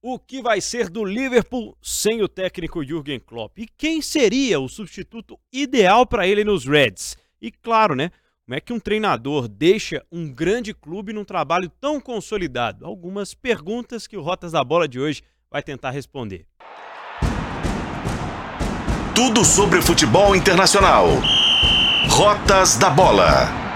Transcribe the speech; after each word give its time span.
O 0.00 0.16
que 0.16 0.40
vai 0.40 0.60
ser 0.60 0.88
do 0.88 1.04
Liverpool 1.04 1.76
sem 1.82 2.22
o 2.22 2.28
técnico 2.28 2.84
Jürgen 2.84 3.18
Klopp? 3.18 3.58
E 3.58 3.66
quem 3.66 4.00
seria 4.00 4.60
o 4.60 4.68
substituto 4.68 5.36
ideal 5.52 6.06
para 6.06 6.24
ele 6.24 6.44
nos 6.44 6.64
Reds? 6.64 7.16
E 7.42 7.50
claro, 7.50 7.96
né? 7.96 8.12
Como 8.46 8.54
é 8.54 8.60
que 8.60 8.72
um 8.72 8.78
treinador 8.78 9.48
deixa 9.48 10.06
um 10.10 10.32
grande 10.32 10.72
clube 10.72 11.12
num 11.12 11.24
trabalho 11.24 11.68
tão 11.80 12.00
consolidado? 12.00 12.86
Algumas 12.86 13.34
perguntas 13.34 14.06
que 14.06 14.16
o 14.16 14.22
Rotas 14.22 14.52
da 14.52 14.62
Bola 14.62 14.86
de 14.86 15.00
hoje 15.00 15.20
vai 15.50 15.64
tentar 15.64 15.90
responder. 15.90 16.46
Tudo 19.16 19.44
sobre 19.44 19.82
futebol 19.82 20.36
internacional. 20.36 21.08
Rotas 22.08 22.76
da 22.76 22.88
Bola. 22.88 23.67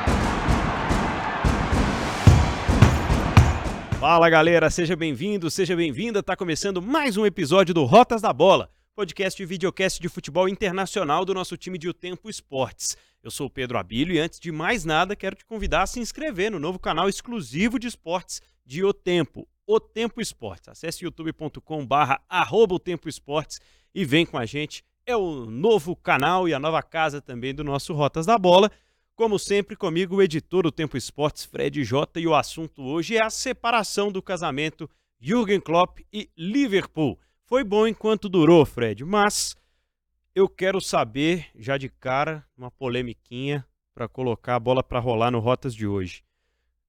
Fala 4.02 4.28
galera, 4.28 4.68
seja 4.68 4.96
bem-vindo, 4.96 5.48
seja 5.48 5.76
bem-vinda. 5.76 6.24
Tá 6.24 6.34
começando 6.34 6.82
mais 6.82 7.16
um 7.16 7.24
episódio 7.24 7.72
do 7.72 7.84
Rotas 7.84 8.20
da 8.20 8.32
Bola, 8.32 8.68
podcast 8.96 9.40
e 9.40 9.46
videocast 9.46 10.00
de 10.00 10.08
futebol 10.08 10.48
internacional 10.48 11.24
do 11.24 11.32
nosso 11.32 11.56
time 11.56 11.78
de 11.78 11.88
O 11.88 11.94
Tempo 11.94 12.28
Esportes. 12.28 12.96
Eu 13.22 13.30
sou 13.30 13.46
o 13.46 13.50
Pedro 13.50 13.78
Abílio 13.78 14.12
e 14.12 14.18
antes 14.18 14.40
de 14.40 14.50
mais 14.50 14.84
nada, 14.84 15.14
quero 15.14 15.36
te 15.36 15.46
convidar 15.46 15.82
a 15.82 15.86
se 15.86 16.00
inscrever 16.00 16.50
no 16.50 16.58
novo 16.58 16.80
canal 16.80 17.08
exclusivo 17.08 17.78
de 17.78 17.86
esportes 17.86 18.42
de 18.66 18.84
O 18.84 18.92
Tempo, 18.92 19.46
O 19.64 19.78
Tempo 19.78 20.20
Esportes. 20.20 20.70
Acesse 20.70 21.04
youtube.com/barra 21.04 22.20
o 22.50 22.78
Tempo 22.80 23.08
Esportes 23.08 23.60
e 23.94 24.04
vem 24.04 24.26
com 24.26 24.36
a 24.36 24.44
gente. 24.44 24.82
É 25.06 25.16
o 25.16 25.46
novo 25.46 25.94
canal 25.94 26.48
e 26.48 26.54
a 26.54 26.58
nova 26.58 26.82
casa 26.82 27.20
também 27.20 27.54
do 27.54 27.62
nosso 27.62 27.94
Rotas 27.94 28.26
da 28.26 28.36
Bola. 28.36 28.68
Como 29.14 29.38
sempre, 29.38 29.76
comigo 29.76 30.16
o 30.16 30.22
editor 30.22 30.62
do 30.62 30.72
Tempo 30.72 30.96
Esportes, 30.96 31.44
Fred 31.44 31.84
J. 31.84 32.18
E 32.18 32.26
o 32.26 32.34
assunto 32.34 32.82
hoje 32.82 33.16
é 33.16 33.22
a 33.22 33.28
separação 33.28 34.10
do 34.10 34.22
casamento 34.22 34.88
Jürgen 35.20 35.60
Klopp 35.60 35.98
e 36.10 36.30
Liverpool. 36.36 37.20
Foi 37.44 37.62
bom 37.62 37.86
enquanto 37.86 38.26
durou, 38.26 38.64
Fred, 38.64 39.04
mas 39.04 39.54
eu 40.34 40.48
quero 40.48 40.80
saber, 40.80 41.50
já 41.54 41.76
de 41.76 41.90
cara, 41.90 42.46
uma 42.56 42.70
polemiquinha 42.70 43.66
para 43.94 44.08
colocar 44.08 44.56
a 44.56 44.60
bola 44.60 44.82
para 44.82 44.98
rolar 44.98 45.30
no 45.30 45.40
Rotas 45.40 45.74
de 45.74 45.86
hoje. 45.86 46.24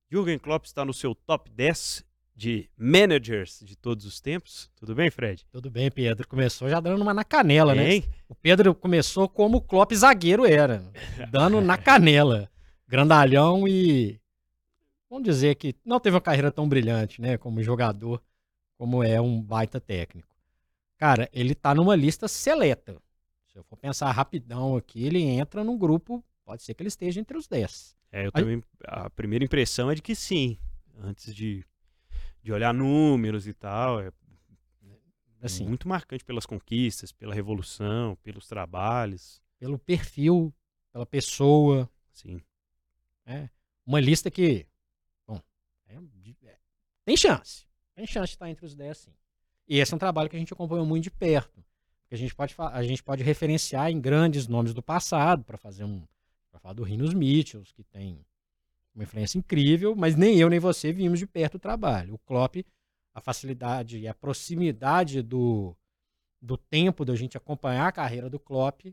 Jürgen 0.09 0.39
Klopp 0.39 0.64
está 0.64 0.86
no 0.86 0.94
seu 0.94 1.14
top 1.14 1.52
10 1.52 2.05
de 2.36 2.70
managers 2.78 3.62
de 3.64 3.76
todos 3.76 4.06
os 4.06 4.20
tempos. 4.20 4.70
Tudo 4.76 4.95
bem, 4.95 5.09
Fred? 5.09 5.45
Tudo 5.52 5.70
bem, 5.70 5.92
Pedro. 5.92 6.28
Começou 6.28 6.70
já 6.70 6.80
dando 6.80 7.02
uma 7.02 7.14
na 7.14 7.23
canela, 7.23 7.76
né? 7.76 8.03
O 8.28 8.36
Pedro 8.36 8.73
começou 8.73 9.30
como 9.30 9.58
o 9.58 9.62
Klopp 9.62 9.94
zagueiro 9.94 10.45
era, 10.45 10.92
dando 11.30 11.61
na 11.61 11.78
canela. 11.78 12.50
Grandalhão 12.88 13.67
e 13.67 14.20
vamos 15.09 15.26
dizer 15.26 15.56
que 15.56 15.76
não 15.86 16.00
teve 16.00 16.16
uma 16.16 16.22
carreira 16.22 16.52
tão 16.52 16.67
brilhante, 16.67 17.22
né, 17.22 17.38
como 17.38 17.61
jogador, 17.61 18.22
como 18.78 19.04
é 19.04 19.22
um 19.22 19.42
baita 19.42 19.80
técnico. 19.80 20.36
Cara, 20.98 21.30
ele 21.31 21.54
tá 21.54 21.73
numa 21.76 21.95
lista 21.95 22.28
seleta. 22.28 22.98
Se 23.52 23.58
eu 23.58 23.64
for 23.64 23.78
pensar 23.78 24.11
rapidão 24.11 24.76
aqui, 24.76 25.06
ele 25.06 25.22
entra 25.22 25.64
num 25.64 25.78
grupo, 25.78 26.23
pode 26.44 26.64
ser 26.64 26.73
que 26.73 26.81
ele 26.81 26.88
esteja 26.88 27.20
entre 27.20 27.38
os 27.38 27.48
10. 27.48 27.95
É, 28.11 28.26
eu 28.26 28.31
também, 28.31 28.64
a 28.84 29.09
primeira 29.09 29.45
impressão 29.45 29.92
é 29.92 29.95
de 29.95 30.02
que 30.02 30.16
sim, 30.16 30.58
antes 31.00 31.34
de 31.34 31.64
de 32.44 32.52
olhar 32.52 32.73
números 32.73 33.47
e 33.47 33.53
tal. 33.53 34.02
É 34.02 34.11
assim, 35.41 35.66
muito 35.66 35.88
marcante 35.88 36.23
pelas 36.23 36.45
conquistas, 36.45 37.11
pela 37.11 37.33
revolução, 37.33 38.16
pelos 38.17 38.47
trabalhos. 38.47 39.41
Pelo 39.58 39.80
perfil, 39.80 40.53
pela 40.91 41.05
pessoa. 41.05 41.89
Sim. 42.11 42.41
É 43.25 43.49
uma 43.86 43.99
lista 43.99 44.30
que, 44.30 44.66
bom, 45.25 45.41
é, 45.88 45.95
é, 46.45 46.58
tem 47.05 47.17
chance. 47.17 47.66
Tem 47.95 48.05
chance 48.05 48.27
de 48.27 48.36
estar 48.36 48.49
entre 48.49 48.66
os 48.66 48.75
10, 48.75 48.97
sim. 48.97 49.14
E 49.67 49.80
esse 49.80 49.94
é 49.94 49.95
um 49.95 49.99
trabalho 49.99 50.30
que 50.30 50.36
a 50.36 50.39
gente 50.39 50.53
acompanhou 50.53 50.86
muito 50.86 51.03
de 51.03 51.11
perto. 51.11 51.64
A 52.11 52.16
gente 52.16 52.36
pode, 52.36 52.53
a 52.58 52.83
gente 52.83 53.02
pode 53.02 53.23
referenciar 53.23 53.89
em 53.89 53.99
grandes 53.99 54.47
nomes 54.47 54.71
do 54.71 54.83
passado 54.83 55.44
para 55.44 55.58
fazer 55.58 55.83
um. 55.83 56.05
para 56.52 56.59
falar 56.59 56.73
do 56.73 56.83
Rinos 56.83 57.14
Mitchells, 57.14 57.73
que 57.73 57.83
tem 57.83 58.23
uma 58.93 59.04
influência 59.04 59.37
incrível, 59.37 59.95
mas 59.95 60.15
nem 60.15 60.37
eu 60.37 60.49
nem 60.49 60.59
você 60.59 60.92
vimos 60.92 61.20
de 61.20 61.27
perto 61.27 61.55
o 61.55 61.59
trabalho. 61.59 62.14
O 62.14 62.20
Klopp, 62.20 62.58
a 63.14 63.21
facilidade 63.21 63.99
e 63.99 64.08
a 64.08 64.14
proximidade 64.14 65.21
do, 65.21 65.76
do 66.42 66.58
tempo 66.58 67.03
da 67.03 67.15
gente 67.15 67.37
acompanhar 67.37 67.87
a 67.87 67.92
carreira 67.92 68.30
do 68.30 68.39
Klopp 68.39 68.86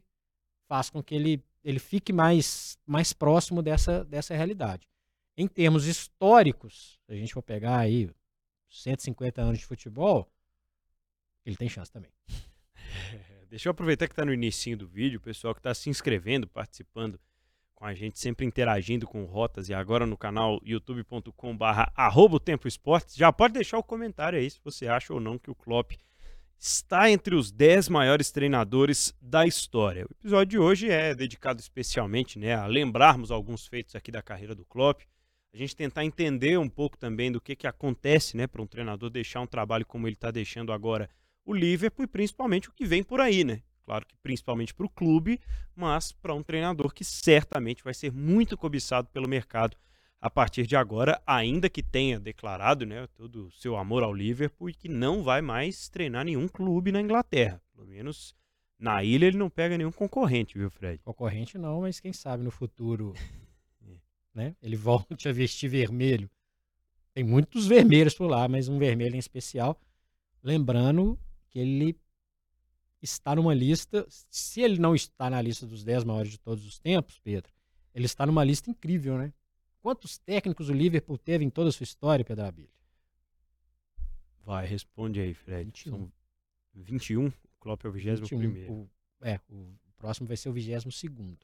faz 0.69 0.89
com 0.89 1.03
que 1.03 1.15
ele, 1.15 1.45
ele 1.63 1.79
fique 1.79 2.13
mais, 2.13 2.79
mais 2.87 3.13
próximo 3.13 3.63
dessa, 3.63 4.05
dessa 4.05 4.35
realidade. 4.35 4.89
Em 5.37 5.47
termos 5.47 5.87
históricos, 5.87 6.99
se 7.07 7.13
a 7.13 7.17
gente 7.17 7.35
for 7.35 7.43
pegar 7.43 7.79
aí 7.79 8.11
150 8.71 9.41
anos 9.43 9.59
de 9.59 9.67
futebol, 9.67 10.31
ele 11.45 11.57
tem 11.57 11.69
chance 11.69 11.91
também. 11.91 12.13
Deixa 13.49 13.69
eu 13.69 13.73
aproveitar 13.73 14.07
que 14.07 14.13
está 14.13 14.25
no 14.25 14.33
início 14.33 14.77
do 14.77 14.87
vídeo, 14.87 15.19
o 15.19 15.23
pessoal 15.23 15.53
que 15.55 15.61
está 15.61 15.75
se 15.75 15.91
inscrevendo, 15.91 16.47
participando 16.47 17.19
com 17.81 17.87
a 17.87 17.95
gente, 17.95 18.19
sempre 18.19 18.45
interagindo 18.45 19.07
com 19.07 19.25
rotas 19.25 19.71
e 19.71 19.75
agora 19.75 20.05
no 20.05 20.15
canal 20.15 20.61
youtube.com 20.63 21.57
barra 21.57 21.91
Tempo 22.45 22.69
Esportes. 22.69 23.17
Já 23.17 23.33
pode 23.33 23.55
deixar 23.55 23.79
o 23.79 23.83
comentário 23.83 24.39
aí 24.39 24.51
se 24.51 24.61
você 24.63 24.87
acha 24.87 25.15
ou 25.15 25.19
não 25.19 25.39
que 25.39 25.51
o 25.51 25.55
Klopp 25.55 25.93
está 26.59 27.11
entre 27.11 27.35
os 27.35 27.51
10 27.51 27.89
maiores 27.89 28.31
treinadores 28.31 29.17
da 29.19 29.47
história. 29.47 30.05
O 30.05 30.13
episódio 30.13 30.47
de 30.47 30.59
hoje 30.59 30.91
é 30.91 31.15
dedicado 31.15 31.59
especialmente 31.59 32.39
né, 32.39 32.53
a 32.53 32.67
lembrarmos 32.67 33.31
alguns 33.31 33.67
feitos 33.67 33.97
aqui 33.97 34.13
da 34.13 34.21
carreira 34.21 34.55
do 34.55 34.67
Klopp, 34.67 35.01
a 35.55 35.57
gente 35.57 35.75
tentar 35.75 36.05
entender 36.05 36.59
um 36.59 36.69
pouco 36.69 36.99
também 36.99 37.33
do 37.33 37.41
que, 37.41 37.57
que 37.57 37.67
acontece 37.67 38.37
né, 38.37 38.47
para 38.47 38.61
um 38.61 38.67
treinador 38.67 39.09
deixar 39.09 39.41
um 39.41 39.47
trabalho 39.47 39.87
como 39.87 40.07
ele 40.07 40.17
está 40.17 40.31
deixando 40.31 40.71
agora 40.71 41.09
o 41.47 41.55
Liverpool 41.55 42.05
e 42.05 42.09
principalmente 42.09 42.69
o 42.69 42.73
que 42.73 42.85
vem 42.85 43.03
por 43.03 43.23
aí, 43.23 43.43
né? 43.43 43.63
Claro 43.91 44.07
que 44.07 44.15
principalmente 44.23 44.73
para 44.73 44.87
o 44.87 44.89
clube, 44.89 45.41
mas 45.75 46.13
para 46.13 46.33
um 46.33 46.45
treinador 46.45 46.95
que 46.95 47.05
certamente 47.05 47.83
vai 47.83 47.93
ser 47.93 48.13
muito 48.13 48.57
cobiçado 48.57 49.09
pelo 49.09 49.29
mercado 49.29 49.77
a 50.21 50.31
partir 50.31 50.65
de 50.65 50.77
agora, 50.77 51.21
ainda 51.27 51.69
que 51.69 51.83
tenha 51.83 52.21
declarado 52.21 52.87
né, 52.87 53.09
todo 53.17 53.49
o 53.49 53.51
seu 53.51 53.77
amor 53.77 54.05
ao 54.05 54.15
Liverpool 54.15 54.71
e 54.71 54.75
que 54.75 54.89
não 54.89 55.25
vai 55.25 55.43
mais 55.43 55.89
treinar 55.89 56.25
nenhum 56.25 56.47
clube 56.47 56.93
na 56.93 57.01
Inglaterra. 57.01 57.61
Pelo 57.75 57.89
menos 57.89 58.33
na 58.79 59.03
ilha 59.03 59.27
ele 59.27 59.37
não 59.37 59.51
pega 59.51 59.77
nenhum 59.77 59.91
concorrente, 59.91 60.57
viu, 60.57 60.71
Fred? 60.71 61.03
Concorrente 61.03 61.59
não, 61.59 61.81
mas 61.81 61.99
quem 61.99 62.13
sabe 62.13 62.45
no 62.45 62.53
futuro 62.53 63.13
é. 63.83 63.95
né, 64.33 64.57
ele 64.63 64.77
volte 64.77 65.29
a 65.29 65.33
vestir 65.33 65.69
vermelho. 65.69 66.31
Tem 67.13 67.25
muitos 67.25 67.67
vermelhos 67.67 68.15
por 68.15 68.29
lá, 68.29 68.47
mas 68.47 68.69
um 68.69 68.79
vermelho 68.79 69.17
em 69.17 69.19
especial. 69.19 69.77
Lembrando 70.45 71.19
que 71.49 71.59
ele 71.59 71.99
está 73.03 73.35
numa 73.35 73.55
lista. 73.55 74.07
Se 74.09 74.61
ele 74.61 74.79
não 74.79 74.95
está 74.95 75.31
na 75.31 75.41
lista 75.41 75.67
dos 75.67 75.85
10 75.85 76.05
maiores 76.05 76.33
de 76.33 76.39
todos 76.39 76.67
os 76.67 76.79
tempos, 76.79 77.19
Pedro, 77.19 77.53
ele 77.95 78.07
está 78.07 78.27
numa 78.27 78.45
lista 78.45 78.71
incrível, 78.71 79.19
né? 79.19 79.33
Quantos 79.81 80.19
técnicos 80.19 80.69
o 80.69 80.73
Liverpool 80.73 81.17
teve 81.17 81.45
em 81.45 81.51
toda 81.51 81.71
a 81.71 81.73
sua 81.73 81.85
história, 81.85 82.25
Pedro 82.25 82.45
Abílio? 82.45 82.71
Vai, 84.45 84.67
responde 84.67 85.21
aí, 85.21 85.33
Fred. 85.33 85.65
21. 85.65 85.91
São 85.91 86.13
21. 86.75 87.27
O 87.27 87.33
Klopp 87.59 87.85
é 87.85 87.89
o 87.89 87.93
21. 87.93 88.73
O, 88.73 88.91
é, 89.23 89.41
o 89.49 89.75
próximo 89.97 90.27
vai 90.27 90.37
ser 90.37 90.49
o 90.49 90.53
22. 90.53 91.39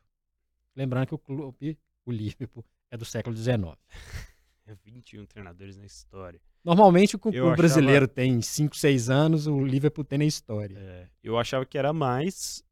Lembrando 0.75 1.07
que 1.07 1.15
o 1.15 1.19
clube, 1.19 1.79
o 2.05 2.13
Liverpool, 2.13 2.65
é 2.91 2.97
do 2.97 3.05
século 3.05 3.35
XIX. 3.35 3.77
21 4.75 5.27
treinadores 5.27 5.77
na 5.77 5.85
história. 5.85 6.41
Normalmente 6.65 7.15
o 7.15 7.19
clube 7.19 7.39
achava... 7.39 7.57
brasileiro 7.57 8.09
tem 8.09 8.43
5, 8.43 8.77
6 8.77 9.09
anos, 9.09 9.47
o 9.47 9.65
Liverpool 9.65 10.05
tem 10.05 10.19
na 10.19 10.25
história. 10.25 10.77
É, 10.77 11.09
eu 11.23 11.39
achava 11.39 11.65
que 11.65 11.79
era 11.79 11.93
mais, 11.93 12.65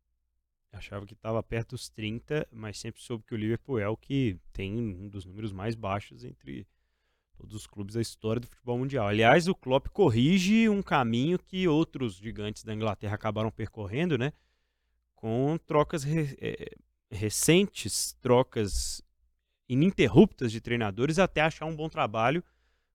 achava 0.72 1.06
que 1.06 1.14
estava 1.14 1.42
perto 1.42 1.70
dos 1.70 1.88
30, 1.88 2.46
mas 2.50 2.78
sempre 2.78 3.00
soube 3.00 3.24
que 3.24 3.34
o 3.34 3.36
Liverpool 3.36 3.78
é 3.78 3.88
o 3.88 3.96
que 3.96 4.36
tem 4.52 4.76
um 4.76 5.08
dos 5.08 5.24
números 5.24 5.52
mais 5.52 5.74
baixos 5.74 6.24
entre 6.24 6.66
todos 7.36 7.54
os 7.54 7.66
clubes 7.66 7.94
da 7.94 8.00
história 8.00 8.40
do 8.40 8.46
futebol 8.46 8.78
mundial. 8.78 9.06
Aliás, 9.06 9.48
o 9.48 9.54
Klopp 9.54 9.88
corrige 9.88 10.68
um 10.68 10.82
caminho 10.82 11.38
que 11.38 11.68
outros 11.68 12.16
gigantes 12.16 12.64
da 12.64 12.74
Inglaterra 12.74 13.14
acabaram 13.14 13.50
percorrendo, 13.50 14.16
né? 14.16 14.32
Com 15.14 15.58
trocas 15.66 16.04
re 16.04 16.36
é, 16.40 16.76
recentes, 17.10 18.16
trocas 18.20 19.02
ininterruptas 19.68 20.52
de 20.52 20.60
treinadores 20.60 21.18
até 21.18 21.40
achar 21.40 21.66
um 21.66 21.74
bom 21.74 21.88
trabalho 21.88 22.42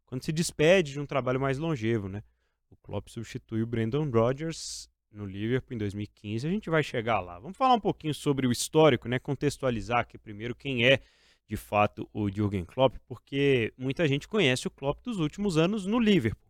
quando 0.06 0.24
se 0.24 0.32
despede 0.32 0.94
de 0.94 1.00
um 1.00 1.06
trabalho 1.06 1.40
mais 1.40 1.58
longevo, 1.58 2.10
né? 2.10 2.24
O 2.70 2.76
Klopp 2.78 3.10
substitui 3.10 3.62
o 3.62 3.68
Brandon 3.68 4.10
Rodgers 4.10 4.90
no 5.12 5.26
Liverpool 5.26 5.76
em 5.76 5.78
2015. 5.78 6.48
A 6.48 6.52
gente 6.52 6.70
vai 6.70 6.84
chegar 6.84 7.20
lá. 7.20 7.40
Vamos 7.40 7.58
falar 7.58 7.74
um 7.74 7.80
pouquinho 7.80 8.14
sobre 8.14 8.48
o 8.48 8.52
histórico, 8.52 9.08
né? 9.08 9.20
Contextualizar 9.20 10.00
aqui 10.00 10.18
primeiro 10.18 10.56
quem 10.56 10.86
é 10.86 11.00
de 11.48 11.58
fato 11.58 12.08
o 12.14 12.30
Jürgen 12.30 12.64
Klopp, 12.64 12.98
porque 13.08 13.74
muita 13.76 14.08
gente 14.08 14.28
conhece 14.28 14.68
o 14.68 14.72
Klopp 14.72 15.04
dos 15.04 15.20
últimos 15.20 15.58
anos 15.58 15.88
no 15.88 16.00
Liverpool, 16.00 16.48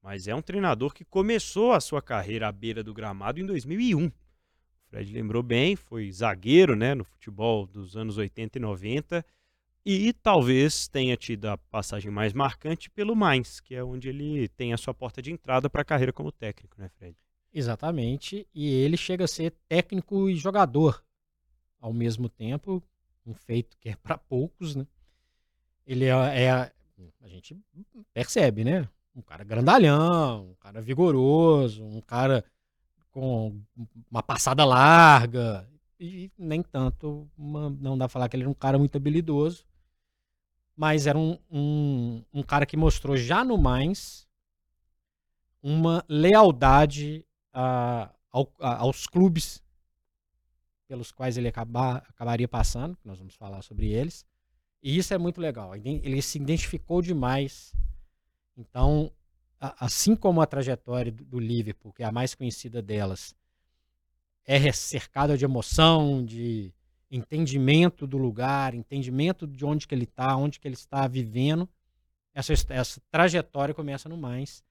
mas 0.00 0.28
é 0.28 0.34
um 0.34 0.40
treinador 0.40 0.94
que 0.94 1.04
começou 1.04 1.72
a 1.72 1.80
sua 1.80 2.00
carreira 2.00 2.46
à 2.46 2.52
beira 2.52 2.82
do 2.84 2.94
gramado 2.94 3.40
em 3.40 3.46
2001. 3.46 4.06
O 4.06 4.12
Fred 4.88 5.12
lembrou 5.12 5.42
bem, 5.42 5.74
foi 5.74 6.12
zagueiro, 6.12 6.76
né, 6.76 6.94
no 6.94 7.02
futebol 7.02 7.66
dos 7.66 7.96
anos 7.96 8.18
80 8.18 8.58
e 8.58 8.60
90 8.60 9.26
E 9.88 10.12
talvez 10.12 10.88
tenha 10.88 11.16
tido 11.16 11.46
a 11.46 11.56
passagem 11.56 12.10
mais 12.10 12.32
marcante 12.32 12.90
pelo 12.90 13.14
Mainz, 13.14 13.60
que 13.60 13.72
é 13.72 13.84
onde 13.84 14.08
ele 14.08 14.48
tem 14.48 14.72
a 14.72 14.76
sua 14.76 14.92
porta 14.92 15.22
de 15.22 15.30
entrada 15.30 15.70
para 15.70 15.82
a 15.82 15.84
carreira 15.84 16.12
como 16.12 16.32
técnico, 16.32 16.74
né, 16.76 16.88
Fred? 16.88 17.16
Exatamente. 17.54 18.48
E 18.52 18.68
ele 18.68 18.96
chega 18.96 19.26
a 19.26 19.28
ser 19.28 19.54
técnico 19.68 20.28
e 20.28 20.34
jogador 20.34 21.04
ao 21.80 21.92
mesmo 21.92 22.28
tempo, 22.28 22.82
um 23.24 23.32
feito 23.32 23.78
que 23.78 23.90
é 23.90 23.94
para 23.94 24.18
poucos, 24.18 24.74
né? 24.74 24.84
Ele 25.86 26.06
é, 26.06 26.10
é, 26.10 26.50
a 27.22 27.28
gente 27.28 27.56
percebe, 28.12 28.64
né? 28.64 28.88
Um 29.14 29.22
cara 29.22 29.44
grandalhão, 29.44 30.50
um 30.50 30.54
cara 30.56 30.82
vigoroso, 30.82 31.84
um 31.84 32.00
cara 32.00 32.44
com 33.12 33.62
uma 34.10 34.20
passada 34.20 34.64
larga 34.64 35.64
e 36.00 36.28
nem 36.36 36.60
tanto, 36.60 37.30
uma, 37.38 37.70
não 37.70 37.96
dá 37.96 38.06
pra 38.06 38.12
falar 38.12 38.28
que 38.28 38.34
ele 38.34 38.42
era 38.42 38.50
um 38.50 38.54
cara 38.54 38.78
muito 38.78 38.96
habilidoso, 38.96 39.64
mas 40.76 41.06
era 41.06 41.18
um, 41.18 41.38
um, 41.50 42.22
um 42.32 42.42
cara 42.42 42.66
que 42.66 42.76
mostrou 42.76 43.16
já 43.16 43.42
no 43.42 43.56
Mainz 43.56 44.28
uma 45.62 46.04
lealdade 46.08 47.24
a, 47.52 48.10
ao, 48.30 48.52
a, 48.60 48.76
aos 48.76 49.06
clubes 49.06 49.62
pelos 50.86 51.10
quais 51.10 51.36
ele 51.36 51.48
acabar, 51.48 52.04
acabaria 52.08 52.46
passando, 52.46 52.96
nós 53.04 53.18
vamos 53.18 53.34
falar 53.34 53.62
sobre 53.62 53.92
eles. 53.92 54.24
E 54.82 54.96
isso 54.96 55.12
é 55.12 55.18
muito 55.18 55.40
legal. 55.40 55.74
Ele 55.74 56.22
se 56.22 56.38
identificou 56.38 57.02
demais. 57.02 57.74
Então, 58.56 59.10
assim 59.58 60.14
como 60.14 60.40
a 60.40 60.46
trajetória 60.46 61.10
do 61.10 61.40
Liverpool, 61.40 61.92
que 61.92 62.02
é 62.02 62.06
a 62.06 62.12
mais 62.12 62.34
conhecida 62.34 62.80
delas, 62.80 63.34
é 64.44 64.70
cercada 64.70 65.36
de 65.36 65.44
emoção, 65.44 66.24
de 66.24 66.72
entendimento 67.10 68.06
do 68.06 68.18
lugar, 68.18 68.74
entendimento 68.74 69.46
de 69.46 69.64
onde 69.64 69.86
que 69.86 69.94
ele 69.94 70.04
está, 70.04 70.36
onde 70.36 70.58
que 70.58 70.66
ele 70.66 70.74
está 70.74 71.06
vivendo, 71.06 71.68
essa, 72.34 72.52
essa 72.70 73.00
trajetória 73.10 73.74
começa 73.74 74.08
no 74.08 74.16
mais. 74.16 74.64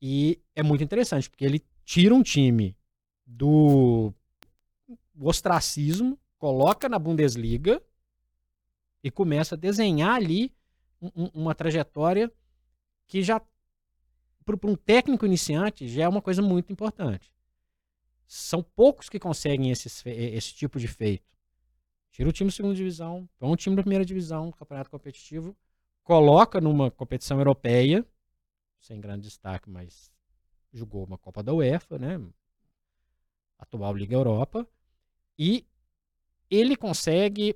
E 0.00 0.40
é 0.54 0.62
muito 0.62 0.84
interessante, 0.84 1.28
porque 1.28 1.44
ele 1.44 1.64
tira 1.84 2.14
um 2.14 2.22
time 2.22 2.76
do 3.26 4.12
ostracismo, 5.18 6.18
coloca 6.38 6.88
na 6.88 6.98
Bundesliga 6.98 7.82
e 9.02 9.10
começa 9.10 9.54
a 9.54 9.58
desenhar 9.58 10.14
ali 10.14 10.52
um, 11.00 11.30
uma 11.34 11.54
trajetória 11.54 12.30
que 13.06 13.22
já 13.22 13.40
para 14.44 14.70
um 14.70 14.76
técnico 14.76 15.26
iniciante 15.26 15.88
já 15.88 16.04
é 16.04 16.08
uma 16.08 16.22
coisa 16.22 16.40
muito 16.40 16.72
importante. 16.72 17.34
São 18.26 18.62
poucos 18.62 19.08
que 19.08 19.18
conseguem 19.18 19.70
esses, 19.70 20.04
esse 20.06 20.54
tipo 20.54 20.78
de 20.78 20.88
feito. 20.88 21.35
Tira 22.16 22.30
o 22.30 22.32
time 22.32 22.48
da 22.48 22.56
segunda 22.56 22.74
divisão, 22.74 23.28
põe 23.38 23.50
um 23.50 23.56
time 23.56 23.76
da 23.76 23.82
primeira 23.82 24.02
divisão, 24.02 24.50
campeonato 24.50 24.88
competitivo, 24.88 25.54
coloca 26.02 26.62
numa 26.62 26.90
competição 26.90 27.36
europeia, 27.36 28.06
sem 28.80 28.98
grande 28.98 29.24
destaque, 29.24 29.68
mas 29.68 30.10
jogou 30.72 31.04
uma 31.04 31.18
Copa 31.18 31.42
da 31.42 31.52
UEFA, 31.52 31.98
né? 31.98 32.18
Atual 33.58 33.94
Liga 33.94 34.14
Europa. 34.14 34.66
E 35.38 35.66
ele 36.48 36.74
consegue 36.74 37.54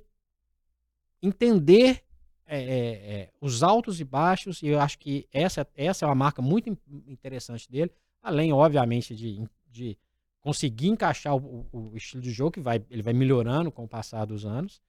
entender 1.23 2.03
é, 2.45 2.61
é, 2.61 3.13
é, 3.13 3.31
os 3.41 3.63
altos 3.63 3.99
e 3.99 4.03
baixos, 4.03 4.61
e 4.61 4.67
eu 4.67 4.79
acho 4.79 4.99
que 4.99 5.27
essa, 5.33 5.67
essa 5.73 6.05
é 6.05 6.07
uma 6.07 6.13
marca 6.13 6.39
muito 6.39 6.69
interessante 7.07 7.67
dele, 7.67 7.91
além, 8.21 8.53
obviamente, 8.53 9.15
de, 9.15 9.43
de 9.67 9.97
conseguir 10.41 10.87
encaixar 10.87 11.35
o, 11.35 11.67
o, 11.71 11.95
estilo 11.95 12.21
de 12.21 12.31
jogo, 12.31 12.51
que 12.51 12.59
vai, 12.59 12.83
ele 12.89 13.03
vai 13.03 13.13
melhorando 13.13 13.71
com 13.71 13.83
o 13.83 13.87
passar 13.87 14.25
dos 14.25 14.45
anos. 14.45 14.81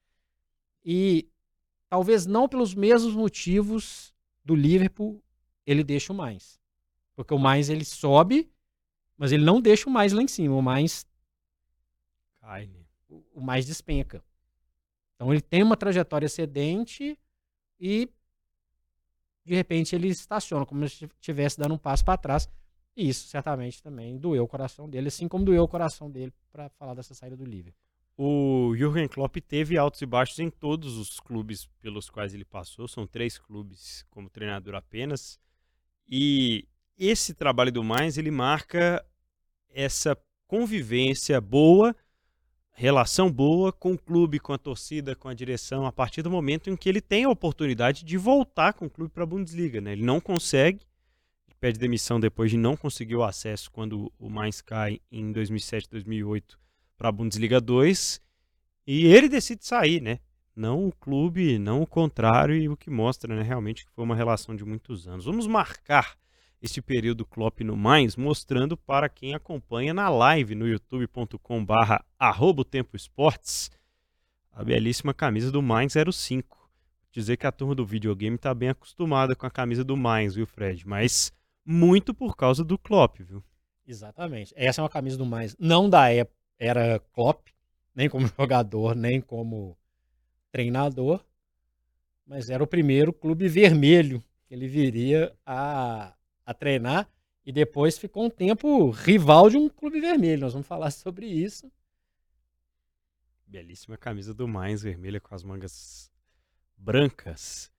E 0.83 1.29
talvez 1.87 2.25
não 2.25 2.49
pelos 2.49 2.73
mesmos 2.73 3.13
motivos 3.13 4.13
do 4.43 4.55
Liverpool, 4.55 5.23
ele 5.65 5.83
deixa 5.83 6.11
o 6.11 6.15
mais. 6.15 6.59
Porque 7.15 7.33
o 7.33 7.39
mais 7.39 7.69
ele 7.69 7.85
sobe, 7.85 8.51
mas 9.15 9.31
ele 9.31 9.45
não 9.45 9.61
deixa 9.61 9.87
o 9.87 9.93
mais 9.93 10.11
lá 10.11 10.23
em 10.23 10.27
cima. 10.27 10.55
O 10.55 10.61
mais. 10.61 11.05
Cai. 12.41 12.65
Né? 12.65 12.83
O 13.31 13.39
mais 13.39 13.65
despenca. 13.65 14.23
Então 15.15 15.31
ele 15.31 15.41
tem 15.41 15.61
uma 15.61 15.77
trajetória 15.77 16.25
excedente 16.25 17.17
e 17.79 18.09
de 19.45 19.53
repente 19.53 19.95
ele 19.95 20.07
estaciona, 20.07 20.65
como 20.65 20.87
se 20.89 21.05
estivesse 21.05 21.59
dando 21.59 21.75
um 21.75 21.77
passo 21.77 22.03
para 22.03 22.17
trás. 22.17 22.49
E 22.95 23.09
isso 23.09 23.27
certamente 23.27 23.81
também 23.81 24.17
doeu 24.17 24.43
o 24.43 24.47
coração 24.47 24.89
dele, 24.89 25.07
assim 25.07 25.27
como 25.27 25.45
doeu 25.45 25.63
o 25.63 25.67
coração 25.67 26.09
dele 26.09 26.31
para 26.51 26.69
falar 26.69 26.93
dessa 26.93 27.13
saída 27.13 27.35
do 27.35 27.45
Liverpool. 27.45 27.81
O 28.15 28.75
Jürgen 28.75 29.07
Klopp 29.07 29.37
teve 29.37 29.75
altos 29.77 30.01
e 30.01 30.05
baixos 30.05 30.37
em 30.37 30.49
todos 30.49 30.97
os 30.97 31.19
clubes 31.19 31.67
pelos 31.81 32.09
quais 32.09 32.33
ele 32.33 32.45
passou, 32.45 32.87
são 32.87 33.07
três 33.07 33.39
clubes 33.39 34.05
como 34.11 34.29
treinador 34.29 34.75
apenas. 34.75 35.39
E 36.07 36.67
esse 36.95 37.33
trabalho 37.33 37.71
do 37.71 37.83
mais, 37.83 38.19
ele 38.19 38.29
marca 38.29 39.03
essa 39.73 40.15
convivência 40.47 41.41
boa 41.41 41.95
relação 42.73 43.31
boa 43.31 43.71
com 43.71 43.93
o 43.93 43.97
clube, 43.97 44.39
com 44.39 44.51
a 44.51 44.57
torcida, 44.57 45.15
com 45.15 45.27
a 45.27 45.33
direção, 45.33 45.85
a 45.85 45.91
partir 45.91 46.21
do 46.21 46.31
momento 46.31 46.69
em 46.69 46.75
que 46.75 46.89
ele 46.89 46.99
tem 46.99 47.23
a 47.23 47.29
oportunidade 47.29 48.03
de 48.03 48.17
voltar 48.17 48.73
com 48.73 48.85
o 48.85 48.89
clube 48.89 49.11
para 49.11 49.23
a 49.23 49.27
Bundesliga. 49.27 49.79
Né? 49.79 49.93
Ele 49.93 50.03
não 50.03 50.19
consegue, 50.19 50.85
pede 51.63 51.79
demissão 51.79 52.19
depois 52.19 52.51
de 52.51 52.57
não 52.57 52.75
conseguir 52.75 53.15
o 53.15 53.23
acesso 53.23 53.71
quando 53.71 54.11
o 54.19 54.29
Mainz 54.29 54.59
cai 54.59 54.99
em 55.09 55.31
2007, 55.31 55.89
2008 55.89 56.59
para 56.97 57.07
a 57.07 57.11
Bundesliga 57.11 57.61
2, 57.61 58.19
e 58.85 59.05
ele 59.05 59.29
decide 59.29 59.65
sair, 59.65 60.01
né? 60.01 60.19
Não 60.53 60.85
o 60.85 60.91
clube, 60.91 61.57
não 61.57 61.81
o 61.81 61.87
contrário, 61.87 62.53
e 62.53 62.67
o 62.67 62.75
que 62.75 62.89
mostra 62.89 63.33
né, 63.33 63.41
realmente 63.41 63.85
que 63.85 63.91
foi 63.93 64.03
uma 64.03 64.13
relação 64.13 64.53
de 64.53 64.65
muitos 64.65 65.07
anos. 65.07 65.23
Vamos 65.23 65.47
marcar 65.47 66.17
este 66.61 66.81
período 66.81 67.25
Klopp 67.25 67.61
no 67.61 67.77
Mais, 67.77 68.17
mostrando 68.17 68.75
para 68.75 69.07
quem 69.07 69.33
acompanha 69.33 69.93
na 69.93 70.09
live 70.09 70.55
no 70.55 70.67
youtube.com 70.67 71.63
barra 71.63 72.03
Tempo 72.69 72.97
Esportes 72.97 73.71
a 74.51 74.65
belíssima 74.65 75.13
camisa 75.13 75.49
do 75.49 75.61
Mainz 75.61 75.93
05. 75.93 76.69
Dizer 77.09 77.37
que 77.37 77.47
a 77.47 77.53
turma 77.53 77.73
do 77.73 77.85
videogame 77.85 78.35
está 78.35 78.53
bem 78.53 78.67
acostumada 78.67 79.33
com 79.33 79.45
a 79.45 79.49
camisa 79.49 79.81
do 79.81 79.95
Mainz, 79.95 80.35
viu, 80.35 80.45
Fred? 80.45 80.85
Mas 80.85 81.31
muito 81.65 82.13
por 82.13 82.35
causa 82.35 82.63
do 82.63 82.77
Klopp, 82.77 83.19
viu? 83.19 83.43
Exatamente. 83.85 84.53
Essa 84.55 84.81
é 84.81 84.83
uma 84.83 84.89
camisa 84.89 85.17
do 85.17 85.25
Mainz, 85.25 85.55
não 85.59 85.89
da 85.89 86.05
era 86.57 86.99
Klopp, 87.13 87.47
nem 87.93 88.09
como 88.09 88.27
jogador, 88.37 88.95
nem 88.95 89.21
como 89.21 89.77
treinador, 90.51 91.23
mas 92.25 92.49
era 92.49 92.63
o 92.63 92.67
primeiro 92.67 93.11
clube 93.11 93.47
vermelho 93.47 94.23
que 94.45 94.53
ele 94.53 94.67
viria 94.67 95.35
a 95.45 96.13
a 96.45 96.53
treinar 96.53 97.09
e 97.45 97.51
depois 97.51 97.97
ficou 97.97 98.25
um 98.25 98.29
tempo 98.29 98.89
rival 98.89 99.49
de 99.49 99.57
um 99.57 99.69
clube 99.69 99.99
vermelho. 99.99 100.41
Nós 100.41 100.53
vamos 100.53 100.67
falar 100.67 100.91
sobre 100.91 101.25
isso. 101.25 101.71
Belíssima 103.45 103.97
camisa 103.97 104.33
do 104.33 104.47
Mainz 104.47 104.81
vermelha 104.81 105.19
com 105.19 105.35
as 105.35 105.43
mangas 105.43 106.11
brancas. 106.77 107.71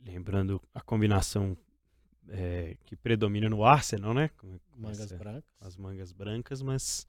Lembrando 0.00 0.62
a 0.74 0.80
combinação 0.80 1.56
é, 2.30 2.76
que 2.84 2.96
predomina 2.96 3.48
no 3.48 3.64
Arsenal, 3.64 4.12
né? 4.12 4.30
Com, 4.36 4.58
mangas 4.76 5.00
essa, 5.00 5.16
brancas. 5.16 5.50
As 5.60 5.76
mangas 5.76 6.12
brancas, 6.12 6.62
mas 6.62 7.08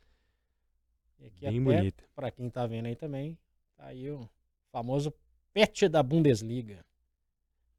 bem 1.40 1.62
bonita. 1.62 2.04
Para 2.16 2.32
quem 2.32 2.50
tá 2.50 2.66
vendo 2.66 2.86
aí 2.86 2.96
também, 2.96 3.38
tá 3.76 3.86
aí 3.86 4.10
o 4.10 4.30
famoso 4.72 5.14
pet 5.54 5.88
da 5.88 6.02
Bundesliga. 6.02 6.86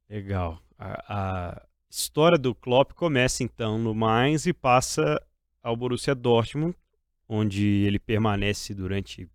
Legal. 0.09 0.61
A, 0.79 1.05
a, 1.09 1.67
história 1.89 2.39
do 2.39 2.55
Klopp 2.55 2.93
começa 2.93 3.43
então 3.43 3.79
no 3.79 3.95
Mainz 3.95 4.47
e 4.47 4.53
passa 4.53 5.21
ao 5.63 5.77
Borussia 5.77 6.15
Dortmund, 6.15 6.77
onde 7.29 7.65
ele 7.85 7.99
permanece 7.99 8.75
durante 8.75 9.29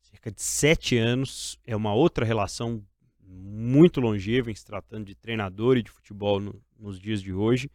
cerca 0.00 0.30
de 0.30 0.42
sete 0.42 0.96
anos. 0.96 1.58
É 1.64 1.76
uma 1.76 1.94
outra 1.94 2.24
relação 2.24 2.84
muito 3.20 4.00
longeva 4.00 4.50
em 4.50 4.54
se 4.54 4.64
tratando 4.64 5.06
de 5.06 5.14
treinador 5.14 5.76
e 5.76 5.82
de 5.82 5.90
futebol 5.90 6.40
no, 6.40 6.60
nos 6.78 7.00
dias 7.00 7.20
de 7.20 7.32
hoje. 7.32 7.70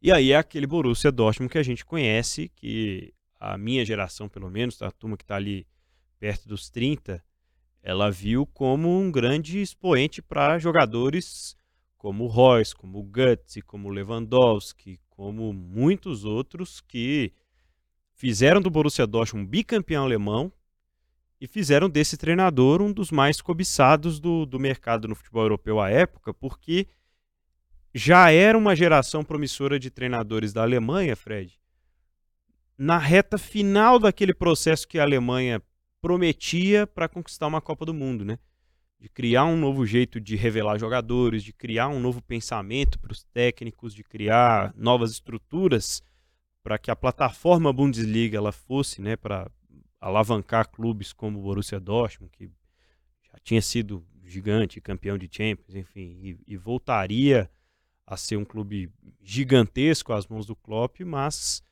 E 0.00 0.12
aí 0.12 0.32
é 0.32 0.36
aquele 0.36 0.66
Borussia 0.66 1.10
Dortmund 1.10 1.50
que 1.50 1.58
a 1.58 1.62
gente 1.62 1.84
conhece, 1.84 2.50
que 2.54 3.12
a 3.38 3.58
minha 3.58 3.84
geração, 3.84 4.28
pelo 4.28 4.50
menos, 4.50 4.80
a 4.82 4.90
turma 4.90 5.16
que 5.16 5.24
está 5.24 5.36
ali 5.36 5.66
perto 6.18 6.48
dos 6.48 6.70
30, 6.70 7.22
ela 7.82 8.10
viu 8.10 8.46
como 8.46 8.88
um 8.88 9.10
grande 9.10 9.60
expoente 9.60 10.20
para 10.22 10.58
jogadores 10.58 11.56
como 11.96 12.24
o 12.24 12.28
Royce, 12.28 12.74
como 12.74 13.00
o 13.00 13.02
Guts, 13.02 13.58
como 13.66 13.88
o 13.88 13.90
Lewandowski, 13.90 15.00
como 15.10 15.52
muitos 15.52 16.24
outros 16.24 16.80
que 16.80 17.32
fizeram 18.14 18.60
do 18.60 18.70
Borussia 18.70 19.06
Dortmund 19.06 19.46
um 19.46 19.50
bicampeão 19.50 20.04
alemão 20.04 20.52
e 21.40 21.46
fizeram 21.46 21.88
desse 21.88 22.16
treinador 22.16 22.80
um 22.80 22.92
dos 22.92 23.10
mais 23.10 23.40
cobiçados 23.40 24.20
do, 24.20 24.46
do 24.46 24.58
mercado 24.58 25.08
no 25.08 25.14
futebol 25.14 25.42
europeu 25.42 25.80
à 25.80 25.90
época, 25.90 26.32
porque 26.32 26.86
já 27.94 28.30
era 28.30 28.56
uma 28.56 28.76
geração 28.76 29.24
promissora 29.24 29.78
de 29.78 29.90
treinadores 29.90 30.52
da 30.52 30.62
Alemanha, 30.62 31.16
Fred, 31.16 31.58
na 32.76 32.98
reta 32.98 33.38
final 33.38 33.98
daquele 33.98 34.34
processo 34.34 34.86
que 34.86 34.98
a 34.98 35.02
Alemanha 35.02 35.62
prometia 36.00 36.86
para 36.86 37.08
conquistar 37.08 37.46
uma 37.46 37.60
Copa 37.60 37.84
do 37.84 37.94
Mundo, 37.94 38.24
né? 38.24 38.38
de 39.00 39.08
criar 39.08 39.44
um 39.44 39.56
novo 39.56 39.86
jeito 39.86 40.20
de 40.20 40.34
revelar 40.34 40.78
jogadores, 40.78 41.44
de 41.44 41.52
criar 41.52 41.88
um 41.88 42.00
novo 42.00 42.20
pensamento 42.20 42.98
para 42.98 43.12
os 43.12 43.22
técnicos, 43.22 43.94
de 43.94 44.02
criar 44.02 44.74
novas 44.76 45.12
estruturas 45.12 46.02
para 46.62 46.78
que 46.78 46.90
a 46.90 46.96
plataforma 46.96 47.72
Bundesliga 47.72 48.36
ela 48.36 48.50
fosse, 48.50 49.00
né, 49.00 49.16
para 49.16 49.48
alavancar 50.00 50.68
clubes 50.68 51.12
como 51.12 51.38
o 51.38 51.42
Borussia 51.42 51.78
Dortmund, 51.78 52.32
que 52.32 52.50
já 53.22 53.38
tinha 53.42 53.62
sido 53.62 54.04
gigante, 54.24 54.80
campeão 54.80 55.16
de 55.16 55.28
Champions, 55.30 55.74
enfim, 55.74 56.18
e, 56.20 56.38
e 56.46 56.56
voltaria 56.56 57.48
a 58.08 58.16
ser 58.16 58.38
um 58.38 58.44
clube 58.44 58.90
gigantesco 59.22 60.14
às 60.14 60.26
mãos 60.26 60.46
do 60.46 60.56
Klopp, 60.56 61.00
mas 61.00 61.62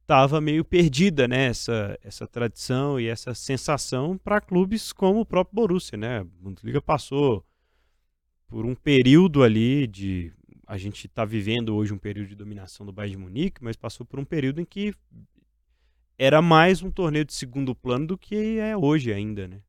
estava 0.00 0.40
meio 0.40 0.64
perdida, 0.64 1.28
né, 1.28 1.46
essa, 1.46 1.98
essa 2.02 2.26
tradição 2.26 2.98
e 2.98 3.06
essa 3.06 3.34
sensação 3.34 4.16
para 4.16 4.40
clubes 4.40 4.90
como 4.90 5.20
o 5.20 5.26
próprio 5.26 5.54
Borussia, 5.54 5.98
né? 5.98 6.20
A 6.20 6.24
Bundesliga 6.24 6.80
passou 6.80 7.44
por 8.48 8.64
um 8.64 8.74
período 8.74 9.42
ali 9.42 9.86
de 9.86 10.32
a 10.66 10.78
gente 10.78 11.06
está 11.06 11.24
vivendo 11.26 11.74
hoje 11.74 11.92
um 11.92 11.98
período 11.98 12.28
de 12.28 12.34
dominação 12.34 12.86
do 12.86 12.92
Bayern 12.92 13.16
de 13.16 13.22
Munique, 13.22 13.62
mas 13.62 13.76
passou 13.76 14.06
por 14.06 14.18
um 14.18 14.24
período 14.24 14.60
em 14.60 14.64
que 14.64 14.94
era 16.18 16.40
mais 16.40 16.82
um 16.82 16.90
torneio 16.90 17.24
de 17.24 17.34
segundo 17.34 17.74
plano 17.74 18.06
do 18.06 18.18
que 18.18 18.58
é 18.58 18.74
hoje 18.74 19.12
ainda, 19.12 19.46
né? 19.46 19.60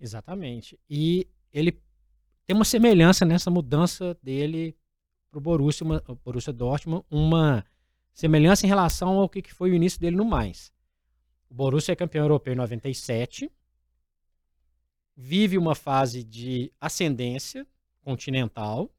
Exatamente. 0.00 0.78
E 0.90 1.28
ele 1.52 1.80
tem 2.46 2.54
uma 2.54 2.64
semelhança 2.64 3.24
nessa 3.24 3.50
mudança 3.50 4.16
dele 4.22 4.76
para 5.30 5.38
o 5.38 5.40
Borussia, 5.40 5.84
Borussia 6.24 6.52
Dortmund, 6.52 7.04
uma 7.10 7.66
semelhança 8.14 8.64
em 8.64 8.68
relação 8.68 9.18
ao 9.18 9.28
que 9.28 9.42
foi 9.52 9.70
o 9.70 9.74
início 9.74 10.00
dele 10.00 10.16
no 10.16 10.24
mais. 10.24 10.72
O 11.50 11.54
Borussia 11.54 11.92
é 11.92 11.96
campeão 11.96 12.24
europeu 12.24 12.52
em 12.52 12.56
97, 12.56 13.50
vive 15.16 15.58
uma 15.58 15.74
fase 15.74 16.22
de 16.22 16.72
ascendência 16.80 17.66
continental, 18.00 18.94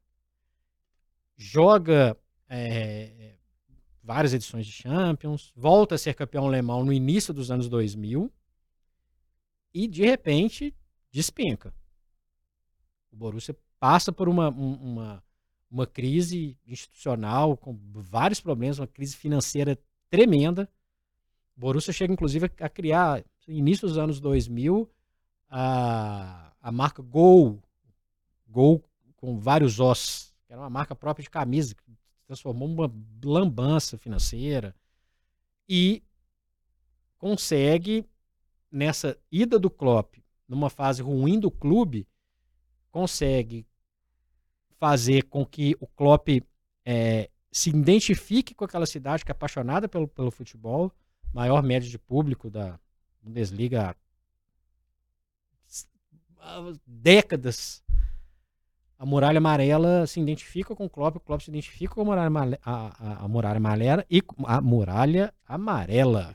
joga 1.36 2.16
é, 2.48 3.36
várias 4.02 4.34
edições 4.34 4.66
de 4.66 4.72
Champions, 4.72 5.52
volta 5.56 5.94
a 5.94 5.98
ser 5.98 6.14
campeão 6.14 6.46
alemão 6.46 6.84
no 6.84 6.92
início 6.92 7.32
dos 7.32 7.50
anos 7.50 7.68
2000 7.68 8.30
e 9.72 9.86
de 9.86 10.04
repente 10.04 10.74
despenca. 11.10 11.72
O 13.10 13.16
Borussia 13.16 13.56
passa 13.78 14.12
por 14.12 14.28
uma, 14.28 14.48
uma, 14.48 15.22
uma 15.70 15.86
crise 15.86 16.56
institucional 16.66 17.56
com 17.56 17.78
vários 17.94 18.40
problemas, 18.40 18.78
uma 18.78 18.86
crise 18.86 19.16
financeira 19.16 19.78
tremenda. 20.10 20.68
O 21.56 21.60
Borussia 21.60 21.92
chega, 21.92 22.12
inclusive, 22.12 22.50
a 22.60 22.68
criar, 22.68 23.24
no 23.46 23.54
início 23.54 23.86
dos 23.88 23.98
anos 23.98 24.20
2000, 24.20 24.88
a, 25.48 26.52
a 26.60 26.72
marca 26.72 27.02
Gol, 27.02 27.62
Gol 28.46 28.82
com 29.16 29.38
vários 29.38 29.80
ossos, 29.80 30.34
que 30.46 30.52
era 30.52 30.62
uma 30.62 30.70
marca 30.70 30.94
própria 30.94 31.22
de 31.22 31.30
camisa, 31.30 31.74
que 31.74 31.82
transformou 32.26 32.68
uma 32.68 32.92
lambança 33.24 33.98
financeira. 33.98 34.74
E 35.68 36.02
consegue, 37.18 38.06
nessa 38.70 39.18
ida 39.30 39.58
do 39.58 39.68
Klopp, 39.68 40.14
numa 40.46 40.70
fase 40.70 41.02
ruim 41.02 41.38
do 41.38 41.50
clube, 41.50 42.06
consegue 42.98 43.64
fazer 44.76 45.22
com 45.24 45.46
que 45.46 45.76
o 45.78 45.86
Klopp 45.86 46.28
é, 46.84 47.30
se 47.48 47.70
identifique 47.70 48.56
com 48.56 48.64
aquela 48.64 48.86
cidade 48.86 49.24
que 49.24 49.30
é 49.30 49.34
apaixonada 49.34 49.88
pelo, 49.88 50.08
pelo 50.08 50.32
futebol, 50.32 50.90
maior 51.32 51.62
média 51.62 51.88
de 51.88 51.96
público 51.96 52.50
da 52.50 52.76
Bundesliga 53.22 53.94
há 56.40 56.72
décadas. 56.84 57.84
A 58.98 59.06
muralha 59.06 59.38
amarela 59.38 60.04
se 60.04 60.18
identifica 60.18 60.74
com 60.74 60.86
o 60.86 60.90
Klopp, 60.90 61.18
o 61.18 61.20
Klopp 61.20 61.42
se 61.42 61.50
identifica 61.52 61.94
com 61.94 62.00
a 62.00 62.04
muralha, 62.04 62.58
a, 62.64 62.74
a, 62.74 63.24
a 63.24 63.28
muralha 63.28 63.58
amarela 63.58 64.04
e 64.10 64.20
a 64.44 64.60
muralha 64.60 65.32
amarela 65.46 66.34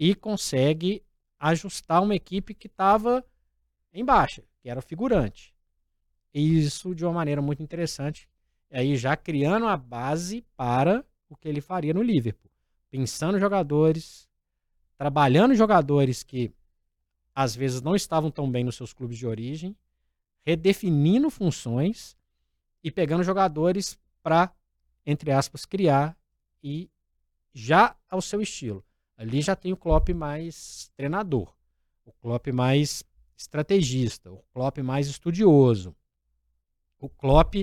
e 0.00 0.16
consegue 0.16 1.04
ajustar 1.38 2.02
uma 2.02 2.16
equipe 2.16 2.54
que 2.54 2.66
estava 2.66 3.24
em 3.92 4.04
baixa, 4.04 4.42
que 4.60 4.68
era 4.68 4.82
figurante. 4.82 5.55
E 6.32 6.58
isso 6.58 6.94
de 6.94 7.04
uma 7.04 7.12
maneira 7.12 7.40
muito 7.40 7.62
interessante, 7.62 8.28
aí 8.70 8.96
já 8.96 9.16
criando 9.16 9.66
a 9.66 9.76
base 9.76 10.44
para 10.56 11.04
o 11.28 11.36
que 11.36 11.48
ele 11.48 11.60
faria 11.60 11.94
no 11.94 12.02
Liverpool. 12.02 12.50
Pensando 12.90 13.38
jogadores, 13.38 14.28
trabalhando 14.96 15.54
jogadores 15.54 16.22
que 16.22 16.52
às 17.34 17.54
vezes 17.54 17.82
não 17.82 17.94
estavam 17.94 18.30
tão 18.30 18.50
bem 18.50 18.64
nos 18.64 18.76
seus 18.76 18.92
clubes 18.92 19.18
de 19.18 19.26
origem, 19.26 19.76
redefinindo 20.42 21.28
funções 21.28 22.16
e 22.82 22.90
pegando 22.90 23.24
jogadores 23.24 23.98
para, 24.22 24.52
entre 25.04 25.32
aspas, 25.32 25.66
criar 25.66 26.16
e 26.62 26.88
já 27.52 27.96
ao 28.08 28.22
seu 28.22 28.40
estilo. 28.40 28.84
Ali 29.16 29.42
já 29.42 29.56
tem 29.56 29.72
o 29.72 29.76
Klopp 29.76 30.10
mais 30.10 30.90
treinador, 30.96 31.54
o 32.04 32.12
Klopp 32.12 32.46
mais 32.48 33.02
estrategista, 33.36 34.30
o 34.30 34.42
Klopp 34.52 34.78
mais 34.78 35.08
estudioso, 35.08 35.94
o 36.98 37.08
Klopp 37.08 37.54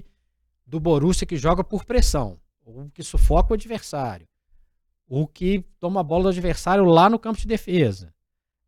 do 0.66 0.80
Borussia 0.80 1.28
que 1.28 1.38
joga 1.38 1.64
por 1.64 1.86
pressão, 1.86 2.40
o 2.66 2.90
que 2.90 3.04
sufoca 3.04 3.52
o 3.52 3.54
adversário, 3.54 4.28
o 5.08 5.28
que 5.28 5.66
toma 5.80 6.00
a 6.00 6.04
bola 6.04 6.24
do 6.24 6.30
adversário 6.30 6.86
lá 6.86 7.10
no 7.10 7.20
campo 7.20 7.40
de 7.40 7.48
defesa. 7.48 8.14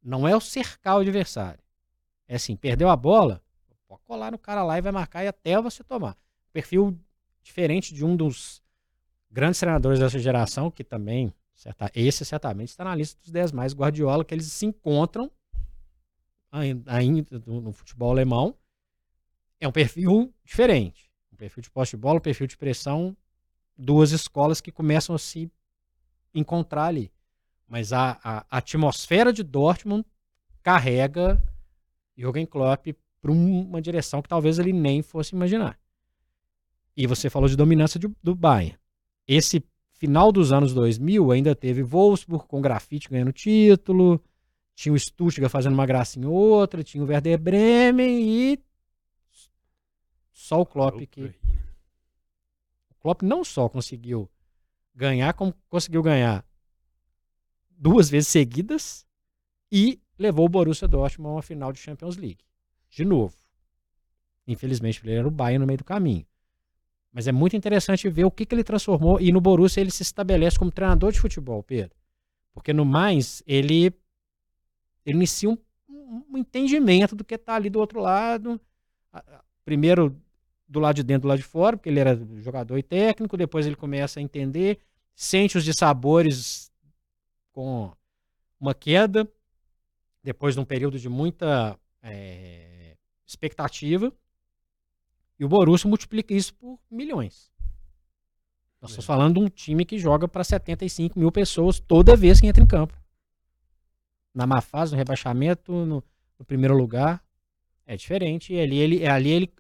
Não 0.03 0.27
é 0.27 0.35
o 0.35 0.41
cercar 0.41 0.97
o 0.97 0.99
adversário. 0.99 1.63
É 2.27 2.35
assim, 2.35 2.55
perdeu 2.55 2.89
a 2.89 2.95
bola, 2.95 3.41
pode 3.87 4.03
colar 4.03 4.31
no 4.31 4.37
cara 4.37 4.63
lá 4.63 4.77
e 4.77 4.81
vai 4.81 4.91
marcar 4.91 5.23
e 5.23 5.27
até 5.27 5.59
você 5.61 5.83
tomar. 5.83 6.17
Perfil 6.51 6.99
diferente 7.41 7.93
de 7.93 8.03
um 8.03 8.15
dos 8.15 8.61
grandes 9.29 9.59
treinadores 9.59 9.99
dessa 9.99 10.17
geração, 10.19 10.71
que 10.71 10.83
também, 10.83 11.33
esse 11.93 12.25
certamente 12.25 12.69
está 12.69 12.83
na 12.83 12.95
lista 12.95 13.19
dos 13.21 13.31
10 13.31 13.51
mais, 13.51 13.73
Guardiola, 13.73 14.25
que 14.25 14.33
eles 14.33 14.51
se 14.51 14.65
encontram 14.65 15.31
ainda 16.85 17.41
no 17.45 17.71
futebol 17.71 18.11
alemão 18.11 18.55
é 19.59 19.67
um 19.67 19.71
perfil 19.71 20.33
diferente. 20.43 21.09
Um 21.31 21.35
perfil 21.35 21.61
de 21.63 21.69
poste 21.69 21.95
de 21.95 22.01
bola, 22.01 22.17
um 22.17 22.21
perfil 22.21 22.47
de 22.47 22.57
pressão, 22.57 23.15
duas 23.77 24.11
escolas 24.11 24.61
que 24.61 24.71
começam 24.71 25.15
a 25.15 25.19
se 25.19 25.51
encontrar 26.33 26.85
ali. 26.85 27.11
Mas 27.67 27.91
a, 27.91 28.19
a, 28.23 28.45
a 28.49 28.57
atmosfera 28.57 29.33
de 29.33 29.43
Dortmund 29.43 30.05
carrega 30.61 31.41
Jürgen 32.17 32.45
Klopp 32.45 32.87
para 33.21 33.31
uma 33.31 33.81
direção 33.81 34.21
que 34.21 34.29
talvez 34.29 34.59
ele 34.59 34.71
nem 34.71 35.01
fosse 35.01 35.35
imaginar. 35.35 35.79
E 36.95 37.07
você 37.07 37.29
falou 37.29 37.49
de 37.49 37.55
dominância 37.55 37.99
de, 37.99 38.07
do 38.23 38.35
Bayern. 38.35 38.77
Esse 39.27 39.63
final 39.93 40.31
dos 40.31 40.51
anos 40.51 40.73
2000 40.73 41.31
ainda 41.31 41.55
teve 41.55 41.81
Wolfsburg 41.81 42.45
com 42.47 42.61
grafite 42.61 43.09
ganhando 43.09 43.31
título, 43.31 44.21
tinha 44.75 44.93
o 44.93 44.99
Stuttgart 44.99 45.51
fazendo 45.51 45.73
uma 45.73 45.85
gracinha 45.85 46.29
ou 46.29 46.35
outra, 46.35 46.83
tinha 46.83 47.03
o 47.03 47.07
Werder 47.07 47.39
Bremen 47.39 48.21
e 48.21 48.59
só 50.45 50.61
o 50.61 50.65
Klopp 50.65 51.01
que. 51.07 51.33
O 52.89 52.95
Klopp 52.99 53.23
não 53.23 53.43
só 53.43 53.67
conseguiu 53.67 54.29
ganhar, 54.93 55.33
como 55.33 55.53
conseguiu 55.67 56.03
ganhar 56.03 56.45
duas 57.71 58.09
vezes 58.09 58.29
seguidas 58.29 59.07
e 59.71 59.99
levou 60.17 60.45
o 60.45 60.49
Borussia 60.49 60.87
Dortmund 60.87 61.29
a 61.29 61.35
uma 61.35 61.41
final 61.41 61.73
de 61.73 61.79
Champions 61.79 62.15
League. 62.15 62.43
De 62.89 63.03
novo. 63.03 63.35
Infelizmente, 64.47 65.01
ele 65.03 65.15
era 65.15 65.27
o 65.27 65.31
Bayern 65.31 65.59
no 65.59 65.65
meio 65.65 65.79
do 65.79 65.83
caminho. 65.83 66.25
Mas 67.11 67.27
é 67.27 67.31
muito 67.31 67.55
interessante 67.55 68.07
ver 68.07 68.25
o 68.25 68.31
que, 68.31 68.45
que 68.45 68.53
ele 68.53 68.63
transformou. 68.63 69.19
E 69.19 69.31
no 69.31 69.41
Borussia 69.41 69.81
ele 69.81 69.91
se 69.91 70.03
estabelece 70.03 70.59
como 70.59 70.71
treinador 70.71 71.11
de 71.11 71.19
futebol, 71.19 71.63
Pedro. 71.63 71.95
Porque 72.53 72.71
no 72.71 72.85
mais, 72.85 73.41
ele, 73.47 73.85
ele 75.05 75.17
inicia 75.17 75.49
um, 75.49 75.57
um 75.89 76.37
entendimento 76.37 77.15
do 77.15 77.23
que 77.23 77.35
está 77.35 77.55
ali 77.55 77.69
do 77.69 77.79
outro 77.79 77.99
lado. 77.99 78.61
Primeiro, 79.63 80.15
do 80.67 80.79
lado 80.79 80.95
de 80.95 81.03
dentro 81.03 81.23
do 81.23 81.27
lado 81.27 81.37
de 81.37 81.43
fora, 81.43 81.77
porque 81.77 81.89
ele 81.89 81.99
era 81.99 82.19
jogador 82.37 82.77
e 82.77 82.83
técnico, 82.83 83.37
depois 83.37 83.65
ele 83.65 83.75
começa 83.75 84.19
a 84.19 84.23
entender, 84.23 84.79
sente 85.15 85.57
os 85.57 85.63
dissabores 85.63 86.71
com 87.51 87.91
uma 88.59 88.73
queda, 88.73 89.27
depois 90.23 90.55
de 90.55 90.59
um 90.59 90.65
período 90.65 90.97
de 90.97 91.07
muita 91.07 91.77
é, 92.01 92.97
expectativa, 93.25 94.11
e 95.39 95.45
o 95.45 95.49
Borussia 95.49 95.89
multiplica 95.89 96.33
isso 96.33 96.53
por 96.55 96.79
milhões. 96.89 97.51
Nós 98.81 98.91
estamos 98.91 99.05
falando 99.05 99.33
de 99.33 99.39
um 99.39 99.49
time 99.49 99.83
que 99.83 99.97
joga 99.97 100.27
para 100.27 100.43
75 100.43 101.19
mil 101.19 101.31
pessoas 101.31 101.79
toda 101.79 102.15
vez 102.15 102.39
que 102.39 102.47
entra 102.47 102.63
em 102.63 102.67
campo. 102.67 102.93
Na 104.33 104.45
má 104.45 104.61
fase, 104.61 104.91
no 104.91 104.97
rebaixamento, 104.97 105.71
no, 105.71 106.03
no 106.37 106.45
primeiro 106.45 106.77
lugar. 106.77 107.23
É 107.85 107.97
diferente. 107.97 108.53
E 108.53 108.59
ali 108.59 108.77
ele, 108.77 109.07
ali 109.07 109.29
ele 109.31 109.53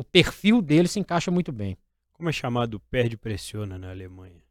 o 0.00 0.04
perfil 0.04 0.62
dele 0.62 0.88
se 0.88 0.98
encaixa 0.98 1.30
muito 1.30 1.52
bem. 1.52 1.76
Como 2.14 2.30
é 2.30 2.32
chamado 2.32 2.80
perde 2.80 3.18
pressiona 3.18 3.76
na 3.76 3.90
Alemanha? 3.90 4.42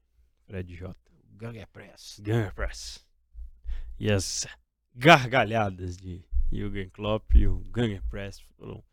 Fred 0.46 0.76
J. 0.76 0.96
Ganger 1.36 1.68
Press. 1.70 2.20
Ganger 2.22 2.54
Press. 2.54 3.04
E 4.00 4.12
as 4.12 4.46
gargalhadas 4.94 5.98
de 5.98 6.24
Jürgen 6.52 6.92
Klopp 6.92 7.34
e 7.34 7.48
o 7.48 7.64
Gegenpress 7.76 8.40
foram 8.56 8.84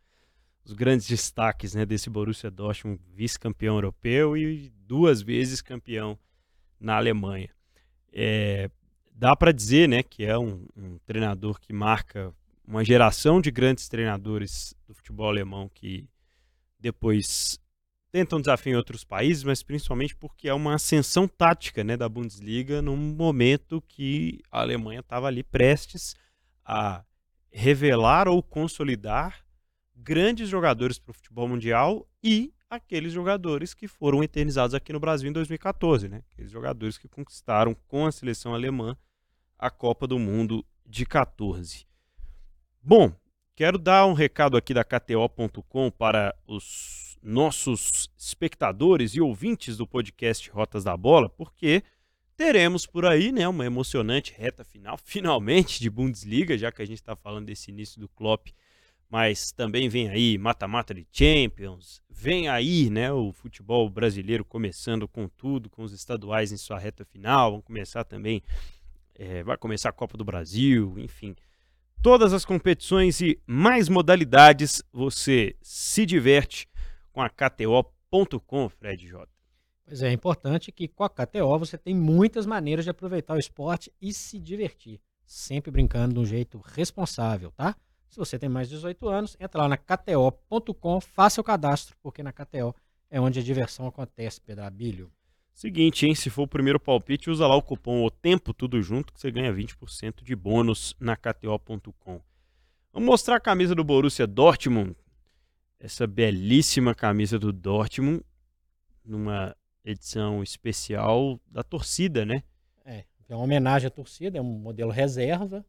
os 0.65 0.73
grandes 0.73 1.07
destaques 1.07 1.75
né, 1.75 1.85
desse 1.85 2.09
Borussia 2.09 2.51
Dortmund, 2.51 3.03
vice-campeão 3.15 3.75
europeu 3.75 4.35
e 4.35 4.73
duas 4.87 5.21
vezes 5.21 5.61
campeão 5.61 6.19
na 6.81 6.97
Alemanha. 6.97 7.51
É, 8.11 8.71
dá 9.13 9.37
para 9.37 9.53
dizer 9.53 9.91
né, 9.91 10.03
que 10.03 10.25
é 10.25 10.39
um, 10.39 10.67
um, 10.75 10.99
treinador 11.05 11.61
que 11.61 11.75
marca 11.75 12.33
uma 12.67 12.83
geração 12.83 13.43
de 13.43 13.51
grandes 13.51 13.91
treinadores 13.91 14.75
do 14.89 14.95
futebol 14.95 15.29
alemão 15.29 15.69
que 15.69 16.09
depois 16.79 17.59
tentam 18.11 18.41
desafio 18.41 18.73
em 18.73 18.77
outros 18.77 19.05
países, 19.05 19.45
mas 19.45 19.63
principalmente 19.63 20.17
porque 20.17 20.49
é 20.49 20.55
uma 20.55 20.75
ascensão 20.75 21.29
tática 21.29 21.85
né, 21.85 21.97
da 21.97 22.09
Bundesliga 22.09 22.81
num 22.81 22.97
momento 22.97 23.83
que 23.87 24.41
a 24.51 24.61
Alemanha 24.61 25.01
estava 25.01 25.27
ali 25.27 25.43
prestes 25.43 26.15
a 26.65 27.05
revelar 27.51 28.29
ou 28.29 28.43
consolidar 28.43 29.45
grandes 29.95 30.49
jogadores 30.49 30.99
para 30.99 31.11
o 31.11 31.15
futebol 31.15 31.49
mundial 31.49 32.09
e 32.23 32.53
aqueles 32.69 33.13
jogadores 33.13 33.75
que 33.75 33.89
foram 33.89 34.23
eternizados 34.23 34.75
aqui 34.75 34.93
no 34.93 35.01
Brasil 35.01 35.29
em 35.29 35.33
2014, 35.33 36.09
né? 36.09 36.23
Aqueles 36.33 36.51
jogadores 36.51 36.99
que 36.99 37.09
conquistaram 37.09 37.75
com 37.87 38.07
a 38.07 38.13
seleção 38.13 38.55
alemã 38.55 38.97
a 39.59 39.71
Copa 39.71 40.07
do 40.07 40.19
Mundo 40.19 40.65
de 40.85 41.07
14. 41.07 41.87
Bom, 42.83 43.13
quero 43.57 43.79
dar 43.79 44.07
um 44.07 44.13
recado 44.13 44.57
aqui 44.57 44.73
da 44.73 44.85
KTO.com 44.85 45.91
para 45.91 46.37
os 46.47 47.19
nossos 47.23 48.09
espectadores 48.17 49.15
e 49.15 49.21
ouvintes 49.21 49.77
do 49.77 49.87
podcast 49.87 50.49
Rotas 50.51 50.85
da 50.85 50.97
Bola, 50.97 51.29
porque 51.29 51.83
teremos 52.37 52.87
por 52.87 53.07
aí, 53.07 53.33
né, 53.33 53.49
uma 53.49 53.65
emocionante 53.65 54.33
reta 54.37 54.63
final, 54.63 54.97
finalmente 55.03 55.81
de 55.81 55.89
Bundesliga, 55.89 56.57
já 56.57 56.71
que 56.71 56.83
a 56.83 56.87
gente 56.87 56.99
está 56.99 57.17
falando 57.17 57.47
desse 57.47 57.71
início 57.71 57.99
do 57.99 58.09
Klopp 58.09 58.49
mas 59.09 59.53
também 59.53 59.89
vem 59.89 60.09
aí 60.09 60.37
mata-mata 60.37 60.93
de 60.93 61.07
Champions, 61.13 62.03
vem 62.11 62.49
aí, 62.49 62.91
né, 62.91 63.13
o 63.13 63.33
futebol 63.33 63.89
brasileiro 63.89 64.45
começando 64.45 65.07
com 65.07 65.29
tudo, 65.29 65.71
com 65.71 65.83
os 65.83 65.93
estaduais 65.93 66.51
em 66.53 66.57
sua 66.57 66.79
reta 66.79 67.05
final, 67.05 67.53
vão 67.53 67.63
começar 67.63 68.05
também, 68.05 68.43
é, 69.15 69.43
vai 69.45 69.57
começar 69.57 69.91
a 69.91 69.93
Copa 69.93 70.17
do 70.17 70.25
Brasil, 70.25 70.95
enfim, 70.99 71.37
todas 72.03 72.33
as 72.33 72.45
competições 72.45 73.21
e 73.21 73.41
mais 73.47 73.89
modalidades, 73.89 74.83
você 74.93 75.57
se 75.63 76.07
diverte 76.07 76.69
com 77.13 77.21
a 77.23 77.29
KTO.com, 77.29 78.69
Fred 78.69 79.07
J. 79.07 79.29
Pois 79.85 80.03
é, 80.03 80.09
é 80.09 80.13
importante 80.13 80.73
que 80.73 80.89
com 80.89 81.05
a 81.05 81.09
KTO 81.09 81.59
você 81.59 81.79
tem 81.79 81.95
muitas 81.95 82.45
maneiras 82.45 82.85
de 82.85 82.91
aproveitar 82.91 83.35
o 83.35 83.39
esporte 83.39 83.93
e 84.03 84.13
se 84.13 84.39
divertir, 84.39 85.01
sempre 85.25 85.71
brincando 85.71 86.15
de 86.15 86.21
um 86.21 86.27
jeito 86.27 86.61
responsável, 86.65 87.53
tá? 87.53 87.77
Se 88.09 88.19
você 88.19 88.39
tem 88.39 88.49
mais 88.49 88.69
de 88.69 88.75
18 88.77 89.09
anos, 89.09 89.37
entra 89.39 89.63
lá 89.63 89.69
na 89.69 89.77
KTO.com, 89.77 91.01
faça 91.01 91.41
o 91.41 91.45
cadastro, 91.45 91.97
porque 92.03 92.23
na 92.23 92.33
KTO 92.33 92.75
é 93.11 93.21
onde 93.21 93.39
a 93.39 93.43
diversão 93.43 93.87
acontece, 93.87 94.41
Pedrabilho. 94.41 95.13
Seguinte, 95.57 96.05
hein? 96.05 96.15
Se 96.15 96.29
for 96.29 96.43
o 96.43 96.47
primeiro 96.47 96.79
palpite, 96.79 97.31
usa 97.31 97.47
lá 97.47 97.57
o 97.57 97.63
cupom 97.63 98.05
O 98.05 98.11
Tempo 98.11 98.53
Tudo 98.53 98.83
Junto, 98.83 99.11
que 99.11 99.19
você 99.19 99.31
ganha 99.31 99.51
20% 99.51 100.23
de 100.23 100.37
bônus 100.37 100.95
na 101.01 101.17
KTO.com. 101.17 102.21
Vamos 102.93 103.07
mostrar 103.07 103.37
a 103.37 103.41
camisa 103.41 103.75
do 103.75 103.83
Borussia 103.83 104.27
Dortmund. 104.27 104.95
Essa 105.81 106.07
belíssima 106.07 106.95
camisa 106.95 107.39
do 107.39 107.55
Dortmund, 107.55 108.23
numa 109.03 109.57
edição 109.83 110.43
especial 110.43 111.41
da 111.47 111.63
torcida, 111.63 112.27
né? 112.27 112.43
É, 112.85 113.07
é 113.27 113.35
uma 113.35 113.45
homenagem 113.45 113.87
à 113.87 113.91
torcida, 113.91 114.37
é 114.37 114.43
um 114.43 114.45
modelo 114.45 114.91
reserva, 114.91 115.65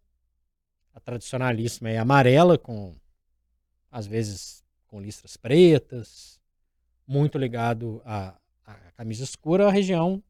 a 0.94 1.00
tradicionalíssima 1.00 1.90
é 1.90 1.98
amarela, 1.98 2.58
com 2.58 2.94
às 3.90 4.06
vezes 4.06 4.66
com 4.86 5.00
listras 5.00 5.38
pretas, 5.38 6.42
muito 7.08 7.38
ligado 7.38 8.02
à, 8.04 8.38
à 8.68 8.92
camisa 8.92 9.24
escura, 9.24 9.68
a 9.68 9.72
região 9.72 10.22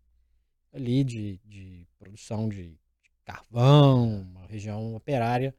ali 0.72 1.04
de, 1.04 1.40
de 1.44 1.88
produção 1.98 2.48
de, 2.48 2.70
de, 3.02 3.12
carvão, 3.26 4.22
uma 4.22 4.46
região 4.46 4.96
operária 4.96 5.56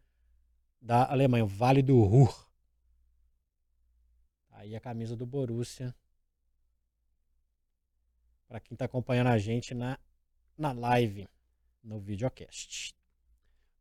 da 0.80 1.10
Alemanha, 1.10 1.44
o 1.44 1.48
Vale 1.48 1.82
do 1.82 2.00
Ruhr. 2.02 2.48
Aí 4.52 4.74
a 4.74 4.80
camisa 4.80 5.16
do 5.16 5.26
Borussia. 5.26 5.94
Para 8.46 8.60
quem 8.60 8.74
está 8.74 8.86
acompanhando 8.86 9.26
a 9.26 9.38
gente 9.38 9.74
na, 9.74 9.98
na 10.56 10.72
live, 10.72 11.28
no 11.82 12.00
videocast. 12.00 12.94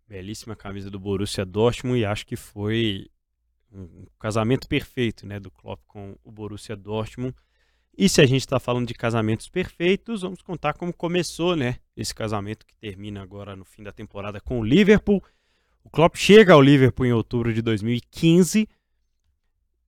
Belíssima 0.07 0.55
camisa 0.55 0.89
do 0.89 0.99
Borussia 0.99 1.45
Dortmund 1.45 1.99
e 1.99 2.05
acho 2.05 2.25
que 2.25 2.35
foi 2.35 3.09
um 3.71 4.05
casamento 4.19 4.67
perfeito, 4.67 5.25
né, 5.25 5.39
do 5.39 5.51
Klopp 5.51 5.81
com 5.87 6.17
o 6.23 6.31
Borussia 6.31 6.75
Dortmund. 6.75 7.35
E 7.97 8.07
se 8.07 8.21
a 8.21 8.25
gente 8.27 8.41
está 8.41 8.59
falando 8.59 8.87
de 8.87 8.93
casamentos 8.93 9.49
perfeitos, 9.49 10.21
vamos 10.21 10.43
contar 10.43 10.73
como 10.73 10.93
começou, 10.93 11.55
né, 11.55 11.77
esse 11.95 12.13
casamento 12.13 12.63
que 12.63 12.75
termina 12.75 13.23
agora 13.23 13.55
no 13.55 13.65
fim 13.65 13.81
da 13.81 13.91
temporada 13.91 14.39
com 14.39 14.59
o 14.59 14.63
Liverpool. 14.63 15.23
O 15.83 15.89
Klopp 15.89 16.15
chega 16.15 16.53
ao 16.53 16.61
Liverpool 16.61 17.07
em 17.07 17.11
outubro 17.11 17.51
de 17.51 17.61
2015 17.61 18.69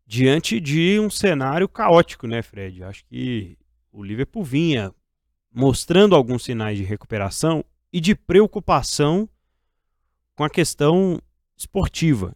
diante 0.08 0.60
de 0.60 1.00
um 1.00 1.08
cenário 1.08 1.70
caótico, 1.70 2.26
né, 2.26 2.42
Fred? 2.42 2.84
Acho 2.84 3.06
que 3.06 3.56
o 3.92 4.02
Liverpool 4.02 4.44
vinha 4.44 4.92
mostrando 5.54 6.16
alguns 6.16 6.44
sinais 6.44 6.80
de 6.80 6.84
recuperação 6.84 7.64
e 7.94 8.02
de 8.02 8.16
preocupação 8.16 9.30
com 10.34 10.44
a 10.44 10.50
questão 10.50 11.22
esportiva, 11.56 12.36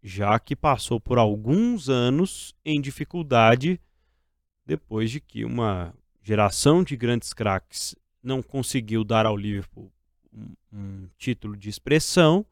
já 0.00 0.38
que 0.38 0.54
passou 0.54 1.00
por 1.00 1.18
alguns 1.18 1.88
anos 1.88 2.54
em 2.64 2.80
dificuldade 2.80 3.80
depois 4.64 5.10
de 5.10 5.20
que 5.20 5.44
uma 5.44 5.94
geração 6.22 6.82
de 6.82 6.96
grandes 6.96 7.32
craques 7.32 7.94
não 8.22 8.42
conseguiu 8.42 9.04
dar 9.04 9.26
ao 9.26 9.36
Liverpool 9.36 9.92
um, 10.32 10.54
um 10.72 11.08
título 11.18 11.56
de 11.56 11.68
expressão. 11.68 12.44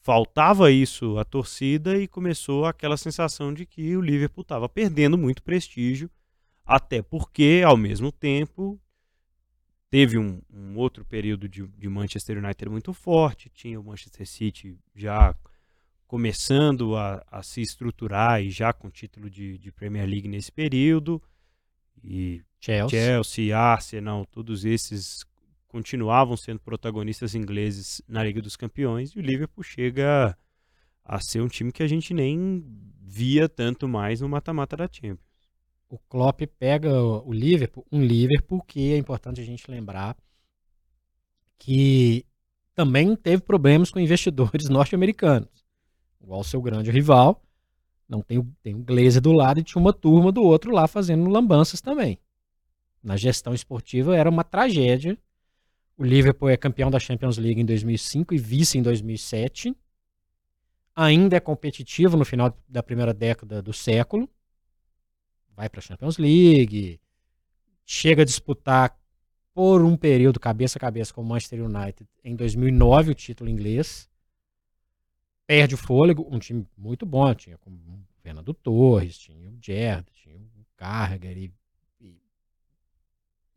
Faltava 0.00 0.70
isso 0.70 1.18
à 1.18 1.24
torcida 1.24 1.98
e 1.98 2.06
começou 2.06 2.66
aquela 2.66 2.96
sensação 2.96 3.52
de 3.52 3.66
que 3.66 3.96
o 3.96 4.00
Liverpool 4.00 4.42
estava 4.42 4.68
perdendo 4.68 5.16
muito 5.16 5.42
prestígio, 5.42 6.10
até 6.64 7.02
porque, 7.02 7.62
ao 7.64 7.76
mesmo 7.76 8.12
tempo, 8.12 8.78
teve 9.90 10.18
um, 10.18 10.42
um 10.52 10.76
outro 10.76 11.04
período 11.04 11.48
de, 11.48 11.66
de, 11.66 11.88
Manchester 11.88 12.36
United 12.36 12.68
muito 12.68 12.92
forte, 12.92 13.48
tinha 13.48 13.80
o 13.80 13.84
Manchester 13.84 14.26
City 14.26 14.76
já 14.94 15.34
começando 16.06 16.96
a, 16.96 17.24
a 17.30 17.42
se 17.42 17.60
estruturar 17.60 18.42
e 18.42 18.50
já 18.50 18.72
com 18.72 18.90
título 18.90 19.28
de, 19.28 19.58
de, 19.58 19.72
Premier 19.72 20.08
League 20.08 20.28
nesse 20.28 20.52
período, 20.52 21.22
e 22.02 22.42
Chelsea. 22.60 23.00
Chelsea, 23.00 23.56
Arsenal, 23.56 24.26
todos 24.26 24.64
esses 24.64 25.24
continuavam 25.66 26.36
sendo 26.36 26.60
protagonistas 26.60 27.34
ingleses 27.34 28.00
na 28.06 28.22
Liga 28.22 28.40
dos 28.40 28.56
Campeões, 28.56 29.10
e 29.10 29.18
o 29.18 29.22
Liverpool 29.22 29.64
chega 29.64 30.36
a 31.04 31.20
ser 31.20 31.40
um 31.40 31.48
time 31.48 31.72
que 31.72 31.82
a 31.82 31.88
gente 31.88 32.14
nem 32.14 32.64
via 33.00 33.48
tanto 33.48 33.88
mais 33.88 34.20
no 34.20 34.28
mata-mata 34.28 34.76
da 34.76 34.88
Champions 34.90 35.34
o 35.94 35.98
Klopp 36.08 36.40
pega 36.58 36.92
o 36.92 37.32
Liverpool, 37.32 37.86
um 37.90 38.02
Liverpool 38.02 38.62
que 38.62 38.92
é 38.92 38.96
importante 38.96 39.40
a 39.40 39.44
gente 39.44 39.70
lembrar 39.70 40.16
que 41.56 42.26
também 42.74 43.14
teve 43.14 43.42
problemas 43.42 43.90
com 43.90 44.00
investidores 44.00 44.68
norte-americanos. 44.68 45.63
Igual 46.24 46.40
o 46.40 46.44
seu 46.44 46.60
grande 46.60 46.90
rival, 46.90 47.40
não 48.08 48.20
tem, 48.20 48.42
tem 48.62 48.74
o 48.74 48.78
Glazer 48.78 49.20
do 49.20 49.32
lado 49.32 49.60
e 49.60 49.62
tinha 49.62 49.80
uma 49.80 49.92
turma 49.92 50.32
do 50.32 50.42
outro 50.42 50.72
lá 50.72 50.88
fazendo 50.88 51.28
lambanças 51.28 51.80
também. 51.80 52.18
Na 53.02 53.16
gestão 53.16 53.54
esportiva 53.54 54.16
era 54.16 54.28
uma 54.28 54.42
tragédia. 54.42 55.16
O 55.96 56.02
Liverpool 56.02 56.48
é 56.48 56.56
campeão 56.56 56.90
da 56.90 56.98
Champions 56.98 57.36
League 57.36 57.60
em 57.60 57.64
2005 57.64 58.34
e 58.34 58.38
vice 58.38 58.78
em 58.78 58.82
2007. 58.82 59.76
Ainda 60.96 61.36
é 61.36 61.40
competitivo 61.40 62.16
no 62.16 62.24
final 62.24 62.56
da 62.68 62.82
primeira 62.82 63.14
década 63.14 63.62
do 63.62 63.72
século 63.72 64.28
vai 65.56 65.68
para 65.68 65.80
a 65.80 65.82
Champions 65.82 66.18
League, 66.18 67.00
chega 67.84 68.22
a 68.22 68.24
disputar 68.24 68.96
por 69.52 69.82
um 69.82 69.96
período 69.96 70.40
cabeça 70.40 70.78
a 70.78 70.80
cabeça 70.80 71.14
com 71.14 71.22
o 71.22 71.24
Manchester 71.24 71.64
United 71.64 72.08
em 72.24 72.34
2009 72.34 73.12
o 73.12 73.14
título 73.14 73.48
inglês, 73.48 74.08
perde 75.46 75.74
o 75.74 75.78
fôlego, 75.78 76.26
um 76.30 76.38
time 76.38 76.66
muito 76.76 77.04
bom, 77.04 77.34
tinha 77.34 77.58
como 77.58 77.76
o 77.76 78.04
Fernando 78.22 78.54
Torres, 78.54 79.18
tinha 79.18 79.50
o 79.50 79.58
Gerrard, 79.60 80.06
tinha 80.12 80.36
o 80.36 80.66
Carragher 80.76 81.36
e, 81.36 81.54
e 82.00 82.16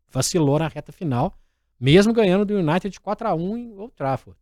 vacilou 0.08 0.58
na 0.58 0.68
reta 0.68 0.92
final, 0.92 1.38
mesmo 1.80 2.12
ganhando 2.12 2.44
do 2.44 2.54
United 2.54 2.90
de 2.90 3.00
4 3.00 3.28
a 3.28 3.34
1 3.34 3.56
em 3.56 3.78
Old 3.78 3.94
Trafford. 3.94 4.38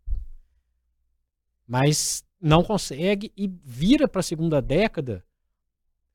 Mas 1.66 2.24
não 2.40 2.62
consegue 2.62 3.32
e 3.36 3.48
vira 3.64 4.08
para 4.08 4.20
a 4.20 4.24
segunda 4.24 4.60
década 4.60 5.24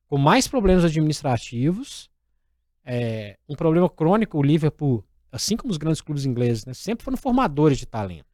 com 0.06 0.18
mais 0.18 0.46
problemas 0.46 0.84
administrativos, 0.84 2.10
é, 2.84 3.38
um 3.48 3.54
problema 3.54 3.88
crônico, 3.88 4.38
o 4.38 4.42
Liverpool, 4.42 5.04
assim 5.30 5.56
como 5.56 5.70
os 5.70 5.78
grandes 5.78 6.02
clubes 6.02 6.26
ingleses, 6.26 6.66
né, 6.66 6.74
sempre 6.74 7.04
foram 7.04 7.16
formadores 7.16 7.78
de 7.78 7.86
talentos. 7.86 8.30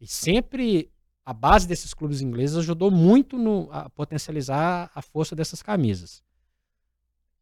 E 0.00 0.06
sempre 0.06 0.90
a 1.30 1.32
base 1.32 1.68
desses 1.68 1.94
clubes 1.94 2.20
ingleses 2.20 2.56
ajudou 2.56 2.90
muito 2.90 3.38
no, 3.38 3.68
a 3.70 3.88
potencializar 3.88 4.90
a 4.92 5.00
força 5.00 5.36
dessas 5.36 5.62
camisas. 5.62 6.24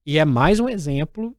E 0.04 0.18
é 0.18 0.26
mais 0.26 0.60
um 0.60 0.68
exemplo 0.68 1.34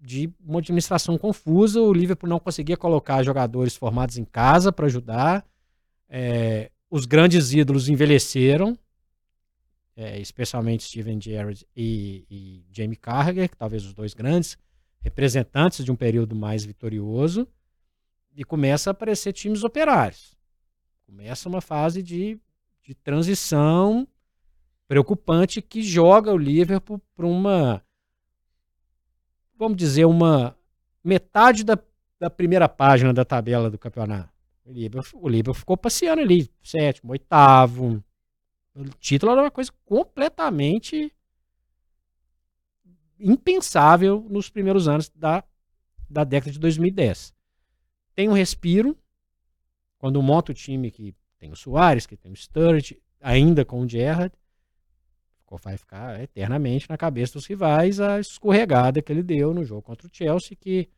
de 0.00 0.32
uma 0.38 0.60
administração 0.60 1.18
confusa. 1.18 1.80
O 1.80 1.92
Liverpool 1.92 2.28
não 2.28 2.38
conseguia 2.38 2.76
colocar 2.76 3.24
jogadores 3.24 3.74
formados 3.74 4.16
em 4.16 4.24
casa 4.24 4.70
para 4.70 4.86
ajudar. 4.86 5.44
É, 6.08 6.70
os 6.88 7.04
grandes 7.04 7.52
ídolos 7.52 7.88
envelheceram, 7.88 8.78
é, 9.96 10.20
especialmente 10.20 10.84
Steven 10.84 11.20
Gerrard 11.20 11.66
e, 11.74 12.24
e 12.30 12.64
Jamie 12.70 12.94
Carragher, 12.94 13.50
que 13.50 13.56
talvez 13.56 13.84
os 13.84 13.92
dois 13.92 14.14
grandes 14.14 14.56
representantes 15.00 15.84
de 15.84 15.90
um 15.90 15.96
período 15.96 16.36
mais 16.36 16.64
vitorioso, 16.64 17.44
e 18.36 18.44
começa 18.44 18.88
a 18.88 18.92
aparecer 18.92 19.32
times 19.32 19.64
operários. 19.64 20.40
Começa 21.14 21.46
uma 21.46 21.60
fase 21.60 22.02
de, 22.02 22.40
de 22.82 22.94
transição 22.94 24.08
preocupante 24.88 25.60
que 25.60 25.82
joga 25.82 26.32
o 26.32 26.38
Liverpool 26.38 26.98
para 27.14 27.26
uma, 27.26 27.84
vamos 29.54 29.76
dizer, 29.76 30.06
uma 30.06 30.56
metade 31.04 31.64
da, 31.64 31.78
da 32.18 32.30
primeira 32.30 32.66
página 32.66 33.12
da 33.12 33.26
tabela 33.26 33.70
do 33.70 33.76
campeonato. 33.78 34.32
O 34.64 34.72
Liverpool, 34.72 35.22
o 35.22 35.28
Liverpool 35.28 35.54
ficou 35.54 35.76
passeando 35.76 36.22
ali, 36.22 36.50
sétimo, 36.62 37.12
oitavo. 37.12 38.02
O 38.74 38.84
título 38.98 39.32
era 39.32 39.42
uma 39.42 39.50
coisa 39.50 39.70
completamente 39.84 41.14
impensável 43.20 44.26
nos 44.30 44.48
primeiros 44.48 44.88
anos 44.88 45.10
da, 45.10 45.44
da 46.08 46.24
década 46.24 46.52
de 46.52 46.58
2010. 46.58 47.34
Tem 48.14 48.30
um 48.30 48.32
respiro, 48.32 48.96
quando 50.02 50.20
monta 50.20 50.50
o 50.50 50.54
time 50.54 50.90
que 50.90 51.14
tem 51.38 51.52
o 51.52 51.54
Soares, 51.54 52.06
que 52.06 52.16
tem 52.16 52.32
o 52.32 52.36
Sturridge, 52.36 53.00
ainda 53.20 53.64
com 53.64 53.82
o 53.82 53.88
Gerrard, 53.88 54.34
vai 55.62 55.76
ficar 55.76 56.20
eternamente 56.20 56.90
na 56.90 56.96
cabeça 56.96 57.34
dos 57.34 57.46
rivais 57.46 58.00
a 58.00 58.18
escorregada 58.18 59.00
que 59.00 59.12
ele 59.12 59.22
deu 59.22 59.54
no 59.54 59.64
jogo 59.64 59.82
contra 59.82 60.08
o 60.08 60.10
Chelsea, 60.12 60.56
que 60.60 60.88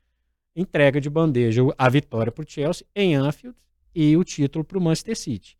entrega 0.56 1.02
de 1.02 1.10
bandeja 1.10 1.60
a 1.76 1.88
vitória 1.90 2.32
para 2.32 2.42
o 2.42 2.48
Chelsea 2.48 2.86
em 2.96 3.14
Anfield 3.14 3.58
e 3.94 4.16
o 4.16 4.24
título 4.24 4.64
para 4.64 4.78
o 4.78 4.80
Manchester 4.80 5.18
City. 5.18 5.58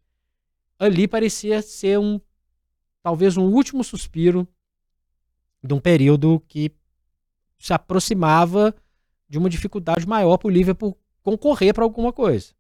Ali 0.79 1.07
parecia 1.07 1.61
ser 1.61 1.99
um 1.99 2.19
talvez 3.03 3.37
um 3.37 3.53
último 3.53 3.85
suspiro 3.85 4.49
de 5.63 5.75
um 5.75 5.81
período 5.81 6.43
que 6.49 6.73
se 7.59 7.75
aproximava 7.75 8.75
de 9.29 9.37
uma 9.37 9.51
dificuldade 9.51 10.09
maior 10.09 10.39
para 10.39 10.49
o 10.49 10.51
Liverpool 10.51 10.97
concorrer 11.23 11.75
para 11.75 11.85
alguma 11.85 12.11
coisa. 12.11 12.55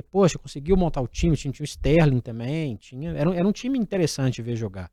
Porque, 0.00 0.02
poxa, 0.02 0.38
conseguiu 0.38 0.76
montar 0.76 1.00
o 1.00 1.06
time, 1.06 1.36
tinha, 1.36 1.52
tinha 1.52 1.64
o 1.64 1.68
Sterling 1.68 2.20
também, 2.20 2.76
tinha, 2.76 3.10
era, 3.10 3.34
era 3.34 3.46
um 3.46 3.52
time 3.52 3.78
interessante 3.78 4.40
ver 4.40 4.56
jogar. 4.56 4.90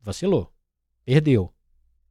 Vacilou. 0.00 0.52
Perdeu. 1.04 1.52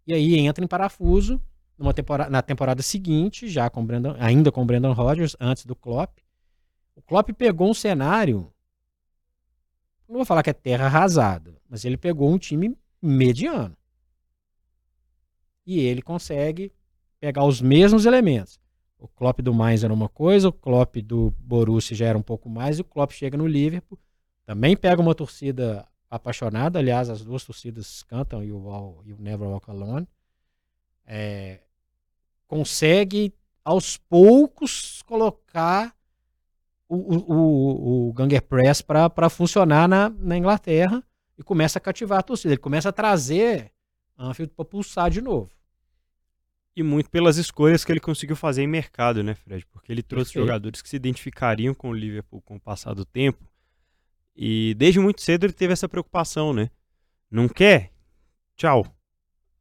E 0.05 0.13
aí 0.13 0.37
entra 0.39 0.63
em 0.63 0.67
parafuso 0.67 1.41
numa 1.77 1.93
temporada, 1.93 2.29
na 2.29 2.41
temporada 2.41 2.81
seguinte, 2.81 3.47
já 3.47 3.69
com 3.69 3.85
Brandon, 3.85 4.15
ainda 4.19 4.51
com 4.51 4.61
o 4.61 4.65
Brandon 4.65 4.91
Rodgers, 4.91 5.35
antes 5.39 5.65
do 5.65 5.75
Klopp. 5.75 6.19
O 6.95 7.01
Klopp 7.01 7.29
pegou 7.31 7.69
um 7.69 7.73
cenário, 7.73 8.51
não 10.07 10.17
vou 10.17 10.25
falar 10.25 10.43
que 10.43 10.49
é 10.49 10.53
terra 10.53 10.85
arrasada, 10.85 11.55
mas 11.69 11.85
ele 11.85 11.97
pegou 11.97 12.29
um 12.29 12.37
time 12.37 12.77
mediano. 13.01 13.75
E 15.65 15.79
ele 15.79 16.01
consegue 16.01 16.71
pegar 17.19 17.45
os 17.45 17.61
mesmos 17.61 18.05
elementos. 18.05 18.59
O 19.03 19.07
Klopp 19.09 19.41
do 19.41 19.53
Mainz 19.53 19.83
era 19.83 19.93
uma 19.93 20.07
coisa, 20.07 20.47
o 20.47 20.53
Klopp 20.53 20.95
do 21.01 21.33
Borussia 21.37 21.93
já 21.93 22.05
era 22.05 22.17
um 22.17 22.21
pouco 22.21 22.47
mais, 22.47 22.77
e 22.79 22.81
o 22.81 22.85
Klopp 22.85 23.11
chega 23.11 23.35
no 23.35 23.45
Liverpool, 23.45 23.99
também 24.45 24.77
pega 24.77 25.01
uma 25.01 25.13
torcida 25.13 25.85
apaixonada, 26.09 26.79
aliás, 26.79 27.09
as 27.09 27.21
duas 27.21 27.43
torcidas 27.43 28.01
cantam 28.03 28.41
e 28.41 28.49
o, 28.53 29.03
Never 29.19 29.49
Walk 29.49 29.69
Alone. 29.69 30.07
É, 31.05 31.59
consegue 32.47 33.33
aos 33.61 33.97
poucos 33.97 35.01
colocar 35.01 35.93
o, 36.87 36.95
o, 36.95 37.33
o, 37.33 38.09
o 38.09 38.13
Ganger 38.13 38.41
Press 38.41 38.81
para 38.81 39.29
funcionar 39.29 39.85
na, 39.89 40.09
na 40.09 40.37
Inglaterra 40.37 41.03
e 41.37 41.43
começa 41.43 41.77
a 41.77 41.81
cativar 41.81 42.19
a 42.19 42.23
torcida. 42.23 42.53
Ele 42.53 42.61
começa 42.61 42.87
a 42.87 42.93
trazer 42.93 43.69
Anfield 44.17 44.53
para 44.55 44.63
pulsar 44.63 45.09
de 45.09 45.19
novo. 45.19 45.49
E 46.75 46.81
muito 46.81 47.09
pelas 47.09 47.37
escolhas 47.37 47.85
que 47.85 47.91
ele 47.91 47.99
conseguiu 47.99 48.35
fazer 48.35 48.63
em 48.63 48.67
mercado, 48.67 49.23
né, 49.23 49.35
Fred? 49.35 49.65
Porque 49.67 49.91
ele 49.91 50.01
trouxe 50.01 50.31
Perfeito. 50.31 50.47
jogadores 50.47 50.81
que 50.81 50.89
se 50.89 50.95
identificariam 50.95 51.73
com 51.73 51.89
o 51.89 51.93
Liverpool 51.93 52.41
com 52.41 52.55
o 52.55 52.59
passar 52.59 52.93
do 52.95 53.05
tempo. 53.05 53.47
E 54.35 54.73
desde 54.75 54.99
muito 54.99 55.21
cedo 55.21 55.45
ele 55.45 55.53
teve 55.53 55.73
essa 55.73 55.87
preocupação, 55.87 56.51
né? 56.51 56.71
Não 57.29 57.47
quer? 57.47 57.91
Tchau. 58.55 58.85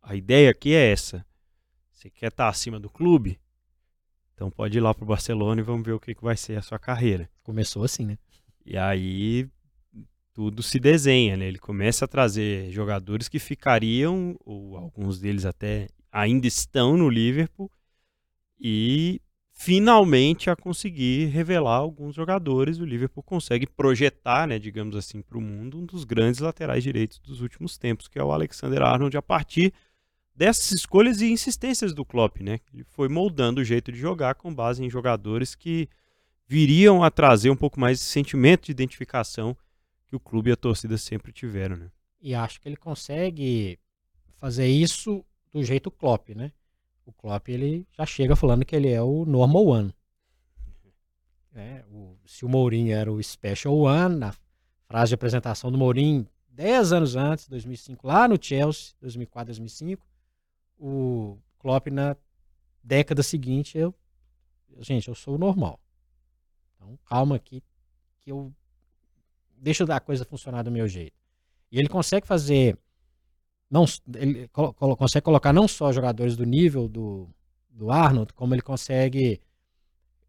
A 0.00 0.16
ideia 0.16 0.50
aqui 0.50 0.74
é 0.74 0.90
essa. 0.90 1.24
Você 1.92 2.08
quer 2.08 2.28
estar 2.28 2.48
acima 2.48 2.80
do 2.80 2.88
clube? 2.88 3.38
Então 4.34 4.50
pode 4.50 4.78
ir 4.78 4.80
lá 4.80 4.94
pro 4.94 5.06
Barcelona 5.06 5.60
e 5.60 5.64
vamos 5.64 5.84
ver 5.84 5.92
o 5.92 6.00
que, 6.00 6.14
que 6.14 6.24
vai 6.24 6.36
ser 6.36 6.58
a 6.58 6.62
sua 6.62 6.78
carreira. 6.78 7.30
Começou 7.42 7.84
assim, 7.84 8.06
né? 8.06 8.18
E 8.64 8.76
aí 8.76 9.48
tudo 10.32 10.62
se 10.62 10.80
desenha, 10.80 11.36
né? 11.36 11.46
Ele 11.46 11.58
começa 11.58 12.06
a 12.06 12.08
trazer 12.08 12.70
jogadores 12.70 13.28
que 13.28 13.38
ficariam, 13.38 14.36
ou 14.44 14.76
alguns 14.76 15.20
deles 15.20 15.44
até 15.44 15.88
ainda 16.12 16.46
estão 16.46 16.96
no 16.96 17.08
Liverpool, 17.08 17.70
e 18.60 19.20
finalmente 19.50 20.50
a 20.50 20.56
conseguir 20.56 21.26
revelar 21.26 21.76
alguns 21.76 22.14
jogadores, 22.14 22.78
o 22.78 22.84
Liverpool 22.84 23.22
consegue 23.22 23.66
projetar, 23.66 24.46
né, 24.46 24.58
digamos 24.58 24.94
assim, 24.94 25.22
para 25.22 25.38
o 25.38 25.40
mundo 25.40 25.78
um 25.78 25.86
dos 25.86 26.04
grandes 26.04 26.40
laterais 26.40 26.82
direitos 26.82 27.18
dos 27.18 27.40
últimos 27.40 27.78
tempos, 27.78 28.06
que 28.06 28.18
é 28.18 28.24
o 28.24 28.32
Alexander 28.32 28.82
Arnold, 28.82 29.16
a 29.16 29.22
partir 29.22 29.72
dessas 30.34 30.72
escolhas 30.72 31.20
e 31.20 31.30
insistências 31.30 31.92
do 31.92 32.04
Klopp, 32.04 32.40
né? 32.40 32.58
Ele 32.72 32.84
foi 32.84 33.08
moldando 33.08 33.60
o 33.60 33.64
jeito 33.64 33.92
de 33.92 33.98
jogar 33.98 34.34
com 34.34 34.54
base 34.54 34.84
em 34.84 34.90
jogadores 34.90 35.54
que 35.54 35.88
viriam 36.46 37.02
a 37.04 37.10
trazer 37.10 37.50
um 37.50 37.56
pouco 37.56 37.78
mais 37.78 37.98
de 37.98 38.04
sentimento 38.04 38.66
de 38.66 38.72
identificação 38.72 39.56
que 40.06 40.16
o 40.16 40.20
clube 40.20 40.50
e 40.50 40.52
a 40.52 40.56
torcida 40.56 40.98
sempre 40.98 41.32
tiveram, 41.32 41.76
né? 41.76 41.90
E 42.20 42.34
acho 42.34 42.60
que 42.60 42.68
ele 42.68 42.76
consegue 42.76 43.78
fazer 44.36 44.66
isso 44.66 45.24
do 45.52 45.62
jeito 45.62 45.90
Klopp, 45.90 46.30
né? 46.30 46.52
O 47.04 47.12
Klopp 47.12 47.48
ele 47.48 47.86
já 47.92 48.06
chega 48.06 48.36
falando 48.36 48.64
que 48.64 48.74
ele 48.74 48.88
é 48.88 49.02
o 49.02 49.24
normal 49.24 49.66
one. 49.66 49.94
É, 51.54 51.84
o, 51.90 52.16
se 52.24 52.46
o 52.46 52.48
Mourinho 52.48 52.94
era 52.94 53.12
o 53.12 53.22
special 53.22 53.76
one, 53.76 54.16
na 54.16 54.34
frase 54.86 55.10
de 55.10 55.14
apresentação 55.16 55.70
do 55.70 55.76
Mourinho 55.76 56.26
10 56.48 56.92
anos 56.92 57.16
antes, 57.16 57.48
2005, 57.48 58.06
lá 58.06 58.26
no 58.26 58.42
Chelsea, 58.42 58.94
2004, 59.00 59.48
2005, 59.48 60.06
o 60.78 61.38
Klopp 61.58 61.88
na 61.88 62.16
década 62.82 63.22
seguinte, 63.22 63.78
eu, 63.78 63.94
gente, 64.80 65.08
eu 65.08 65.14
sou 65.14 65.34
o 65.34 65.38
normal. 65.38 65.80
Então, 66.74 66.98
calma 67.06 67.36
aqui, 67.36 67.62
que 68.20 68.30
eu 68.30 68.52
deixa 69.56 69.84
a 69.84 70.00
coisa 70.00 70.24
funcionar 70.24 70.62
do 70.62 70.70
meu 70.70 70.88
jeito. 70.88 71.16
E 71.70 71.78
ele 71.78 71.88
consegue 71.88 72.26
fazer, 72.26 72.76
não, 73.72 73.86
ele 74.16 74.50
consegue 74.98 75.24
colocar 75.24 75.50
não 75.50 75.66
só 75.66 75.90
jogadores 75.90 76.36
do 76.36 76.44
nível 76.44 76.86
do, 76.86 77.26
do 77.70 77.90
Arnold, 77.90 78.34
como 78.34 78.54
ele 78.54 78.60
consegue 78.60 79.40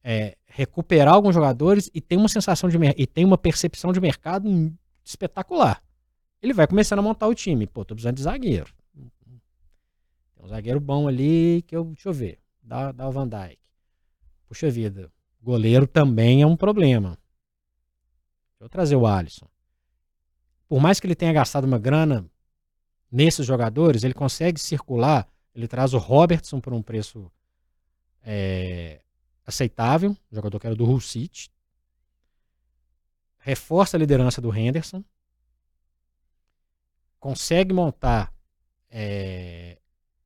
é, 0.02 0.38
recuperar 0.46 1.14
alguns 1.14 1.36
jogadores 1.36 1.92
e 1.94 2.00
tem 2.00 2.18
uma 2.18 2.30
sensação 2.30 2.70
de 2.70 2.78
e 2.98 3.06
tem 3.06 3.26
uma 3.26 3.38
percepção 3.38 3.92
de 3.92 4.00
mercado 4.00 4.74
espetacular. 5.04 5.84
Ele 6.42 6.54
vai 6.54 6.66
começando 6.66 7.00
a 7.00 7.02
montar 7.02 7.28
o 7.28 7.36
time. 7.36 7.68
Pô, 7.68 7.84
tô 7.84 7.94
precisando 7.94 8.16
de 8.16 8.24
zagueiro. 8.24 8.74
Tem 8.96 10.46
um 10.46 10.48
zagueiro 10.48 10.80
bom 10.80 11.06
ali 11.06 11.64
que 11.68 11.76
eu. 11.76 11.84
Deixa 11.84 12.08
eu 12.08 12.14
ver. 12.14 12.40
Dá, 12.62 12.94
dá 12.94 13.10
o 13.10 13.12
Van 13.12 13.28
Dyke. 13.28 13.60
Puxa 14.48 14.70
vida. 14.70 15.12
Goleiro 15.42 15.86
também 15.86 16.42
é 16.42 16.48
um 16.48 16.56
problema. 16.56 17.18
Deixa 18.52 18.62
eu 18.62 18.70
trazer 18.70 18.96
o 18.96 19.06
Alisson. 19.06 19.50
Por 20.66 20.80
mais 20.80 21.02
que 21.02 21.08
ele 21.08 21.16
tenha 21.16 21.34
gastado 21.34 21.66
uma 21.66 21.78
grana 21.78 22.26
nesses 23.14 23.46
jogadores, 23.46 24.04
ele 24.04 24.14
consegue 24.14 24.60
circular. 24.60 25.28
Ele 25.54 25.68
traz 25.68 25.94
o 25.94 25.98
Robertson 25.98 26.60
por 26.60 26.74
um 26.74 26.82
preço 26.82 27.32
é, 28.24 29.02
aceitável, 29.46 30.18
jogador 30.32 30.60
que 30.60 30.68
era 30.68 30.76
do 30.76 30.86
Hull 30.86 31.00
City. 31.00 31.52
Reforça 33.38 33.96
a 33.96 34.00
liderança 34.00 34.42
do 34.42 34.56
Henderson. 34.56 35.04
Consegue 37.20 37.74
montar 37.74 38.34
é, 38.90 39.78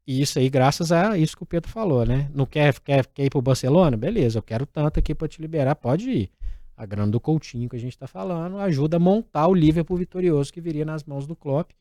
e 0.08 0.22
isso 0.22 0.40
aí, 0.40 0.50
graças 0.50 0.92
a 0.92 1.18
isso 1.18 1.36
que 1.36 1.44
o 1.44 1.46
Pedro 1.46 1.70
falou, 1.70 2.06
né? 2.06 2.30
Não 2.34 2.46
quer, 2.46 2.80
quer, 2.80 3.06
quer 3.08 3.26
ir 3.26 3.30
pro 3.30 3.42
Barcelona? 3.42 3.98
Beleza, 3.98 4.40
eu 4.40 4.44
quero 4.44 4.66
tanto 4.66 5.00
aqui 5.00 5.14
para 5.14 5.28
te 5.28 5.42
liberar, 5.42 5.76
pode 5.76 6.10
ir. 6.10 6.32
A 6.78 6.86
grana 6.86 7.12
do 7.12 7.20
Coutinho 7.20 7.68
que 7.68 7.76
a 7.76 7.80
gente 7.80 7.92
está 7.92 8.08
falando 8.08 8.58
ajuda 8.58 8.96
a 8.98 9.00
montar 9.00 9.48
o 9.48 9.54
Liverpool 9.54 9.98
vitorioso 9.98 10.54
que 10.54 10.62
viria 10.62 10.86
nas 10.86 11.04
mãos 11.04 11.28
do 11.28 11.36
Klopp. 11.36 11.72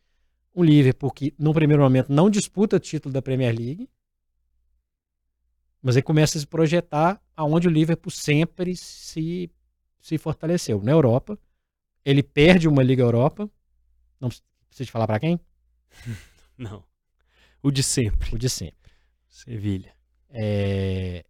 Um 0.57 0.65
Liverpool 0.65 1.13
que, 1.13 1.35
no 1.39 1.53
primeiro 1.53 1.83
momento, 1.83 2.11
não 2.11 2.31
disputa 2.31 2.77
o 2.77 2.81
título 2.81 3.13
da 3.13 3.21
Premier 3.21 3.55
League, 3.55 3.89
mas 5.83 5.97
aí 5.97 6.03
começa 6.03 6.39
a 6.39 6.41
se 6.41 6.47
projetar 6.47 7.23
aonde 7.37 7.69
o 7.69 7.71
Liverpool 7.71 8.11
sempre 8.11 8.75
se, 8.75 9.51
se 10.01 10.17
fortaleceu. 10.17 10.83
Na 10.83 10.93
Europa, 10.93 11.39
ele 12.05 12.23
perde 12.23 12.67
uma 12.67 12.83
Liga 12.83 13.03
Europa. 13.03 13.51
Não 14.19 14.31
precisa 14.31 14.87
te 14.87 14.91
falar 14.91 15.07
para 15.07 15.21
quem? 15.21 15.39
Não. 16.57 16.83
O 17.63 17.71
de 17.71 17.83
sempre. 17.83 18.35
O 18.35 18.39
de 18.39 18.49
sempre. 18.49 18.93
Sevilha. 19.29 19.95
É... 20.31 21.25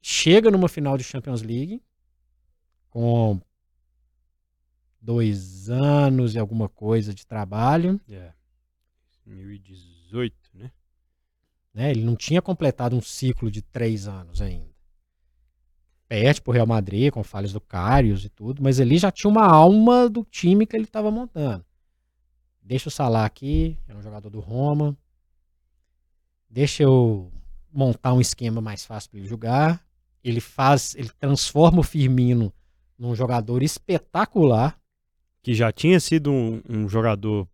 Chega 0.00 0.50
numa 0.50 0.68
final 0.68 0.96
de 0.96 1.04
Champions 1.04 1.42
League 1.42 1.82
com 2.88 3.40
dois 5.00 5.68
anos 5.70 6.34
e 6.34 6.38
alguma 6.38 6.68
coisa 6.68 7.14
de 7.14 7.26
trabalho. 7.26 8.00
É. 8.08 8.32
2018, 9.24 10.34
né? 10.54 10.72
né? 11.74 11.90
Ele 11.90 12.04
não 12.04 12.16
tinha 12.16 12.40
completado 12.40 12.96
um 12.96 13.02
ciclo 13.02 13.50
de 13.50 13.62
três 13.62 14.08
anos 14.08 14.40
ainda. 14.40 14.68
Perde 16.08 16.40
pro 16.40 16.52
Real 16.52 16.66
Madrid, 16.66 17.12
com 17.12 17.22
falhas 17.22 17.52
do 17.52 17.60
Carius 17.60 18.24
e 18.24 18.30
tudo, 18.30 18.62
mas 18.62 18.80
ele 18.80 18.96
já 18.96 19.10
tinha 19.10 19.30
uma 19.30 19.44
alma 19.44 20.08
do 20.08 20.24
time 20.24 20.66
que 20.66 20.74
ele 20.74 20.84
estava 20.84 21.10
montando. 21.10 21.64
Deixa 22.62 22.88
o 22.88 22.92
Salah 22.92 23.26
aqui, 23.26 23.78
é 23.86 23.94
um 23.94 24.02
jogador 24.02 24.30
do 24.30 24.40
Roma. 24.40 24.96
Deixa 26.48 26.82
eu 26.82 27.30
montar 27.70 28.14
um 28.14 28.20
esquema 28.20 28.60
mais 28.60 28.84
fácil 28.86 29.10
para 29.10 29.20
ele 29.20 29.28
jogar. 29.28 29.86
Ele 30.24 30.40
faz, 30.40 30.94
ele 30.94 31.10
transforma 31.18 31.80
o 31.80 31.82
Firmino 31.82 32.52
num 32.98 33.14
jogador 33.14 33.62
espetacular. 33.62 34.77
Que 35.48 35.54
já 35.54 35.72
tinha 35.72 35.98
sido 35.98 36.30
um, 36.30 36.60
um 36.68 36.86
jogador 36.90 37.48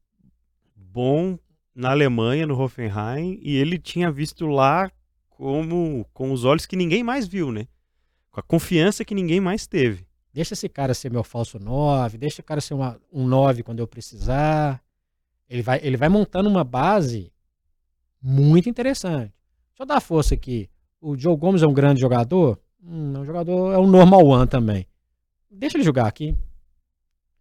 bom 0.74 1.38
na 1.72 1.92
Alemanha, 1.92 2.44
no 2.44 2.60
Hoffenheim, 2.60 3.38
e 3.40 3.54
ele 3.54 3.78
tinha 3.78 4.10
visto 4.10 4.46
lá 4.46 4.90
como 5.30 6.04
com 6.12 6.32
os 6.32 6.44
olhos 6.44 6.66
que 6.66 6.74
ninguém 6.74 7.04
mais 7.04 7.28
viu, 7.28 7.52
né? 7.52 7.68
Com 8.32 8.40
a 8.40 8.42
confiança 8.42 9.04
que 9.04 9.14
ninguém 9.14 9.40
mais 9.40 9.68
teve. 9.68 10.04
Deixa 10.32 10.54
esse 10.54 10.68
cara 10.68 10.92
ser 10.92 11.08
meu 11.12 11.22
falso 11.22 11.56
9, 11.60 12.18
deixa 12.18 12.42
o 12.42 12.44
cara 12.44 12.60
ser 12.60 12.74
uma, 12.74 13.00
um 13.12 13.28
9 13.28 13.62
quando 13.62 13.78
eu 13.78 13.86
precisar. 13.86 14.82
Ele 15.48 15.62
vai, 15.62 15.78
ele 15.80 15.96
vai 15.96 16.08
montando 16.08 16.50
uma 16.50 16.64
base 16.64 17.32
muito 18.20 18.68
interessante. 18.68 19.32
Deixa 19.68 19.82
eu 19.82 19.86
dar 19.86 20.00
força 20.00 20.34
aqui. 20.34 20.68
O 21.00 21.16
Joe 21.16 21.36
Gomes 21.36 21.62
é 21.62 21.66
um 21.68 21.72
grande 21.72 22.00
jogador? 22.00 22.58
Hum, 22.82 23.12
é 23.14 23.18
um 23.20 23.24
jogador, 23.24 23.72
é 23.72 23.78
um 23.78 23.86
normal 23.86 24.26
one 24.26 24.48
também. 24.48 24.84
Deixa 25.48 25.76
ele 25.76 25.84
jogar 25.84 26.08
aqui. 26.08 26.36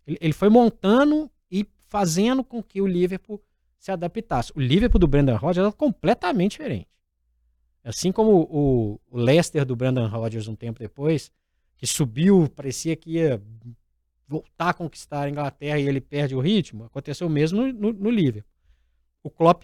Ele, 0.05 0.17
ele 0.21 0.33
foi 0.33 0.49
montando 0.49 1.29
e 1.51 1.65
fazendo 1.87 2.43
com 2.43 2.61
que 2.61 2.81
o 2.81 2.87
Liverpool 2.87 3.41
se 3.77 3.91
adaptasse. 3.91 4.51
O 4.55 4.59
Liverpool 4.59 4.99
do 4.99 5.07
Brendan 5.07 5.35
Rodgers 5.35 5.65
era 5.65 5.71
completamente 5.71 6.51
diferente. 6.51 6.87
Assim 7.83 8.11
como 8.11 8.47
o, 8.49 8.99
o 9.11 9.17
Leicester 9.17 9.65
do 9.65 9.75
Brendan 9.75 10.07
Rodgers 10.07 10.47
um 10.47 10.55
tempo 10.55 10.79
depois, 10.79 11.31
que 11.77 11.85
subiu, 11.85 12.49
parecia 12.55 12.95
que 12.95 13.11
ia 13.11 13.41
voltar 14.25 14.69
a 14.69 14.73
conquistar 14.73 15.23
a 15.23 15.29
Inglaterra 15.29 15.79
e 15.79 15.87
ele 15.87 15.99
perde 15.99 16.33
o 16.33 16.39
ritmo, 16.39 16.85
aconteceu 16.85 17.29
mesmo 17.29 17.61
no, 17.61 17.73
no, 17.73 17.93
no 17.93 18.09
Liverpool. 18.09 18.49
O 19.21 19.29
Klopp 19.29 19.63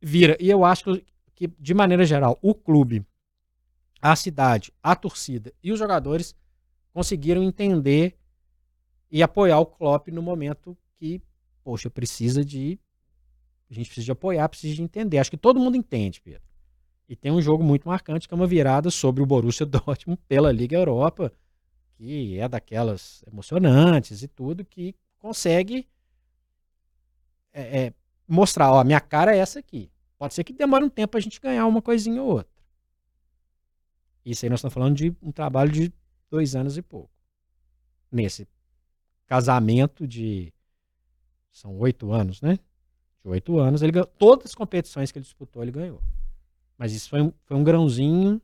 vira. 0.00 0.36
E 0.40 0.48
eu 0.48 0.64
acho 0.64 1.02
que, 1.34 1.48
de 1.58 1.74
maneira 1.74 2.04
geral, 2.04 2.38
o 2.40 2.54
clube, 2.54 3.04
a 4.00 4.16
cidade, 4.16 4.72
a 4.82 4.96
torcida 4.96 5.52
e 5.62 5.70
os 5.70 5.78
jogadores 5.78 6.34
conseguiram 6.92 7.42
entender 7.42 8.16
e 9.10 9.22
apoiar 9.22 9.58
o 9.58 9.66
Klopp 9.66 10.08
no 10.08 10.22
momento 10.22 10.76
que, 10.98 11.20
poxa, 11.64 11.90
precisa 11.90 12.44
de 12.44 12.78
a 13.70 13.74
gente 13.74 13.86
precisa 13.86 14.06
de 14.06 14.10
apoiar, 14.10 14.48
precisa 14.48 14.74
de 14.74 14.82
entender. 14.82 15.18
Acho 15.18 15.30
que 15.30 15.36
todo 15.36 15.60
mundo 15.60 15.76
entende, 15.76 16.20
Pedro. 16.20 16.42
E 17.08 17.14
tem 17.14 17.30
um 17.30 17.40
jogo 17.40 17.62
muito 17.62 17.86
marcante 17.88 18.26
que 18.26 18.34
é 18.34 18.36
uma 18.36 18.46
virada 18.46 18.90
sobre 18.90 19.22
o 19.22 19.26
Borussia 19.26 19.64
Dortmund 19.66 20.20
pela 20.26 20.50
Liga 20.50 20.76
Europa, 20.76 21.32
que 21.94 22.38
é 22.38 22.48
daquelas 22.48 23.22
emocionantes 23.30 24.22
e 24.22 24.28
tudo, 24.28 24.64
que 24.64 24.94
consegue 25.18 25.86
é, 27.52 27.86
é, 27.86 27.94
mostrar, 28.26 28.72
ó, 28.72 28.82
minha 28.82 29.00
cara 29.00 29.34
é 29.34 29.38
essa 29.38 29.60
aqui. 29.60 29.90
Pode 30.18 30.34
ser 30.34 30.42
que 30.42 30.52
demore 30.52 30.84
um 30.84 30.90
tempo 30.90 31.16
a 31.16 31.20
gente 31.20 31.40
ganhar 31.40 31.66
uma 31.66 31.80
coisinha 31.80 32.20
ou 32.22 32.28
outra. 32.28 32.60
Isso 34.24 34.44
aí 34.44 34.50
nós 34.50 34.58
estamos 34.58 34.74
falando 34.74 34.96
de 34.96 35.14
um 35.22 35.32
trabalho 35.32 35.70
de 35.70 35.92
dois 36.28 36.54
anos 36.54 36.76
e 36.76 36.82
pouco. 36.82 37.10
Nesse 38.10 38.46
casamento 39.30 40.08
de. 40.08 40.52
São 41.52 41.78
oito 41.78 42.12
anos, 42.12 42.42
né? 42.42 42.58
de 43.22 43.28
oito 43.28 43.58
anos, 43.58 43.82
ele 43.82 43.92
ganhou 43.92 44.06
todas 44.06 44.46
as 44.46 44.54
competições 44.54 45.12
que 45.12 45.18
ele 45.18 45.24
disputou, 45.24 45.62
ele 45.62 45.70
ganhou. 45.70 46.02
Mas 46.76 46.92
isso 46.92 47.08
foi 47.08 47.22
um, 47.22 47.32
foi 47.44 47.56
um 47.56 47.62
grãozinho 47.62 48.40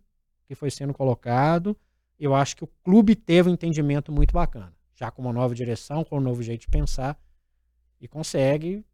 que 0.47 0.55
foi 0.55 0.71
sendo 0.71 0.93
colocado. 0.93 1.77
Eu 2.21 2.35
acho 2.35 2.57
que 2.57 2.65
o 2.65 2.69
clube 2.85 3.17
teve 3.17 3.49
um 3.49 3.53
entendimento 3.53 4.13
muito 4.13 4.33
bacana, 4.33 4.73
já 4.95 5.11
com 5.11 5.23
uma 5.23 5.33
nova 5.33 5.55
direção, 5.55 6.05
com 6.05 6.19
um 6.19 6.21
novo 6.21 6.43
jeito 6.43 6.63
de 6.63 6.69
pensar, 6.69 7.19
e 8.01 8.07
consegue 8.07 8.85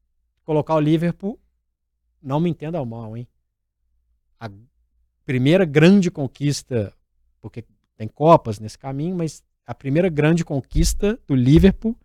colocar 0.44 0.74
o 0.76 0.80
Liverpool. 0.80 1.38
Não 2.22 2.40
me 2.40 2.48
entenda 2.48 2.82
mal, 2.84 3.16
hein? 3.16 3.26
A 4.38 4.48
primeira 5.24 5.64
grande 5.64 6.10
conquista, 6.10 6.94
porque 7.40 7.64
tem 7.96 8.08
Copas 8.08 8.58
nesse 8.58 8.78
caminho, 8.78 9.16
mas 9.16 9.42
a 9.66 9.74
primeira 9.74 10.08
grande 10.08 10.44
conquista 10.44 11.18
do 11.26 11.34
Liverpool 11.34 11.96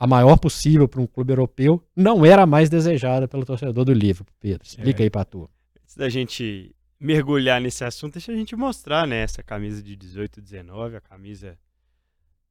a 0.00 0.06
maior 0.06 0.38
possível 0.38 0.88
para 0.88 0.98
um 0.98 1.06
clube 1.06 1.30
europeu, 1.30 1.86
não 1.94 2.24
era 2.24 2.46
mais 2.46 2.70
desejada 2.70 3.28
pelo 3.28 3.44
torcedor 3.44 3.84
do 3.84 3.92
Liverpool, 3.92 4.34
Pedro. 4.40 4.66
Explica 4.66 5.02
é. 5.02 5.04
aí 5.04 5.10
para 5.10 5.26
tu. 5.26 5.48
Antes 5.78 5.94
da 5.94 6.08
gente 6.08 6.74
mergulhar 6.98 7.60
nesse 7.60 7.84
assunto, 7.84 8.14
deixa 8.14 8.32
a 8.32 8.34
gente 8.34 8.56
mostrar 8.56 9.06
né, 9.06 9.18
essa 9.18 9.42
camisa 9.42 9.82
de 9.82 9.94
18 9.94 10.40
19, 10.40 10.96
a 10.96 11.00
camisa 11.02 11.58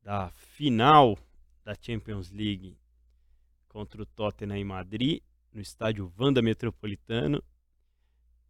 da 0.04 0.30
final 0.30 1.17
da 1.65 1.74
Champions 1.74 2.30
League 2.30 2.78
contra 3.67 4.00
o 4.00 4.06
Tottenham 4.06 4.56
em 4.56 4.63
Madrid, 4.63 5.19
no 5.52 5.60
estádio 5.60 6.13
Wanda 6.19 6.43
Metropolitano. 6.43 7.43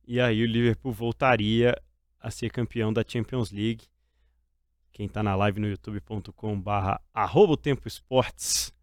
E 0.06 0.20
aí 0.20 0.44
o 0.44 0.46
Liverpool 0.46 0.92
voltaria 0.92 1.74
a 2.20 2.30
ser 2.30 2.50
campeão 2.50 2.92
da 2.92 3.06
Champions 3.08 3.50
League. 3.50 3.86
Quem 4.92 5.06
está 5.06 5.24
na 5.24 5.36
live 5.36 5.60
no 5.60 5.68
youtube.com 5.68 6.60
barra 6.60 7.02
Tempo 7.62 7.88
Esportes 7.88 8.74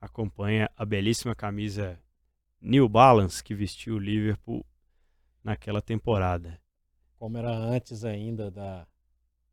acompanha 0.00 0.68
a 0.76 0.84
belíssima 0.84 1.34
camisa 1.34 2.00
New 2.60 2.88
Balance 2.88 3.42
que 3.42 3.54
vestiu 3.54 3.94
o 3.94 3.98
Liverpool 3.98 4.64
naquela 5.42 5.80
temporada. 5.80 6.60
Como 7.18 7.38
era 7.38 7.52
antes 7.52 8.04
ainda 8.04 8.50
da, 8.50 8.86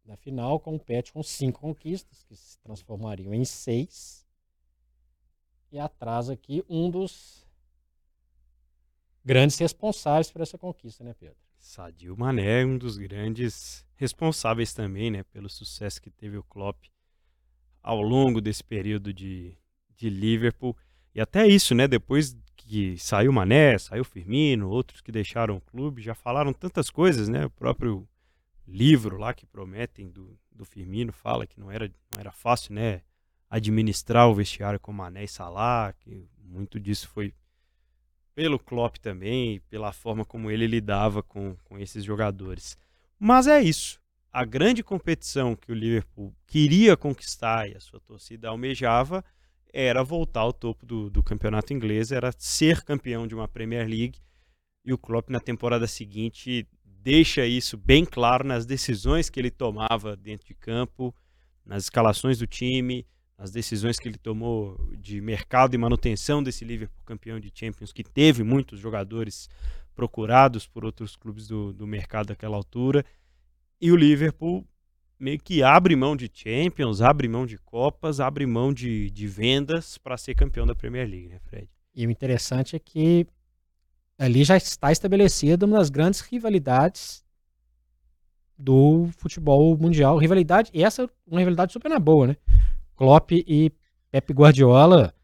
da 0.03 0.17
final, 0.17 0.59
com 0.59 0.75
o 0.75 0.79
Pet 0.79 1.13
com 1.13 1.21
cinco 1.21 1.61
conquistas, 1.61 2.23
que 2.23 2.35
se 2.35 2.59
transformariam 2.59 3.33
em 3.33 3.45
seis. 3.45 4.25
E 5.71 5.77
atrás 5.77 6.29
aqui 6.29 6.63
um 6.67 6.89
dos 6.89 7.47
grandes 9.23 9.57
responsáveis 9.59 10.31
por 10.31 10.41
essa 10.41 10.57
conquista, 10.57 11.03
né, 11.03 11.13
Pedro? 11.13 11.48
Sadio 11.59 12.17
Mané, 12.17 12.65
um 12.65 12.77
dos 12.77 12.97
grandes 12.97 13.85
responsáveis 13.95 14.73
também, 14.73 15.11
né, 15.11 15.23
pelo 15.23 15.49
sucesso 15.49 16.01
que 16.01 16.09
teve 16.09 16.37
o 16.37 16.43
Klopp 16.43 16.85
ao 17.83 18.01
longo 18.01 18.41
desse 18.41 18.63
período 18.63 19.13
de, 19.13 19.57
de 19.95 20.09
Liverpool. 20.09 20.75
E 21.13 21.21
até 21.21 21.47
isso, 21.47 21.73
né? 21.73 21.87
Depois 21.87 22.37
que 22.55 22.97
saiu 22.97 23.31
Mané, 23.31 23.77
saiu 23.77 24.03
Firmino, 24.03 24.69
outros 24.69 25.01
que 25.01 25.11
deixaram 25.11 25.57
o 25.57 25.61
clube, 25.61 26.01
já 26.01 26.13
falaram 26.13 26.53
tantas 26.53 26.89
coisas, 26.89 27.27
né? 27.27 27.45
O 27.45 27.49
próprio 27.49 28.07
livro 28.67 29.17
lá 29.17 29.33
que 29.33 29.45
prometem 29.45 30.09
do, 30.09 30.37
do 30.51 30.63
Firmino 30.63 31.11
fala 31.11 31.47
que 31.47 31.59
não 31.59 31.71
era, 31.71 31.87
não 31.87 32.19
era 32.19 32.31
fácil, 32.31 32.73
né? 32.73 33.01
Administrar 33.49 34.29
o 34.29 34.35
vestiário 34.35 34.79
com 34.79 34.93
Mané 34.93 35.23
e 35.23 35.27
Salah, 35.27 35.93
que 35.93 36.27
muito 36.37 36.79
disso 36.79 37.09
foi 37.09 37.33
pelo 38.39 38.57
Klopp 38.57 38.95
também, 38.99 39.59
pela 39.69 39.91
forma 39.91 40.23
como 40.23 40.49
ele 40.49 40.65
lidava 40.65 41.21
com, 41.21 41.57
com 41.65 41.77
esses 41.77 42.05
jogadores. 42.05 42.77
Mas 43.19 43.47
é 43.47 43.61
isso. 43.61 43.99
A 44.31 44.45
grande 44.45 44.81
competição 44.81 45.57
que 45.57 45.69
o 45.69 45.75
Liverpool 45.75 46.33
queria 46.47 46.95
conquistar 46.95 47.69
e 47.69 47.75
a 47.75 47.81
sua 47.81 47.99
torcida 47.99 48.47
almejava 48.47 49.25
era 49.73 50.01
voltar 50.05 50.39
ao 50.39 50.53
topo 50.53 50.85
do, 50.85 51.09
do 51.09 51.21
campeonato 51.21 51.73
inglês, 51.73 52.13
era 52.13 52.31
ser 52.37 52.81
campeão 52.81 53.27
de 53.27 53.35
uma 53.35 53.45
Premier 53.45 53.85
League. 53.85 54.21
E 54.85 54.93
o 54.93 54.97
Klopp 54.97 55.29
na 55.29 55.41
temporada 55.41 55.85
seguinte 55.85 56.65
deixa 56.85 57.45
isso 57.45 57.75
bem 57.75 58.05
claro 58.05 58.47
nas 58.47 58.65
decisões 58.65 59.29
que 59.29 59.37
ele 59.37 59.51
tomava 59.51 60.15
dentro 60.15 60.47
de 60.47 60.53
campo, 60.53 61.13
nas 61.65 61.83
escalações 61.83 62.39
do 62.39 62.47
time, 62.47 63.05
nas 63.39 63.51
decisões 63.51 63.97
que 63.97 64.09
ele 64.09 64.17
tomou 64.17 64.77
de 64.97 65.21
mercado 65.21 65.73
e 65.73 65.77
manutenção 65.77 66.43
desse 66.43 66.65
Liverpool 66.65 67.01
campeão 67.05 67.39
de 67.39 67.49
Champions, 67.55 67.93
que 67.93 68.03
teve 68.03 68.43
muitos 68.43 68.81
jogadores 68.81 69.49
procurados 69.95 70.67
por 70.67 70.83
outros 70.83 71.15
clubes 71.15 71.47
do, 71.47 71.71
do 71.71 71.87
mercado 71.87 72.29
naquela 72.29 72.57
altura. 72.57 73.05
E 73.79 73.93
o 73.93 73.95
Liverpool 73.95 74.67
meio 75.17 75.39
que 75.39 75.63
abre 75.63 75.95
mão 75.95 76.17
de 76.17 76.29
Champions, 76.33 77.01
abre 77.01 77.29
mão 77.29 77.45
de 77.45 77.57
Copas, 77.57 78.19
abre 78.19 78.45
mão 78.45 78.73
de, 78.73 79.09
de 79.09 79.25
vendas 79.25 79.97
para 79.97 80.17
ser 80.17 80.35
campeão 80.35 80.67
da 80.67 80.75
Premier 80.75 81.07
League, 81.07 81.29
né, 81.29 81.39
Fred? 81.39 81.69
E 81.95 82.05
o 82.05 82.11
interessante 82.11 82.75
é 82.75 82.79
que 82.79 83.25
ali 84.17 84.43
já 84.43 84.57
está 84.57 84.91
estabelecida 84.91 85.65
uma 85.65 85.77
das 85.77 85.89
grandes 85.89 86.19
rivalidades 86.19 87.23
do 88.57 89.09
futebol 89.17 89.77
mundial. 89.77 90.17
Rivalidade, 90.17 90.69
e 90.73 90.83
essa 90.83 91.03
é 91.03 91.09
uma 91.25 91.39
rivalidade 91.39 91.71
super 91.71 91.89
na 91.89 91.99
boa, 91.99 92.27
né? 92.27 92.37
Klopp 92.99 93.31
e 93.31 93.71
Pep 94.11 94.33
Guardiola, 94.33 95.15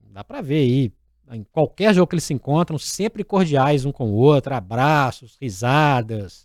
dá 0.00 0.24
pra 0.24 0.40
ver 0.40 0.56
aí, 0.56 0.92
em 1.30 1.44
qualquer 1.44 1.94
jogo 1.94 2.08
que 2.08 2.16
eles 2.16 2.24
se 2.24 2.34
encontram, 2.34 2.76
sempre 2.76 3.22
cordiais 3.22 3.84
um 3.84 3.92
com 3.92 4.10
o 4.10 4.14
outro, 4.14 4.52
abraços, 4.52 5.36
risadas. 5.40 6.44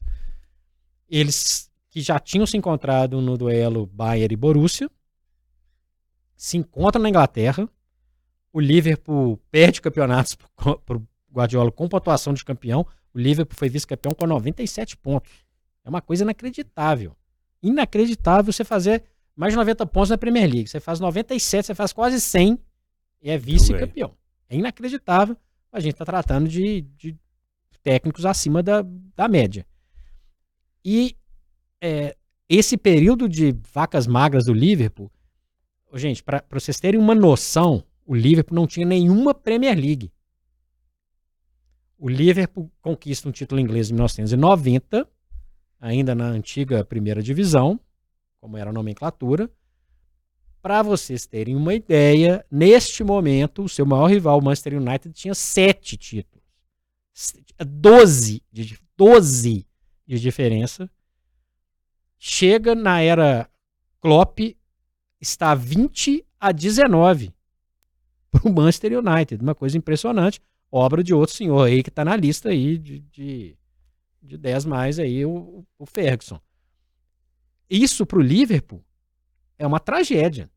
Eles 1.10 1.72
que 1.90 2.02
já 2.02 2.20
tinham 2.20 2.46
se 2.46 2.56
encontrado 2.56 3.20
no 3.20 3.36
duelo 3.36 3.88
Bayern 3.88 4.32
e 4.32 4.38
Borussia, 4.38 4.88
se 6.36 6.56
encontram 6.56 7.02
na 7.02 7.10
Inglaterra. 7.10 7.68
O 8.54 8.60
Liverpool 8.60 9.42
perde 9.50 9.82
campeonatos 9.82 10.38
para 10.86 10.98
o 10.98 11.08
Guardiola 11.34 11.72
com 11.72 11.90
pontuação 11.90 12.32
de 12.32 12.46
campeão. 12.46 12.86
O 13.12 13.18
Liverpool 13.18 13.58
foi 13.58 13.70
vice-campeão 13.70 14.14
com 14.14 14.28
97 14.28 14.98
pontos. 14.98 15.32
É 15.84 15.90
uma 15.90 16.02
coisa 16.02 16.24
inacreditável. 16.24 17.16
Inacreditável 17.64 18.54
você 18.54 18.64
fazer 18.64 19.04
mais 19.36 19.54
de 19.54 19.58
90 19.58 19.86
pontos 19.88 20.10
na 20.10 20.18
Premier 20.18 20.50
League. 20.50 20.68
Você 20.68 20.80
faz 20.80 21.00
97, 21.00 21.66
você 21.66 21.76
faz 21.76 21.92
quase 21.92 22.22
100 22.22 22.60
e 23.22 23.30
é 23.30 23.38
vice-campeão. 23.38 24.16
É 24.50 24.56
inacreditável. 24.56 25.36
A 25.72 25.80
gente 25.80 25.94
está 25.94 26.06
tratando 26.06 26.48
de, 26.48 26.82
de, 26.96 27.18
técnicos 27.84 28.26
acima 28.26 28.64
da, 28.64 28.84
da 29.16 29.28
média. 29.28 29.66
E 30.84 31.16
é, 31.82 32.16
esse 32.48 32.78
período 32.78 33.28
de 33.28 33.56
vacas 33.74 34.08
magras 34.08 34.46
do 34.46 34.54
Liverpool, 34.54 35.12
gente, 35.96 36.24
para 36.24 36.44
vocês 36.52 36.80
terem 36.80 37.00
uma 37.00 37.14
noção, 37.14 37.84
o 38.06 38.16
Liverpool 38.16 38.56
não 38.56 38.68
tinha 38.68 38.86
nenhuma 38.86 39.34
Premier 39.34 39.78
League. 39.78 40.12
O 41.98 42.10
Liverpool 42.10 42.72
conquista 42.82 43.28
um 43.28 43.32
título 43.32 43.60
inglês 43.60 43.90
em 43.90 43.94
1990, 43.94 45.08
ainda 45.80 46.14
na 46.14 46.26
antiga 46.26 46.84
primeira 46.84 47.22
divisão, 47.22 47.80
como 48.46 48.58
era 48.58 48.70
a 48.70 48.74
nomenclatura. 48.74 49.50
Para 50.62 50.84
vocês 50.84 51.26
terem 51.26 51.56
uma 51.56 51.74
ideia, 51.74 52.46
neste 52.50 53.04
momento, 53.04 53.64
o 53.64 53.70
seu 53.70 53.88
maior 53.88 54.06
rival, 54.06 54.38
o 54.38 54.44
Manchester 54.44 54.80
United, 54.80 55.14
tinha 55.14 55.34
sete 55.34 55.98
títulos. 55.98 56.46
Doze 57.66 58.44
de, 58.52 58.78
12 58.96 59.66
de 60.06 60.20
diferença. 60.20 60.90
Chega 62.20 62.76
na 62.76 63.02
era 63.02 63.50
Klopp, 64.00 64.40
está 65.20 65.56
20 65.56 66.24
a 66.40 66.52
19 66.52 67.34
para 68.32 68.48
o 68.48 68.54
Manchester 68.54 69.00
United. 69.00 69.42
Uma 69.42 69.56
coisa 69.56 69.76
impressionante 69.76 70.40
obra 70.72 71.04
de 71.04 71.14
outro 71.14 71.36
senhor 71.36 71.64
aí 71.64 71.82
que 71.82 71.90
está 71.90 72.04
na 72.06 72.16
lista 72.16 72.50
aí 72.50 72.78
de, 72.78 73.00
de, 73.00 73.58
de 74.22 74.38
10 74.38 74.66
mais 74.66 75.00
aí, 75.00 75.26
o, 75.26 75.66
o 75.80 75.86
Ferguson. 75.86 76.40
Isso 77.70 78.06
para 78.06 78.20
o 78.20 78.22
Liverpool 78.22 78.84
é 79.58 79.66
uma 79.66 79.80
tragédia. 79.80 80.50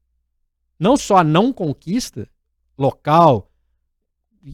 Não 0.78 0.96
só 0.96 1.18
a 1.18 1.24
não 1.24 1.52
conquista 1.52 2.28
local, 2.76 3.50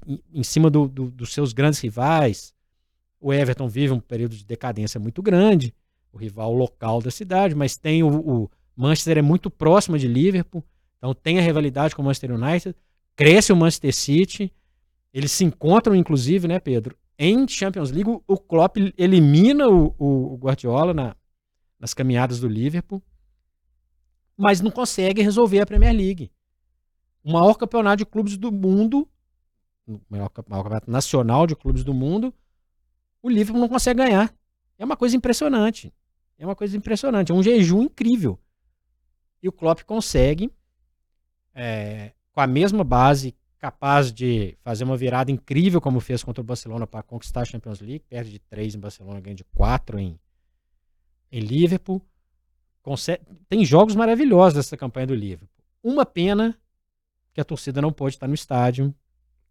em, 0.06 0.20
em 0.32 0.42
cima 0.42 0.70
do, 0.70 0.88
do, 0.88 1.10
dos 1.10 1.32
seus 1.32 1.52
grandes 1.52 1.80
rivais. 1.80 2.54
O 3.20 3.32
Everton 3.32 3.68
vive 3.68 3.92
um 3.92 4.00
período 4.00 4.36
de 4.36 4.44
decadência 4.44 4.98
muito 4.98 5.22
grande, 5.22 5.74
o 6.12 6.18
rival 6.18 6.52
local 6.52 7.00
da 7.00 7.10
cidade, 7.10 7.54
mas 7.54 7.76
tem 7.76 8.02
o, 8.02 8.08
o 8.08 8.50
Manchester 8.76 9.18
é 9.18 9.22
muito 9.22 9.50
próximo 9.50 9.98
de 9.98 10.06
Liverpool, 10.06 10.64
então 10.98 11.14
tem 11.14 11.38
a 11.38 11.42
rivalidade 11.42 11.94
com 11.94 12.02
o 12.02 12.04
Manchester 12.04 12.32
United, 12.32 12.76
cresce 13.16 13.52
o 13.52 13.56
Manchester 13.56 13.94
City, 13.94 14.52
eles 15.12 15.32
se 15.32 15.44
encontram, 15.44 15.94
inclusive, 15.94 16.48
né, 16.48 16.58
Pedro? 16.58 16.96
Em 17.16 17.46
Champions 17.46 17.90
League, 17.90 18.10
o 18.26 18.36
Klopp 18.36 18.76
elimina 18.98 19.68
o, 19.68 19.94
o 19.96 20.36
Guardiola 20.36 20.92
na, 20.92 21.16
nas 21.78 21.94
caminhadas 21.94 22.40
do 22.40 22.48
Liverpool, 22.48 23.02
mas 24.36 24.60
não 24.60 24.70
consegue 24.70 25.22
resolver 25.22 25.60
a 25.60 25.66
Premier 25.66 25.94
League. 25.94 26.30
O 27.22 27.32
maior 27.32 27.54
campeonato 27.54 27.98
de 27.98 28.06
clubes 28.06 28.36
do 28.36 28.50
mundo, 28.50 29.08
o 29.86 30.00
maior, 30.08 30.30
maior 30.48 30.62
campeonato 30.62 30.90
nacional 30.90 31.46
de 31.46 31.56
clubes 31.56 31.84
do 31.84 31.94
mundo, 31.94 32.34
o 33.22 33.28
Liverpool 33.28 33.60
não 33.60 33.68
consegue 33.68 33.98
ganhar. 33.98 34.34
É 34.78 34.84
uma 34.84 34.96
coisa 34.96 35.16
impressionante. 35.16 35.92
É 36.38 36.44
uma 36.44 36.56
coisa 36.56 36.76
impressionante. 36.76 37.32
É 37.32 37.34
um 37.34 37.42
jejum 37.42 37.82
incrível. 37.82 38.38
E 39.42 39.48
o 39.48 39.52
Klopp 39.52 39.82
consegue, 39.82 40.52
é, 41.54 42.12
com 42.32 42.40
a 42.40 42.46
mesma 42.46 42.82
base 42.82 43.34
capaz 43.58 44.12
de 44.12 44.58
fazer 44.62 44.84
uma 44.84 44.96
virada 44.96 45.30
incrível, 45.30 45.80
como 45.80 46.00
fez 46.00 46.22
contra 46.22 46.42
o 46.42 46.44
Barcelona 46.44 46.86
para 46.86 47.02
conquistar 47.02 47.42
a 47.42 47.44
Champions 47.46 47.80
League, 47.80 48.04
perde 48.08 48.32
de 48.32 48.38
3 48.38 48.74
em 48.74 48.78
Barcelona, 48.78 49.20
ganha 49.20 49.36
de 49.36 49.44
4 49.44 49.98
em, 49.98 50.20
em 51.34 51.40
Liverpool. 51.40 52.00
Consegue, 52.80 53.22
tem 53.48 53.64
jogos 53.64 53.96
maravilhosos 53.96 54.54
dessa 54.54 54.76
campanha 54.76 55.08
do 55.08 55.14
Liverpool. 55.14 55.64
Uma 55.82 56.06
pena 56.06 56.56
que 57.32 57.40
a 57.40 57.44
torcida 57.44 57.82
não 57.82 57.92
pôde 57.92 58.14
estar 58.14 58.28
no 58.28 58.34
estádio. 58.34 58.94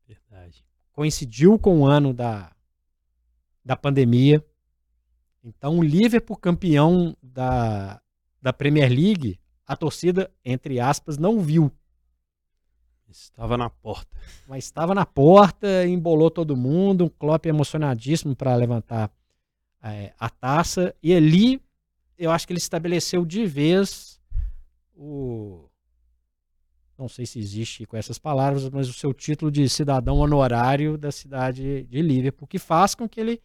Verdade. 0.08 0.64
Coincidiu 0.94 1.60
com 1.60 1.82
o 1.82 1.86
ano 1.86 2.14
da, 2.14 2.56
da 3.66 3.76
pandemia. 3.76 4.44
Então, 5.44 5.80
o 5.80 5.84
Liverpool 5.84 6.38
campeão 6.38 7.18
da, 7.22 8.02
da 8.42 8.54
Premier 8.54 8.90
League, 8.90 9.40
a 9.68 9.76
torcida, 9.76 10.32
entre 10.46 10.80
aspas, 10.80 11.18
não 11.18 11.42
viu. 11.42 11.70
Estava 13.10 13.58
na 13.58 13.70
porta. 13.70 14.18
Mas 14.48 14.64
estava 14.64 14.96
na 14.96 15.06
porta, 15.06 15.86
embolou 15.86 16.32
todo 16.32 16.56
mundo, 16.56 17.06
um 17.06 17.10
Klopp 17.10 17.46
emocionadíssimo 17.46 18.36
para 18.36 18.56
levantar 18.56 19.12
é, 19.84 20.14
a 20.18 20.30
taça. 20.30 20.96
E 21.04 21.14
ali, 21.14 21.62
eu 22.18 22.32
acho 22.32 22.46
que 22.48 22.54
ele 22.54 22.60
estabeleceu 22.60 23.26
de 23.26 23.46
vez 23.46 24.20
o. 24.96 25.70
Não 26.98 27.10
sei 27.10 27.26
se 27.26 27.40
existe 27.40 27.86
com 27.86 27.98
essas 27.98 28.20
palavras, 28.20 28.70
mas 28.70 28.88
o 28.88 28.94
seu 28.94 29.14
título 29.14 29.52
de 29.52 29.68
cidadão 29.68 30.18
honorário 30.18 30.98
da 30.98 31.12
cidade 31.12 31.84
de 31.84 32.02
Liverpool, 32.02 32.48
que 32.48 32.60
faz 32.60 32.94
com 32.94 33.10
que 33.10 33.20
ele, 33.20 33.42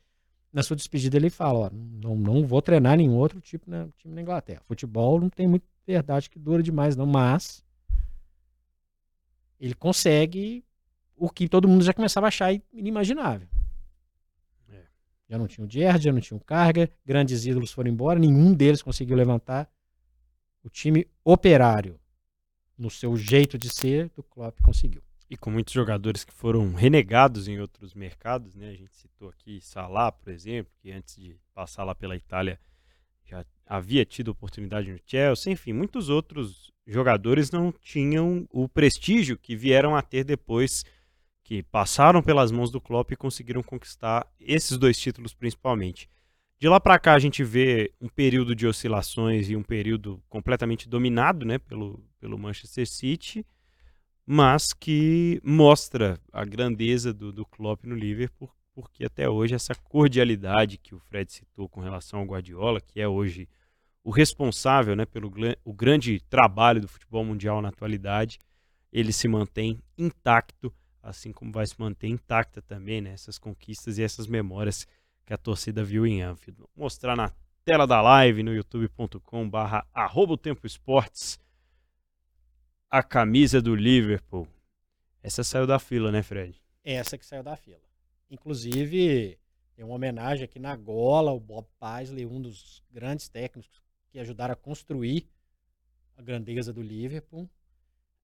na 0.53 0.63
sua 0.63 0.77
despedida, 0.77 1.17
ele 1.17 1.31
fala: 1.31 1.67
ó, 1.67 1.71
não, 1.73 2.15
não 2.15 2.47
vou 2.47 2.61
treinar 2.61 2.97
nenhum 2.97 3.17
outro 3.17 3.41
tipo 3.41 3.71
na, 3.71 3.89
time 3.97 4.15
na 4.15 4.23
Inglaterra. 4.23 4.61
Futebol 4.67 5.21
não 5.21 5.31
tem 5.31 5.49
muita 5.49 5.67
verdade 5.87 6.29
que 6.29 6.39
dura 6.39 6.63
demais, 6.63 6.95
não, 6.95 7.07
mas 7.07 7.65
ele 9.59 9.75
consegue 9.75 10.65
o 11.17 11.29
que 11.29 11.49
todo 11.49 11.67
mundo 11.67 11.83
já 11.83 11.93
começava 11.93 12.27
a 12.27 12.29
achar 12.29 12.53
inimaginável. 12.73 13.49
Já 15.29 15.37
não 15.37 15.47
tinha 15.47 15.67
o 15.67 15.71
Gerrard, 15.71 16.05
já 16.05 16.13
não 16.13 16.21
tinha 16.21 16.37
o 16.37 16.41
Carga, 16.41 16.91
grandes 17.05 17.45
ídolos 17.45 17.71
foram 17.71 17.91
embora, 17.91 18.19
nenhum 18.19 18.55
deles 18.55 18.83
conseguiu 18.83 19.17
levantar. 19.17 19.71
O 20.65 20.71
time 20.71 21.07
operário, 21.25 22.01
no 22.77 22.91
seu 22.91 23.17
jeito 23.17 23.59
de 23.59 23.69
ser, 23.69 24.09
do 24.11 24.23
Klopp 24.23 24.61
conseguiu. 24.63 25.03
E 25.29 25.37
com 25.37 25.51
muitos 25.51 25.75
jogadores 25.75 26.25
que 26.25 26.33
foram 26.33 26.73
renegados 26.73 27.49
em 27.49 27.61
outros 27.61 27.93
mercados, 27.93 28.55
né? 28.55 28.71
A 28.71 28.75
gente 28.75 28.97
citou 28.97 29.29
aqui 29.29 29.61
Salah, 29.61 30.11
por 30.11 30.33
exemplo, 30.33 30.73
que 30.81 30.91
antes 30.91 31.17
de 31.17 31.37
passar 31.55 31.85
lá 31.85 31.95
pela 31.95 32.17
Itália 32.17 32.59
já 33.27 33.45
havia 33.67 34.07
tido 34.07 34.29
oportunidade 34.29 34.91
no 34.91 34.99
Chelsea, 35.05 35.53
enfim, 35.53 35.75
muitos 35.75 36.09
outros 36.09 36.73
jogadores 36.87 37.51
não 37.51 37.71
tinham 37.71 38.49
o 38.51 38.67
prestígio 38.67 39.37
que 39.37 39.55
vieram 39.55 39.95
a 39.95 40.01
ter 40.01 40.25
depois 40.25 40.85
que 41.49 41.63
passaram 41.63 42.23
pelas 42.23 42.53
mãos 42.53 42.71
do 42.71 42.79
Klopp 42.79 43.11
e 43.11 43.17
conseguiram 43.17 43.63
conquistar 43.63 44.31
esses 44.39 44.77
dois 44.77 44.99
títulos 44.99 45.33
principalmente. 45.33 46.07
De 46.61 46.69
lá 46.69 46.79
para 46.79 46.99
cá 46.99 47.15
a 47.15 47.19
gente 47.19 47.43
vê 47.43 47.91
um 47.99 48.07
período 48.07 48.55
de 48.55 48.67
oscilações 48.67 49.49
e 49.49 49.57
um 49.57 49.63
período 49.63 50.23
completamente 50.29 50.87
dominado, 50.87 51.47
né, 51.47 51.57
pelo, 51.57 52.05
pelo 52.21 52.39
Manchester 52.39 52.87
City, 52.87 53.47
mas 54.27 54.75
que 54.75 55.41
mostra 55.43 56.21
a 56.31 56.45
grandeza 56.45 57.15
do, 57.15 57.33
do 57.33 57.47
Klopp 57.47 57.83
no 57.85 57.95
Liverpool, 57.95 58.51
porque 58.75 59.07
até 59.07 59.27
hoje 59.27 59.55
essa 59.55 59.75
cordialidade 59.75 60.77
que 60.77 60.95
o 60.95 60.99
Fred 60.99 61.33
citou 61.33 61.67
com 61.67 61.81
relação 61.81 62.21
ao 62.21 62.27
Guardiola, 62.27 62.79
que 62.79 63.01
é 63.01 63.09
hoje 63.09 63.49
o 64.05 64.11
responsável 64.11 64.95
né, 64.95 65.07
pelo 65.07 65.33
o 65.65 65.73
grande 65.73 66.21
trabalho 66.29 66.83
do 66.83 66.89
futebol 66.89 67.25
mundial 67.25 67.63
na 67.63 67.71
atualidade, 67.71 68.39
ele 68.93 69.15
se 69.15 69.27
mantém 69.27 69.81
intacto, 69.97 70.71
assim 71.09 71.33
como 71.33 71.51
vai 71.51 71.67
se 71.67 71.79
manter 71.79 72.09
intacta 72.09 72.61
também 72.61 73.01
né, 73.01 73.13
essas 73.13 73.39
conquistas 73.39 73.99
e 73.99 74.03
essas 74.03 74.27
memórias 74.27 74.87
que 75.25 75.33
a 75.33 75.39
torcida 75.39 75.83
viu 75.83 76.07
em 76.07 76.23
Anfield. 76.23 76.61
Vou 76.61 76.71
mostrar 76.77 77.17
na 77.17 77.33
tela 77.65 77.87
da 77.87 78.01
live 78.01 78.43
no 78.43 78.55
youtube.com 78.55 79.49
barra 79.49 79.87
Tempo 80.41 80.67
Esportes 80.67 81.39
a 82.91 83.03
camisa 83.03 83.61
do 83.61 83.75
Liverpool. 83.75 84.49
Essa 85.23 85.45
saiu 85.45 85.67
da 85.67 85.79
fila, 85.79 86.11
né, 86.11 86.23
Fred? 86.23 86.59
Essa 86.83 87.19
que 87.19 87.27
saiu 87.27 87.43
da 87.43 87.57
fila. 87.57 87.83
Inclusive, 88.31 89.39
tem 89.75 89.85
uma 89.85 89.95
homenagem 89.95 90.45
aqui 90.45 90.59
na 90.59 90.75
gola, 90.75 91.33
o 91.33 91.41
Bob 91.41 91.67
Paisley, 91.79 92.25
um 92.25 92.41
dos 92.41 92.83
grandes 92.91 93.29
técnicos 93.29 93.83
que 94.09 94.19
ajudaram 94.19 94.55
a 94.55 94.57
construir 94.57 95.29
a 96.17 96.23
grandeza 96.23 96.73
do 96.73 96.81
Liverpool. 96.81 97.49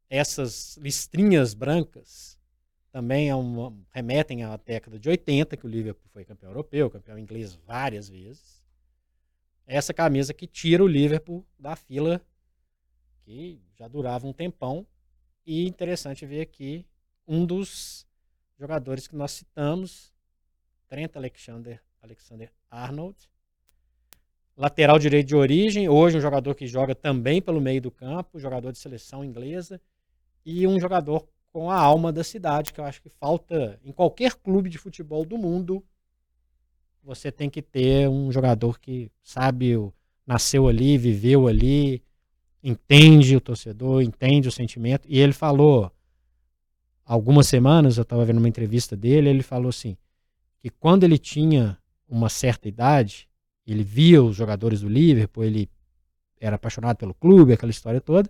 Essas 0.08 0.78
listrinhas 0.78 1.52
brancas 1.52 2.38
também 2.94 3.28
é 3.28 3.34
uma, 3.34 3.76
remetem 3.90 4.44
à 4.44 4.56
década 4.56 5.00
de 5.00 5.08
80, 5.08 5.56
que 5.56 5.66
o 5.66 5.68
Liverpool 5.68 6.08
foi 6.12 6.24
campeão 6.24 6.52
europeu, 6.52 6.88
campeão 6.88 7.18
inglês 7.18 7.52
várias 7.66 8.08
vezes. 8.08 8.62
essa 9.66 9.92
camisa 9.92 10.32
que 10.32 10.46
tira 10.46 10.80
o 10.80 10.86
Liverpool 10.86 11.44
da 11.58 11.74
fila 11.74 12.24
que 13.24 13.60
já 13.76 13.88
durava 13.88 14.28
um 14.28 14.32
tempão. 14.32 14.86
E 15.44 15.66
interessante 15.66 16.24
ver 16.24 16.42
aqui 16.42 16.86
um 17.26 17.44
dos 17.44 18.06
jogadores 18.56 19.08
que 19.08 19.16
nós 19.16 19.32
citamos, 19.32 20.14
Trent 20.86 21.16
Alexander, 21.16 21.82
Alexander 22.00 22.52
Arnold, 22.70 23.28
lateral 24.56 25.00
direito 25.00 25.26
de 25.26 25.34
origem, 25.34 25.88
hoje 25.88 26.16
um 26.16 26.20
jogador 26.20 26.54
que 26.54 26.68
joga 26.68 26.94
também 26.94 27.42
pelo 27.42 27.60
meio 27.60 27.80
do 27.80 27.90
campo, 27.90 28.38
jogador 28.38 28.70
de 28.70 28.78
seleção 28.78 29.24
inglesa 29.24 29.80
e 30.46 30.64
um 30.64 30.78
jogador 30.78 31.26
com 31.54 31.70
a 31.70 31.76
alma 31.76 32.12
da 32.12 32.24
cidade, 32.24 32.72
que 32.72 32.80
eu 32.80 32.84
acho 32.84 33.00
que 33.00 33.08
falta 33.08 33.78
em 33.84 33.92
qualquer 33.92 34.34
clube 34.34 34.68
de 34.68 34.76
futebol 34.76 35.24
do 35.24 35.38
mundo. 35.38 35.84
Você 37.04 37.30
tem 37.30 37.48
que 37.48 37.62
ter 37.62 38.08
um 38.08 38.32
jogador 38.32 38.80
que 38.80 39.08
sabe, 39.22 39.72
nasceu 40.26 40.66
ali, 40.66 40.98
viveu 40.98 41.46
ali, 41.46 42.02
entende 42.60 43.36
o 43.36 43.40
torcedor, 43.40 44.02
entende 44.02 44.48
o 44.48 44.50
sentimento. 44.50 45.06
E 45.08 45.20
ele 45.20 45.32
falou, 45.32 45.92
algumas 47.04 47.46
semanas, 47.46 47.98
eu 47.98 48.02
estava 48.02 48.24
vendo 48.24 48.38
uma 48.38 48.48
entrevista 48.48 48.96
dele, 48.96 49.28
ele 49.28 49.44
falou 49.44 49.68
assim, 49.68 49.96
que 50.58 50.68
quando 50.68 51.04
ele 51.04 51.18
tinha 51.18 51.78
uma 52.08 52.28
certa 52.28 52.66
idade, 52.66 53.28
ele 53.64 53.84
via 53.84 54.20
os 54.20 54.34
jogadores 54.34 54.80
do 54.80 54.88
Liverpool, 54.88 55.44
ele 55.44 55.70
era 56.40 56.56
apaixonado 56.56 56.96
pelo 56.96 57.14
clube, 57.14 57.52
aquela 57.52 57.70
história 57.70 58.00
toda. 58.00 58.28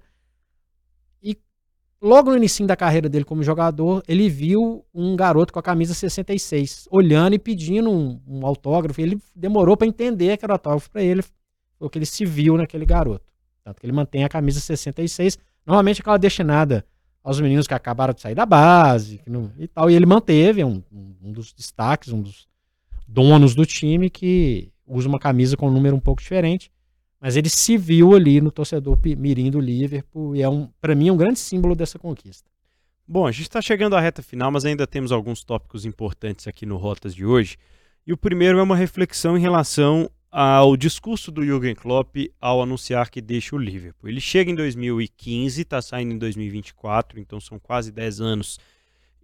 Logo 2.05 2.31
no 2.31 2.37
início 2.37 2.67
da 2.67 2.77
carreira 2.77 3.09
dele 3.09 3.25
como 3.25 3.43
jogador, 3.43 4.03
ele 4.07 4.29
viu 4.29 4.85
um 4.95 5.17
garoto 5.17 5.51
com 5.51 5.59
a 5.59 5.63
camisa 5.63 5.95
66, 5.95 6.87
olhando 6.91 7.33
e 7.33 7.39
pedindo 7.39 7.91
um, 7.91 8.21
um 8.29 8.47
autógrafo. 8.47 9.01
Ele 9.01 9.19
demorou 9.35 9.75
para 9.75 9.87
entender 9.87 10.37
que 10.37 10.45
era 10.45 10.53
autógrafo 10.53 10.91
para 10.91 11.03
ele, 11.03 11.25
porque 11.79 11.97
ele 11.97 12.05
se 12.05 12.27
viu 12.27 12.59
naquele 12.59 12.85
garoto. 12.85 13.25
Tanto 13.65 13.81
que 13.81 13.87
ele 13.87 13.95
mantém 13.95 14.23
a 14.23 14.29
camisa 14.29 14.61
66, 14.61 15.39
normalmente 15.65 16.03
aquela 16.03 16.19
destinada 16.19 16.85
aos 17.23 17.41
meninos 17.41 17.67
que 17.67 17.73
acabaram 17.73 18.13
de 18.13 18.21
sair 18.21 18.35
da 18.35 18.45
base 18.45 19.23
não, 19.27 19.51
e 19.59 19.67
tal. 19.67 19.91
E 19.91 19.95
ele 19.95 20.05
manteve, 20.05 20.61
é 20.61 20.67
um, 20.67 20.83
um 20.93 21.33
dos 21.33 21.55
destaques, 21.55 22.13
um 22.13 22.21
dos 22.21 22.47
donos 23.09 23.55
do 23.55 23.65
time 23.65 24.11
que 24.11 24.71
usa 24.87 25.09
uma 25.09 25.19
camisa 25.19 25.57
com 25.57 25.69
um 25.69 25.73
número 25.73 25.97
um 25.97 26.01
pouco 26.01 26.21
diferente, 26.21 26.71
mas 27.25 27.37
ele 27.37 27.49
se 27.49 27.79
viu 27.79 28.15
ali 28.15 28.39
no 28.39 28.51
torcedor 28.51 28.99
mirim 29.17 29.51
do 29.51 29.59
Liverpool 29.59 30.37
e 30.37 30.43
é 30.43 30.49
um, 30.49 30.69
para 30.79 30.95
mim, 30.95 31.09
é 31.09 31.13
um 31.13 31.17
grande 31.17 31.39
símbolo 31.39 31.75
dessa 31.75 31.99
conquista. 31.99 32.51
Bom, 33.09 33.27
a 33.27 33.33
gente 33.33 33.45
está 33.45 33.63
chegando 33.63 33.97
à 33.97 34.01
reta 34.01 34.23
final, 34.23 34.51
mas 34.51 34.67
ainda 34.67 34.87
temos 34.87 35.11
alguns 35.11 35.43
tópicos 35.43 35.87
importantes 35.87 36.47
aqui 36.47 36.67
no 36.67 36.77
Rotas 36.77 37.15
de 37.15 37.25
hoje. 37.25 37.57
E 38.07 38.13
o 38.13 38.17
primeiro 38.19 38.59
é 38.59 38.63
uma 38.63 38.77
reflexão 38.77 39.39
em 39.39 39.41
relação 39.41 40.11
ao 40.31 40.77
discurso 40.77 41.33
do 41.33 41.43
Jürgen 41.43 41.75
Klopp 41.75 42.15
ao 42.39 42.63
anunciar 42.63 43.09
que 43.09 43.23
deixa 43.23 43.57
o 43.57 43.59
Liverpool. 43.59 44.11
Ele 44.11 44.21
chega 44.21 44.51
em 44.51 44.55
2015, 44.55 45.63
está 45.63 45.81
saindo 45.81 46.13
em 46.13 46.19
2024, 46.19 47.19
então 47.19 47.41
são 47.41 47.59
quase 47.59 47.91
10 47.91 48.21
anos 48.21 48.59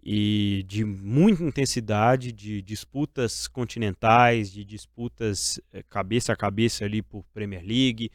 e 0.03 0.65
de 0.67 0.85
muita 0.85 1.43
intensidade, 1.43 2.33
de 2.33 2.63
disputas 2.63 3.47
continentais, 3.47 4.51
de 4.51 4.65
disputas 4.65 5.61
eh, 5.73 5.83
cabeça 5.89 6.33
a 6.33 6.37
cabeça 6.37 6.85
ali 6.85 7.03
por 7.03 7.25
Premier 7.35 7.63
League, 7.63 8.11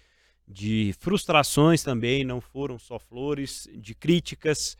de 0.48 0.94
frustrações 1.00 1.84
também, 1.84 2.24
não 2.24 2.42
foram 2.42 2.80
só 2.80 2.98
flores, 2.98 3.68
de 3.76 3.94
críticas. 3.94 4.78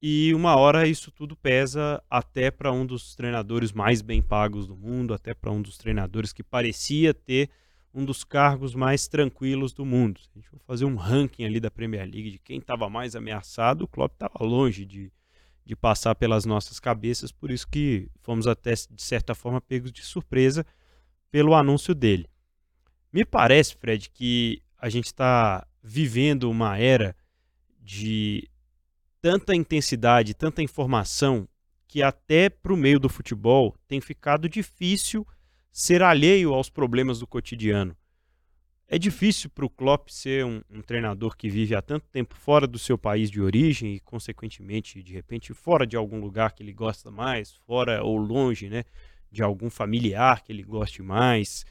E 0.00 0.32
uma 0.32 0.54
hora 0.56 0.86
isso 0.86 1.10
tudo 1.10 1.34
pesa 1.34 2.00
até 2.08 2.52
para 2.52 2.70
um 2.72 2.86
dos 2.86 3.16
treinadores 3.16 3.72
mais 3.72 4.00
bem 4.00 4.22
pagos 4.22 4.66
do 4.66 4.76
mundo, 4.76 5.12
até 5.12 5.34
para 5.34 5.50
um 5.50 5.60
dos 5.60 5.76
treinadores 5.76 6.32
que 6.32 6.44
parecia 6.44 7.12
ter 7.12 7.50
um 7.92 8.04
dos 8.04 8.22
cargos 8.22 8.76
mais 8.76 9.08
tranquilos 9.08 9.72
do 9.72 9.84
mundo. 9.84 10.20
A 10.32 10.38
gente 10.38 10.48
for 10.48 10.60
fazer 10.60 10.84
um 10.84 10.94
ranking 10.94 11.44
ali 11.44 11.58
da 11.58 11.70
Premier 11.70 12.02
League 12.08 12.30
de 12.30 12.38
quem 12.38 12.58
estava 12.58 12.88
mais 12.88 13.16
ameaçado, 13.16 13.82
o 13.82 13.88
Klopp 13.88 14.12
estava 14.12 14.44
longe 14.44 14.84
de, 14.84 15.10
de 15.68 15.76
passar 15.76 16.14
pelas 16.14 16.46
nossas 16.46 16.80
cabeças, 16.80 17.30
por 17.30 17.50
isso 17.50 17.68
que 17.68 18.08
fomos 18.22 18.46
até, 18.46 18.72
de 18.72 19.02
certa 19.02 19.34
forma, 19.34 19.60
pegos 19.60 19.92
de 19.92 20.02
surpresa 20.02 20.64
pelo 21.30 21.54
anúncio 21.54 21.94
dele. 21.94 22.26
Me 23.12 23.22
parece, 23.22 23.76
Fred, 23.76 24.08
que 24.08 24.62
a 24.78 24.88
gente 24.88 25.04
está 25.04 25.66
vivendo 25.82 26.50
uma 26.50 26.78
era 26.78 27.14
de 27.82 28.48
tanta 29.20 29.54
intensidade, 29.54 30.32
tanta 30.32 30.62
informação, 30.62 31.46
que 31.86 32.02
até 32.02 32.48
para 32.48 32.72
o 32.72 32.76
meio 32.76 32.98
do 32.98 33.10
futebol 33.10 33.76
tem 33.86 34.00
ficado 34.00 34.48
difícil 34.48 35.26
ser 35.70 36.02
alheio 36.02 36.54
aos 36.54 36.70
problemas 36.70 37.18
do 37.18 37.26
cotidiano. 37.26 37.94
É 38.90 38.98
difícil 38.98 39.50
para 39.50 39.66
o 39.66 39.70
Klopp 39.70 40.08
ser 40.08 40.46
um, 40.46 40.62
um, 40.70 40.80
treinador 40.80 41.36
que 41.36 41.50
vive 41.50 41.74
há 41.74 41.82
tanto 41.82 42.06
tempo 42.08 42.34
fora 42.34 42.66
do 42.66 42.78
seu 42.78 42.96
país 42.96 43.30
de 43.30 43.38
origem 43.38 43.94
e, 43.94 44.00
consequentemente, 44.00 45.02
de 45.02 45.12
repente, 45.12 45.52
fora 45.52 45.86
de 45.86 45.94
algum 45.94 46.18
lugar 46.18 46.52
que 46.52 46.62
ele 46.62 46.72
gosta 46.72 47.10
mais, 47.10 47.52
fora 47.66 48.02
ou 48.02 48.16
longe 48.16 48.70
né, 48.70 48.84
de 49.30 49.42
algum 49.42 49.68
familiar 49.68 50.42
que 50.42 50.50
ele 50.50 50.62
goste 50.62 51.02
mais. 51.02 51.66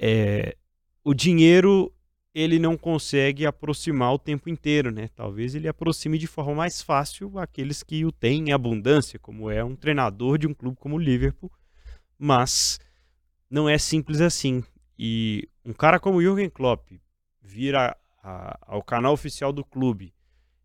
É, 0.00 0.56
o 1.04 1.14
dinheiro 1.14 1.94
ele 2.34 2.58
não 2.58 2.76
consegue 2.76 3.46
aproximar 3.46 4.12
o 4.12 4.18
tempo 4.18 4.48
inteiro, 4.48 4.90
né? 4.90 5.08
Talvez 5.14 5.54
ele 5.54 5.68
aproxime 5.68 6.18
de 6.18 6.26
forma 6.26 6.54
mais 6.54 6.82
fácil 6.82 7.38
aqueles 7.38 7.84
que 7.84 8.04
o 8.04 8.10
têm 8.10 8.48
em 8.48 8.52
abundância, 8.52 9.18
como 9.18 9.48
é 9.48 9.62
um 9.62 9.76
treinador 9.76 10.38
de 10.38 10.48
um 10.48 10.54
clube 10.54 10.76
como 10.80 10.96
o 10.96 10.98
Liverpool, 10.98 11.52
mas 12.18 12.80
não 13.50 13.68
é 13.68 13.78
simples 13.78 14.20
assim. 14.20 14.64
E 14.98 15.48
um 15.64 15.72
cara 15.72 16.00
como 16.00 16.18
o 16.18 16.22
Jürgen 16.22 16.50
Klopp 16.50 16.90
vir 17.40 17.74
a, 17.76 17.96
a, 18.22 18.58
ao 18.62 18.82
canal 18.82 19.12
oficial 19.12 19.52
do 19.52 19.64
clube 19.64 20.14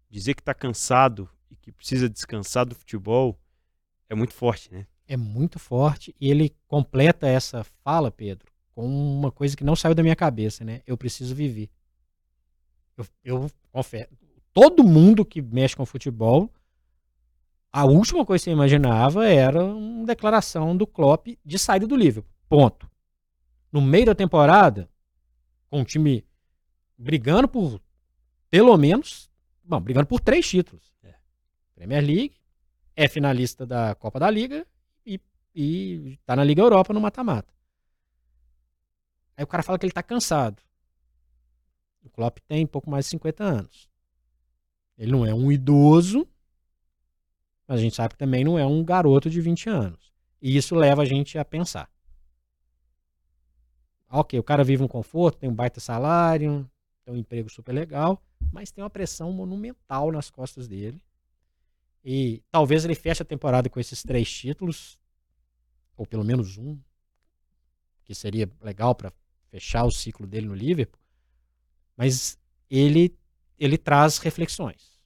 dizer 0.10 0.34
que 0.34 0.42
está 0.42 0.54
cansado 0.54 1.30
e 1.52 1.56
que 1.56 1.72
precisa 1.72 2.10
descansar 2.10 2.66
do 2.66 2.76
futebol 2.76 3.38
é 4.10 4.16
muito 4.16 4.34
forte, 4.34 4.72
né? 4.72 4.88
É 5.08 5.18
muito 5.18 5.60
forte 5.60 6.16
e 6.20 6.30
ele 6.30 6.56
completa 6.68 7.28
essa 7.28 7.64
fala, 7.84 8.12
Pedro, 8.12 8.52
com 8.74 8.86
uma 8.86 9.32
coisa 9.32 9.56
que 9.56 9.64
não 9.64 9.76
saiu 9.76 9.96
da 9.96 10.04
minha 10.04 10.16
cabeça, 10.16 10.64
né? 10.64 10.82
Eu 10.86 10.98
preciso 10.98 11.36
viver. 11.36 11.70
Eu, 12.98 13.06
eu 13.24 13.52
confesso, 13.72 14.10
todo 14.54 14.84
mundo 14.84 15.26
que 15.26 15.42
mexe 15.42 15.76
com 15.76 15.86
futebol, 15.86 16.52
a 17.72 17.86
última 17.86 18.26
coisa 18.26 18.42
que 18.42 18.50
você 18.50 18.52
imaginava 18.52 19.28
era 19.28 19.64
uma 19.64 20.06
declaração 20.06 20.76
do 20.76 20.88
Klopp 20.88 21.28
de 21.46 21.60
saída 21.60 21.86
do 21.86 21.96
Liverpool. 21.96 22.34
Ponto 22.50 22.90
no 23.72 23.82
meio 23.82 24.08
da 24.08 24.16
temporada, 24.16 24.90
com 25.70 25.82
o 25.82 25.86
time 25.86 26.26
brigando 26.98 27.48
por, 27.48 27.82
pelo 28.50 28.76
menos, 28.78 29.30
bom, 29.64 29.80
brigando 29.80 30.08
por 30.08 30.20
três 30.20 30.48
títulos. 30.48 30.94
É. 31.04 31.16
Premier 31.76 32.04
League, 32.04 32.36
é 32.96 33.08
finalista 33.08 33.66
da 33.66 33.94
Copa 33.96 34.20
da 34.20 34.30
Liga 34.30 34.66
e, 35.06 35.20
e 35.54 36.18
tá 36.26 36.36
na 36.36 36.44
Liga 36.44 36.62
Europa 36.62 36.94
no 36.94 37.02
mata-mata. 37.02 37.54
Aí 39.36 39.44
o 39.44 39.48
cara 39.48 39.62
fala 39.62 39.78
que 39.78 39.86
ele 39.86 39.94
tá 39.94 40.02
cansado. 40.02 40.64
O 42.04 42.10
Klopp 42.10 42.40
tem 42.48 42.66
pouco 42.66 42.90
mais 42.90 43.06
de 43.06 43.12
50 43.12 43.44
anos. 43.44 43.88
Ele 44.98 45.12
não 45.12 45.26
é 45.26 45.34
um 45.34 45.52
idoso, 45.52 46.28
mas 47.68 47.80
a 47.80 47.82
gente 47.84 47.96
sabe 47.96 48.16
que 48.16 48.18
também 48.18 48.44
não 48.44 48.58
é 48.58 48.66
um 48.66 48.84
garoto 48.84 49.30
de 49.30 49.40
20 49.40 49.70
anos. 49.70 50.12
E 50.42 50.58
isso 50.58 50.74
leva 50.74 51.04
a 51.04 51.06
gente 51.06 51.38
a 51.38 51.46
pensar. 51.46 51.92
Ok, 54.10 54.40
o 54.40 54.44
cara 54.44 54.64
vive 54.64 54.84
um 54.84 54.88
conforto, 54.88 55.40
tem 55.40 55.50
um 55.50 55.54
baita 55.54 55.80
salário, 55.80 56.70
tem 57.04 57.14
um 57.14 57.18
emprego 57.18 57.50
super 57.50 57.74
legal, 57.74 58.22
mas 58.52 58.72
tem 58.72 58.84
uma 58.84 58.90
pressão 58.90 59.32
monumental 59.32 60.12
nas 60.12 60.30
costas 60.30 60.68
dele. 60.68 61.02
E 62.04 62.42
talvez 62.50 62.86
ele 62.86 62.96
feche 62.96 63.22
a 63.22 63.26
temporada 63.26 63.70
com 63.70 63.80
esses 63.80 64.02
três 64.02 64.32
títulos, 64.32 64.98
ou 65.96 66.06
pelo 66.06 66.24
menos 66.24 66.58
um, 66.58 66.80
que 68.06 68.16
seria 68.16 68.50
legal 68.62 68.96
para 68.96 69.12
fechar 69.50 69.84
o 69.84 69.92
ciclo 69.92 70.26
dele 70.26 70.48
no 70.48 70.56
Liverpool. 70.56 71.02
Mas 71.98 72.38
ele 72.70 73.18
ele 73.60 73.78
traz 73.78 74.20
reflexões. 74.20 75.02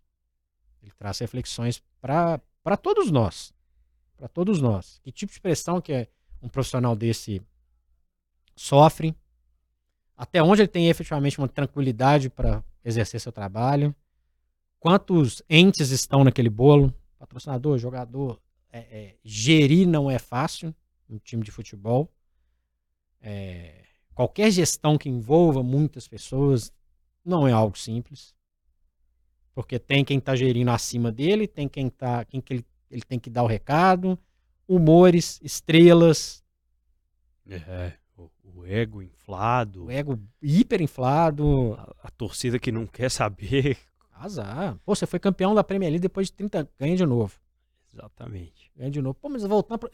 Ele 0.82 0.92
traz 0.92 1.20
reflexões 1.20 1.82
para 2.02 2.42
todos 2.82 3.10
nós. 3.10 3.54
Para 4.18 4.28
todos 4.28 4.62
nós. 4.62 5.00
Que 5.04 5.12
tipo 5.12 5.32
de 5.32 5.40
pressão 5.40 5.80
que 5.80 5.94
é 5.94 6.08
um 6.42 6.50
profissional 6.50 6.96
desse 6.96 7.42
sofre, 8.56 9.16
até 10.22 10.42
onde 10.44 10.62
ele 10.62 10.68
tem 10.68 10.88
efetivamente 10.88 11.40
uma 11.40 11.48
tranquilidade 11.48 12.30
para 12.30 12.64
exercer 12.86 13.20
seu 13.20 13.32
trabalho, 13.32 13.96
quantos 14.80 15.42
entes 15.50 15.90
estão 15.90 16.24
naquele 16.24 16.50
bolo, 16.50 16.94
patrocinador, 17.18 17.78
jogador, 17.80 18.40
é, 18.72 18.80
é, 18.80 19.16
gerir 19.24 19.88
não 19.88 20.12
é 20.12 20.20
fácil 20.20 20.76
um 21.10 21.18
time 21.18 21.44
de 21.44 21.52
futebol. 21.52 22.08
É, 23.20 23.84
qualquer 24.14 24.52
gestão 24.52 24.98
que 24.98 25.10
envolva 25.10 25.64
muitas 25.64 26.08
pessoas 26.08 26.72
não 27.26 27.48
é 27.48 27.52
algo 27.52 27.78
simples. 27.78 28.36
Porque 29.56 29.80
tem 29.80 30.06
quem 30.06 30.20
está 30.20 30.36
gerindo 30.36 30.70
acima 30.70 31.12
dele, 31.12 31.48
tem 31.48 31.68
quem 31.68 31.90
tá, 31.90 32.24
quem 32.26 32.40
que 32.40 32.54
ele, 32.54 32.66
ele 32.92 33.02
tem 33.02 33.20
que 33.20 33.30
dar 33.30 33.42
o 33.42 33.48
recado, 33.48 34.20
humores, 34.68 35.40
estrelas. 35.44 36.44
É 37.50 38.01
O 38.62 38.66
ego 38.68 39.02
inflado. 39.02 39.86
O 39.86 39.92
ego 39.92 40.20
hiperinflado. 40.42 41.74
A, 41.74 42.08
a 42.08 42.12
torcida 42.12 42.60
que 42.60 42.72
não 42.72 42.86
quer 42.86 43.10
saber. 43.10 43.78
Azar. 44.14 44.78
Pô, 44.86 44.94
você 44.94 45.08
foi 45.08 45.20
campeão 45.20 45.56
da 45.56 45.64
Premier 45.64 45.90
League 45.90 46.02
depois 46.02 46.28
de 46.28 46.34
30. 46.34 46.70
Ganha 46.80 46.96
de 46.96 47.06
novo. 47.06 47.40
Exatamente. 47.92 48.72
Ganha 48.76 48.92
de 48.92 49.02
novo. 49.02 49.16
Pô, 49.16 49.30
mas 49.30 49.44
voltando. 49.44 49.80
Pra... 49.80 49.90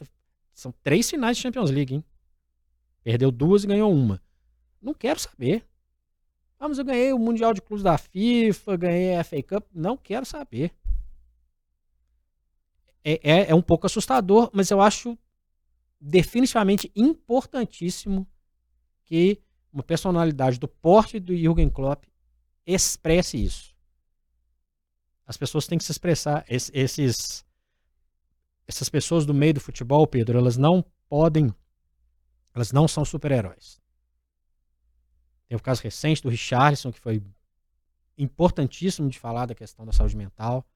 São 0.52 0.72
três 0.82 1.08
finais 1.08 1.36
de 1.36 1.42
Champions 1.42 1.70
League, 1.70 1.94
hein? 1.94 2.04
Perdeu 3.02 3.30
duas 3.30 3.64
e 3.64 3.66
ganhou 3.66 3.90
uma. 3.90 4.20
Não 4.82 4.92
quero 4.92 5.18
saber. 5.18 5.64
Ah, 6.60 6.68
mas 6.68 6.78
eu 6.78 6.84
ganhei 6.84 7.12
o 7.12 7.18
Mundial 7.18 7.54
de 7.54 7.62
Clubes 7.62 7.82
da 7.82 7.96
FIFA, 7.96 8.76
ganhei 8.76 9.16
a 9.16 9.24
FA 9.24 9.42
Cup. 9.42 9.64
Não 9.72 9.96
quero 9.96 10.26
saber. 10.26 10.72
É, 13.02 13.12
é, 13.22 13.50
é 13.50 13.54
um 13.54 13.62
pouco 13.62 13.86
assustador, 13.86 14.50
mas 14.52 14.70
eu 14.70 14.80
acho 14.82 15.16
definitivamente 15.98 16.92
importantíssimo 16.94 18.26
que 19.08 19.40
uma 19.72 19.82
personalidade 19.82 20.58
do 20.58 20.68
porte 20.68 21.18
do 21.18 21.34
Jürgen 21.34 21.70
Klopp 21.70 22.04
expresse 22.66 23.42
isso. 23.42 23.74
As 25.26 25.36
pessoas 25.36 25.66
têm 25.66 25.78
que 25.78 25.84
se 25.84 25.92
expressar. 25.92 26.44
esses, 26.46 27.44
essas 28.66 28.88
pessoas 28.90 29.24
do 29.24 29.32
meio 29.32 29.54
do 29.54 29.60
futebol, 29.60 30.06
Pedro, 30.06 30.38
elas 30.38 30.58
não 30.58 30.84
podem, 31.08 31.54
elas 32.54 32.70
não 32.70 32.86
são 32.86 33.04
super-heróis. 33.04 33.80
Tem 35.48 35.56
o 35.56 35.60
caso 35.60 35.82
recente 35.82 36.22
do 36.22 36.28
Richarlison, 36.28 36.92
que 36.92 37.00
foi 37.00 37.22
importantíssimo 38.18 39.08
de 39.08 39.18
falar 39.18 39.46
da 39.46 39.54
questão 39.54 39.86
da 39.86 39.92
saúde 39.92 40.16
mental. 40.16 40.66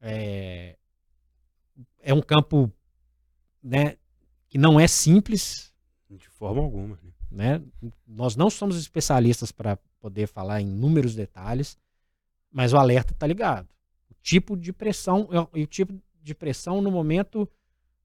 É, 0.00 0.76
é 2.00 2.12
um 2.12 2.20
campo 2.20 2.70
né, 3.62 3.96
que 4.48 4.58
não 4.58 4.78
é 4.78 4.86
simples. 4.86 5.72
De 6.08 6.28
forma 6.28 6.62
alguma. 6.62 6.98
Né? 7.30 7.60
Nós 8.06 8.36
não 8.36 8.48
somos 8.48 8.78
especialistas 8.78 9.50
para 9.50 9.76
poder 10.00 10.26
falar 10.28 10.60
em 10.60 10.68
inúmeros 10.68 11.14
detalhes, 11.14 11.76
mas 12.50 12.72
o 12.72 12.76
alerta 12.76 13.12
está 13.12 13.26
ligado. 13.26 13.68
O 14.10 14.14
tipo 14.22 14.56
de 14.56 14.72
pressão 14.72 15.28
e 15.54 15.62
o 15.62 15.66
tipo 15.66 15.94
de 16.22 16.34
pressão 16.34 16.80
no 16.80 16.90
momento 16.90 17.48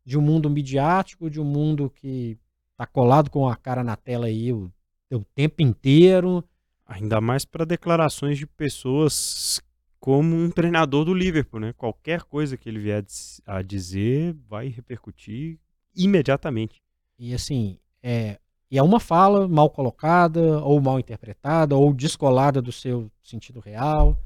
de 0.03 0.17
um 0.17 0.21
mundo 0.21 0.49
midiático, 0.49 1.29
de 1.29 1.39
um 1.39 1.45
mundo 1.45 1.89
que 1.89 2.37
está 2.71 2.85
colado 2.87 3.29
com 3.29 3.47
a 3.47 3.55
cara 3.55 3.83
na 3.83 3.95
tela 3.95 4.25
aí 4.25 4.51
o, 4.51 4.71
o 5.11 5.23
tempo 5.35 5.61
inteiro. 5.61 6.43
Ainda 6.85 7.21
mais 7.21 7.45
para 7.45 7.65
declarações 7.65 8.37
de 8.37 8.47
pessoas 8.47 9.61
como 9.99 10.35
um 10.35 10.49
treinador 10.49 11.05
do 11.05 11.13
Liverpool, 11.13 11.59
né? 11.59 11.73
Qualquer 11.73 12.23
coisa 12.23 12.57
que 12.57 12.67
ele 12.67 12.79
vier 12.79 13.05
a 13.45 13.61
dizer 13.61 14.35
vai 14.49 14.67
repercutir 14.67 15.59
imediatamente. 15.95 16.81
E 17.19 17.33
assim, 17.35 17.77
é, 18.01 18.39
e 18.69 18.77
é 18.77 18.83
uma 18.83 18.99
fala 18.99 19.47
mal 19.47 19.69
colocada, 19.69 20.59
ou 20.63 20.79
mal 20.79 20.99
interpretada, 20.99 21.75
ou 21.75 21.93
descolada 21.93 22.61
do 22.61 22.71
seu 22.71 23.11
sentido 23.21 23.59
real. 23.59 24.17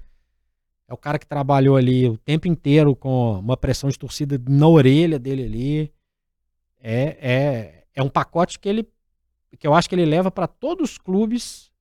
É 0.87 0.93
o 0.93 0.97
cara 0.97 1.17
que 1.17 1.25
trabalhou 1.25 1.75
ali 1.75 2.07
o 2.07 2.17
tempo 2.17 2.47
inteiro 2.47 2.95
com 2.95 3.39
uma 3.39 3.57
pressão 3.57 3.89
de 3.89 3.97
torcida 3.97 4.39
na 4.47 4.67
orelha 4.67 5.17
dele 5.17 5.43
ali. 5.43 5.93
É, 6.79 7.17
é, 7.19 7.85
é 7.95 8.03
um 8.03 8.09
pacote 8.09 8.59
que 8.59 8.69
ele 8.69 8.87
que 9.57 9.65
eu 9.65 9.73
acho 9.73 9.87
que 9.87 9.95
ele 9.95 10.05
leva 10.05 10.29
para 10.29 10.47
todos 10.47 10.91
os 10.91 10.97
clubes, 10.97 11.71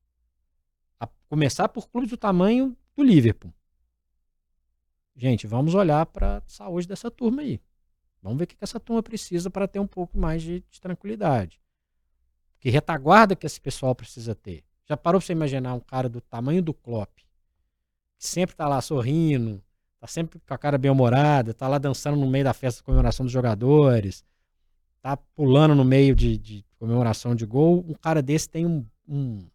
a 0.99 1.07
começar 1.29 1.69
por 1.69 1.89
clubes 1.89 2.11
do 2.11 2.17
tamanho 2.17 2.77
do 2.95 3.03
Liverpool. 3.03 3.53
Gente, 5.17 5.47
vamos 5.47 5.75
olhar 5.75 6.07
para 6.07 6.39
a 6.39 6.43
saúde 6.47 6.89
dessa 6.89 7.11
turma 7.11 7.43
aí. 7.43 7.61
Vamos 8.23 8.39
ver 8.39 8.45
o 8.45 8.47
que 8.47 8.57
essa 8.61 8.81
turma 8.81 9.03
precisa 9.03 9.51
para 9.51 9.69
ter 9.69 9.79
um 9.79 9.87
pouco 9.87 10.19
mais 10.19 10.43
de, 10.43 10.65
de, 10.71 10.81
tranquilidade. 10.81 11.61
Que 12.65 12.71
retaguarda 12.71 13.37
que 13.37 13.45
esse 13.45 13.61
pessoal 13.61 13.95
precisa 13.95 14.35
ter. 14.35 14.65
Já 14.89 14.97
parou 14.97 15.21
para 15.21 15.27
você 15.27 15.35
imaginar 15.35 15.75
um 15.75 15.81
cara 15.81 16.09
do 16.09 16.19
tamanho 16.19 16.63
do 16.63 16.73
Klopp, 16.73 17.11
que 18.19 18.27
sempre 18.27 18.55
está 18.55 18.67
lá 18.67 18.81
sorrindo, 18.81 19.63
está 19.97 20.07
sempre 20.07 20.41
com 20.41 20.55
a 20.55 20.57
cara 20.57 20.79
bem 20.79 20.91
humorada, 20.91 21.51
está 21.51 21.69
lá 21.69 21.77
dançando 21.77 22.17
no 22.17 22.27
meio 22.27 22.45
da 22.45 22.55
festa 22.55 22.79
de 22.79 22.85
comemoração 22.85 23.27
dos 23.27 23.33
jogadores, 23.35 24.25
está 24.97 25.15
pulando 25.15 25.75
no 25.75 25.85
meio 25.85 26.17
de, 26.17 26.39
de, 26.39 26.65
comemoração 26.79 27.35
de 27.35 27.45
gol. 27.45 27.85
Um 27.87 27.93
cara 27.93 28.23
desse 28.23 28.49
tem 28.49 28.65
um, 28.65 28.87
um, 29.07 29.47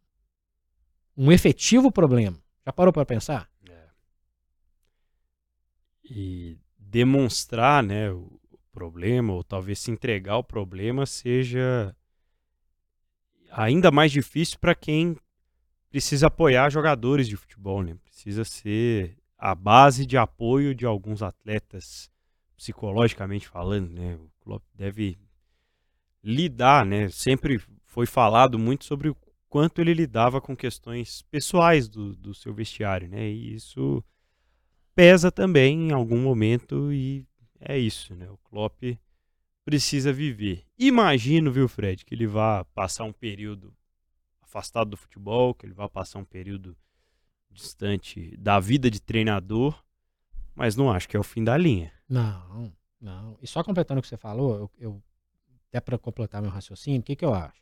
um 1.18 1.32
efetivo 1.32 1.92
problema. 1.92 2.38
Já 2.64 2.72
parou 2.72 2.94
para 2.94 3.08
pensar? 3.08 3.50
e 6.12 6.60
demonstrar 6.78 7.82
né, 7.82 8.12
o 8.12 8.40
problema, 8.72 9.34
ou 9.34 9.44
talvez 9.44 9.80
se 9.80 9.90
entregar 9.90 10.34
ao 10.34 10.44
problema, 10.44 11.08
seja 11.08 11.96
ainda 13.52 13.92
mais 13.92 14.12
difícil 14.12 14.58
para 14.60 14.76
quem 14.76 15.16
precisa 15.90 16.28
apoiar 16.28 16.70
jogadores 16.70 17.28
de 17.28 17.36
futebol, 17.36 17.82
né? 17.82 17.96
Precisa 18.04 18.44
ser 18.44 19.18
a 19.38 19.56
base 19.56 20.06
de 20.06 20.18
apoio 20.18 20.76
de 20.76 20.86
alguns 20.86 21.24
atletas, 21.24 22.10
psicologicamente 22.56 23.48
falando, 23.48 23.90
né? 23.92 24.16
O 24.16 24.30
Klopp 24.42 24.64
deve 24.76 25.18
lidar, 26.24 26.86
né? 26.86 27.10
Sempre 27.10 27.62
foi 27.86 28.06
falado 28.06 28.60
muito 28.60 28.86
sobre 28.86 29.10
o 29.10 29.18
quanto 29.48 29.82
ele 29.82 29.94
lidava 29.94 30.40
com 30.40 30.56
questões 30.56 31.24
pessoais 31.24 31.88
do, 31.88 32.16
do 32.16 32.34
seu 32.34 32.54
vestiário, 32.54 33.08
né? 33.08 33.30
E 33.30 33.56
isso 33.56 34.04
pesa 34.94 35.32
também 35.32 35.90
em 35.90 35.92
algum 35.92 36.20
momento 36.20 36.92
e 36.94 37.26
é 37.60 37.78
isso, 37.78 38.14
né? 38.16 38.30
O 38.30 38.38
Klopp 38.38 38.84
precisa 39.70 40.12
viver. 40.12 40.66
Imagino, 40.80 41.52
viu, 41.52 41.68
Fred, 41.68 42.04
que 42.04 42.16
ele 42.16 42.26
vá 42.26 42.66
passar 42.74 43.04
um 43.04 43.14
período 43.14 43.72
afastado 44.42 44.90
do 44.90 44.98
futebol, 44.98 45.54
que 45.54 45.64
ele 45.64 45.76
vá 45.76 45.88
passar 45.88 46.18
um 46.18 46.26
período 46.26 46.76
distante 47.52 48.36
da 48.38 48.60
vida 48.60 48.90
de 48.90 49.00
treinador, 49.00 49.80
mas 50.56 50.76
não 50.76 50.92
acho 50.92 51.08
que 51.08 51.16
é 51.16 51.20
o 51.20 51.24
fim 51.24 51.44
da 51.44 51.56
linha. 51.56 51.94
Não, 52.10 52.74
não. 53.00 53.38
E 53.44 53.46
só 53.46 53.64
completando 53.64 54.00
o 54.00 54.02
que 54.02 54.08
você 54.08 54.18
falou, 54.18 54.56
eu, 54.56 54.72
eu 54.80 55.04
até 55.68 55.80
para 55.80 56.00
completar 56.00 56.42
meu 56.42 56.50
raciocínio, 56.50 57.02
o 57.02 57.04
que, 57.04 57.16
que 57.16 57.24
eu 57.24 57.36
acho? 57.36 57.62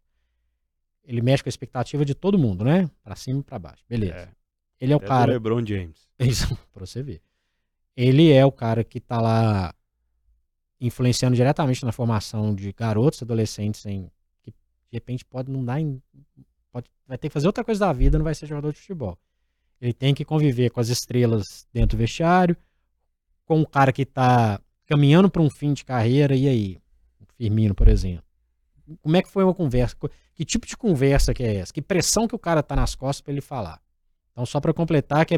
Ele 1.03 1.21
mexe 1.21 1.43
com 1.43 1.49
a 1.49 1.51
expectativa 1.51 2.05
de 2.05 2.15
todo 2.15 2.39
mundo, 2.39 2.63
né? 2.63 2.89
Para 3.03 3.17
cima 3.17 3.41
e 3.41 3.43
para 3.43 3.59
baixo. 3.59 3.83
Beleza. 3.87 4.13
É. 4.13 4.29
Ele 4.79 4.93
é 4.93 4.95
o 4.95 4.99
cara. 4.99 5.33
LeBron 5.33 5.65
James. 5.65 6.07
Isso, 6.19 6.57
pra 6.71 6.85
você 6.85 7.03
ver. 7.03 7.21
Ele 7.97 8.31
é 8.31 8.45
o 8.45 8.51
cara 8.51 8.81
que 8.81 9.01
tá 9.01 9.19
lá 9.19 9.73
influenciando 10.79 11.35
diretamente 11.35 11.85
na 11.85 11.91
formação 11.91 12.53
de 12.53 12.71
garotos, 12.71 13.21
adolescentes, 13.21 13.85
em, 13.85 14.09
que 14.41 14.51
de 14.51 14.55
repente 14.93 15.25
pode 15.25 15.51
não 15.51 15.63
dar. 15.63 15.79
Em, 15.79 16.01
pode, 16.71 16.87
vai 17.07 17.17
ter 17.17 17.29
que 17.29 17.33
fazer 17.33 17.47
outra 17.47 17.63
coisa 17.63 17.79
da 17.79 17.93
vida, 17.93 18.17
não 18.17 18.25
vai 18.25 18.35
ser 18.35 18.45
jogador 18.45 18.71
de 18.71 18.79
futebol. 18.79 19.17
Ele 19.79 19.93
tem 19.93 20.13
que 20.13 20.25
conviver 20.25 20.71
com 20.71 20.79
as 20.79 20.89
estrelas 20.89 21.67
dentro 21.71 21.97
do 21.97 21.99
vestiário, 21.99 22.57
com 23.45 23.59
um 23.59 23.65
cara 23.65 23.91
que 23.91 24.05
tá 24.05 24.59
caminhando 24.85 25.29
para 25.29 25.41
um 25.41 25.49
fim 25.49 25.73
de 25.73 25.85
carreira, 25.85 26.35
e 26.35 26.47
aí? 26.47 26.81
Firmino, 27.37 27.75
por 27.75 27.87
exemplo. 27.87 28.23
Como 29.01 29.15
é 29.15 29.21
que 29.21 29.29
foi 29.29 29.43
uma 29.43 29.53
conversa? 29.53 29.95
Que 30.33 30.45
tipo 30.45 30.65
de 30.65 30.75
conversa 30.75 31.33
que 31.33 31.43
é 31.43 31.55
essa? 31.57 31.73
Que 31.73 31.81
pressão 31.81 32.27
que 32.27 32.35
o 32.35 32.39
cara 32.39 32.63
tá 32.63 32.75
nas 32.75 32.95
costas 32.95 33.21
para 33.21 33.31
ele 33.31 33.41
falar? 33.41 33.81
Então, 34.31 34.45
só 34.45 34.59
para 34.59 34.73
completar, 34.73 35.25
que 35.25 35.35
é, 35.35 35.37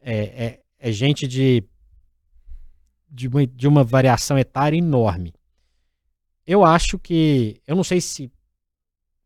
é, 0.00 0.44
é, 0.44 0.60
é, 0.78 0.92
gente 0.92 1.26
de, 1.26 1.64
de 3.08 3.28
uma, 3.28 3.46
de 3.46 3.68
uma 3.68 3.84
variação 3.84 4.38
etária 4.38 4.76
enorme. 4.76 5.32
Eu 6.46 6.64
acho 6.64 6.98
que. 6.98 7.60
Eu 7.66 7.74
não 7.74 7.84
sei 7.84 8.00
se 8.00 8.30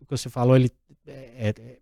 o 0.01 0.07
que 0.07 0.11
você 0.11 0.29
falou 0.29 0.57
ele 0.57 0.71
é, 1.07 1.49
é, 1.49 1.81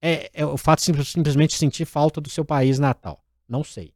é, 0.00 0.30
é 0.34 0.46
o 0.46 0.56
fato 0.56 0.80
de 0.80 1.04
simplesmente 1.04 1.54
sentir 1.56 1.84
falta 1.84 2.20
do 2.20 2.30
seu 2.30 2.44
país 2.44 2.78
natal. 2.78 3.24
Não 3.48 3.64
sei. 3.64 3.92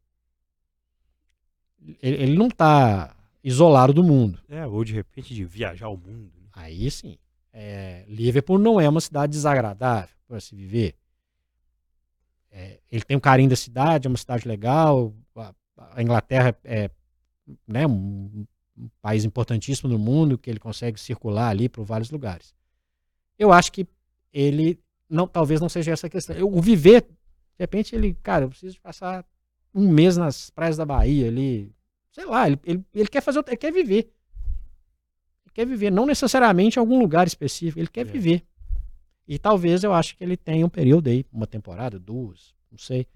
Ele, 2.02 2.22
ele 2.22 2.36
não 2.36 2.48
está 2.48 3.14
isolado 3.42 3.92
do 3.92 4.02
mundo. 4.02 4.40
É, 4.48 4.66
ou 4.66 4.84
de 4.84 4.92
repente 4.92 5.34
de 5.34 5.44
viajar 5.44 5.86
ao 5.86 5.96
mundo. 5.96 6.32
Né? 6.40 6.48
Aí 6.52 6.90
sim. 6.90 7.16
É, 7.52 8.04
Liverpool 8.08 8.58
não 8.58 8.80
é 8.80 8.88
uma 8.88 9.00
cidade 9.00 9.32
desagradável 9.32 10.14
para 10.26 10.40
se 10.40 10.54
viver. 10.54 10.94
É, 12.50 12.80
ele 12.90 13.02
tem 13.02 13.16
um 13.16 13.20
carinho 13.20 13.50
da 13.50 13.56
cidade, 13.56 14.06
é 14.06 14.10
uma 14.10 14.16
cidade 14.16 14.48
legal. 14.48 15.14
A, 15.76 16.02
Inglaterra 16.02 16.56
é 16.64 16.90
né, 17.66 17.86
um, 17.86 18.46
um, 18.76 18.88
país 19.00 19.24
importantíssimo 19.24 19.88
no 19.88 19.98
mundo, 19.98 20.38
que 20.38 20.48
ele 20.48 20.58
consegue 20.58 20.98
circular 20.98 21.48
ali 21.48 21.68
para 21.68 21.82
vários 21.82 22.10
lugares. 22.10 22.54
Eu 23.38 23.52
acho 23.52 23.70
que 23.72 23.86
ele 24.32 24.80
não, 25.08 25.26
talvez 25.26 25.60
não 25.60 25.68
seja 25.68 25.92
essa 25.92 26.06
a 26.06 26.10
questão. 26.10 26.36
Eu, 26.36 26.52
o 26.52 26.60
viver, 26.60 27.02
de 27.02 27.08
repente 27.58 27.94
ele, 27.94 28.14
cara, 28.22 28.44
eu 28.44 28.48
preciso 28.48 28.80
passar 28.80 29.24
um 29.74 29.88
mês 29.90 30.16
nas 30.16 30.50
praias 30.50 30.76
da 30.76 30.86
Bahia 30.86 31.28
ali, 31.28 31.74
sei 32.10 32.24
lá, 32.24 32.46
ele, 32.46 32.58
ele, 32.64 32.84
ele 32.94 33.08
quer 33.08 33.20
fazer, 33.20 33.44
ele 33.46 33.56
quer 33.56 33.72
viver. 33.72 34.10
Ele 35.44 35.52
quer 35.52 35.66
viver, 35.66 35.90
não 35.90 36.06
necessariamente 36.06 36.78
em 36.78 36.80
algum 36.80 36.98
lugar 36.98 37.26
específico, 37.26 37.78
ele 37.78 37.88
quer 37.88 38.06
é. 38.06 38.10
viver. 38.10 38.46
E 39.28 39.38
talvez 39.38 39.82
eu 39.82 39.92
acho 39.92 40.16
que 40.16 40.24
ele 40.24 40.36
tenha 40.36 40.64
um 40.64 40.68
período 40.68 41.08
aí, 41.08 41.26
uma 41.32 41.46
temporada, 41.46 41.98
duas, 41.98 42.54
não 42.70 42.78
sei. 42.78 43.06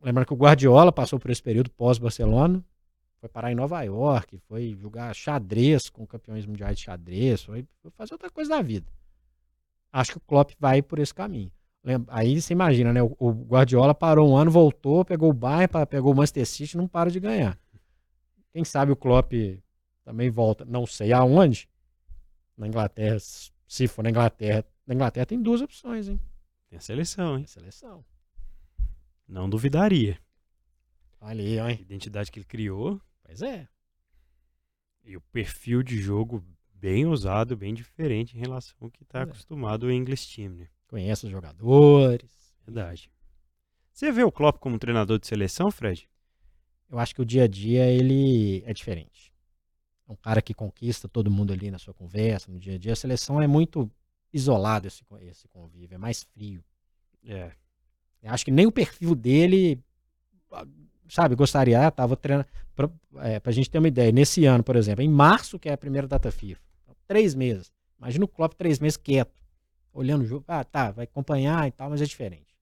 Lembrando 0.00 0.26
que 0.26 0.32
o 0.32 0.36
Guardiola 0.36 0.92
passou 0.92 1.18
por 1.18 1.30
esse 1.30 1.42
período 1.42 1.70
pós-Barcelona, 1.70 2.64
foi 3.20 3.28
parar 3.28 3.50
em 3.50 3.54
Nova 3.54 3.82
York, 3.82 4.38
foi 4.46 4.76
jogar 4.80 5.14
xadrez 5.14 5.90
com 5.90 6.06
campeões 6.06 6.46
mundiais 6.46 6.78
de 6.78 6.84
xadrez, 6.84 7.42
foi, 7.42 7.66
fazer 7.96 8.14
outra 8.14 8.30
coisa 8.30 8.50
da 8.50 8.62
vida. 8.62 8.86
Acho 9.92 10.12
que 10.12 10.18
o 10.18 10.20
Klopp 10.20 10.52
vai 10.58 10.82
por 10.82 10.98
esse 10.98 11.12
caminho. 11.12 11.50
Aí 12.08 12.40
você 12.40 12.52
imagina, 12.52 12.92
né? 12.92 13.02
O, 13.02 13.16
o 13.18 13.30
Guardiola 13.30 13.94
parou 13.94 14.30
um 14.30 14.36
ano, 14.36 14.50
voltou, 14.50 15.04
pegou 15.04 15.30
o 15.30 15.32
Bayern, 15.32 15.86
pegou 15.88 16.12
o 16.12 16.16
Manchester 16.16 16.46
City, 16.46 16.76
não 16.76 16.86
para 16.86 17.10
de 17.10 17.18
ganhar. 17.18 17.58
Quem 18.52 18.64
sabe 18.64 18.92
o 18.92 18.96
Klopp 18.96 19.32
também 20.04 20.30
volta, 20.30 20.64
não 20.64 20.86
sei 20.86 21.12
aonde. 21.12 21.68
Na 22.56 22.66
Inglaterra, 22.66 23.18
se 23.20 23.88
for 23.88 24.02
na 24.02 24.10
Inglaterra, 24.10 24.64
na 24.86 24.94
Inglaterra 24.94 25.26
tem 25.26 25.40
duas 25.40 25.60
opções, 25.60 26.08
hein? 26.08 26.20
Tem 26.68 26.78
a 26.78 26.80
seleção, 26.80 27.32
hein? 27.32 27.44
Tem 27.44 27.46
seleção. 27.46 28.04
Não 29.28 29.48
duvidaria. 29.48 30.18
Olha 31.20 31.44
aí, 31.44 31.58
ó, 31.58 31.66
A 31.66 31.72
identidade 31.72 32.30
que 32.32 32.38
ele 32.38 32.46
criou 32.46 33.00
Pois 33.24 33.42
é. 33.42 33.68
e 35.04 35.16
o 35.16 35.20
perfil 35.20 35.82
de 35.82 35.98
jogo 35.98 36.42
bem 36.72 37.04
ousado, 37.06 37.56
bem 37.56 37.74
diferente 37.74 38.36
em 38.36 38.40
relação 38.40 38.76
ao 38.80 38.90
que 38.90 39.02
está 39.02 39.18
Pois 39.20 39.28
é. 39.28 39.30
acostumado 39.32 39.84
o 39.86 39.92
English 39.92 40.34
Team, 40.34 40.54
né? 40.54 40.68
Conhece 40.86 41.26
os 41.26 41.30
jogadores. 41.30 42.30
Verdade. 42.64 43.10
Você 43.92 44.10
vê 44.12 44.22
o 44.22 44.32
Klopp 44.32 44.58
como 44.58 44.78
treinador 44.78 45.18
de 45.18 45.26
seleção, 45.26 45.70
Fred? 45.70 46.08
Eu 46.88 46.98
acho 46.98 47.14
que 47.14 47.20
o 47.20 47.24
dia 47.26 47.44
a 47.44 47.48
dia 47.48 47.84
ele 47.90 48.62
é 48.64 48.72
diferente. 48.72 49.32
É 50.08 50.12
um 50.12 50.16
cara 50.16 50.40
que 50.40 50.54
conquista 50.54 51.06
todo 51.08 51.30
mundo 51.30 51.52
ali 51.52 51.70
na 51.70 51.78
sua 51.78 51.92
conversa, 51.92 52.50
no 52.50 52.58
dia 52.58 52.76
a 52.76 52.78
dia. 52.78 52.92
A 52.92 52.96
seleção 52.96 53.42
é 53.42 53.46
muito 53.46 53.90
isolado 54.32 54.86
esse, 54.86 55.04
esse 55.22 55.48
convívio, 55.48 55.96
é 55.96 55.98
mais 55.98 56.22
frio. 56.22 56.64
É. 57.24 57.52
Acho 58.24 58.44
que 58.44 58.50
nem 58.50 58.66
o 58.66 58.72
perfil 58.72 59.14
dele, 59.14 59.80
ah, 60.52 60.66
sabe, 61.08 61.34
gostaria, 61.34 61.86
ah, 61.86 61.90
tava 61.90 62.16
treinando. 62.16 62.48
Pra, 62.74 62.90
é, 63.16 63.40
pra 63.40 63.52
gente 63.52 63.70
ter 63.70 63.78
uma 63.78 63.88
ideia, 63.88 64.12
nesse 64.12 64.44
ano, 64.44 64.62
por 64.62 64.76
exemplo, 64.76 65.02
em 65.02 65.08
março, 65.08 65.58
que 65.58 65.68
é 65.68 65.72
a 65.72 65.78
primeira 65.78 66.06
data 66.06 66.30
FIFA, 66.30 66.60
três 67.06 67.34
meses. 67.34 67.72
Imagina 67.98 68.24
o 68.24 68.28
Klopp 68.28 68.54
três 68.54 68.78
meses 68.78 68.96
quieto, 68.96 69.42
olhando 69.92 70.22
o 70.22 70.26
jogo. 70.26 70.44
Ah, 70.46 70.62
tá, 70.62 70.90
vai 70.90 71.04
acompanhar 71.04 71.66
e 71.66 71.72
tal, 71.72 71.90
mas 71.90 72.00
é 72.00 72.04
diferente. 72.04 72.56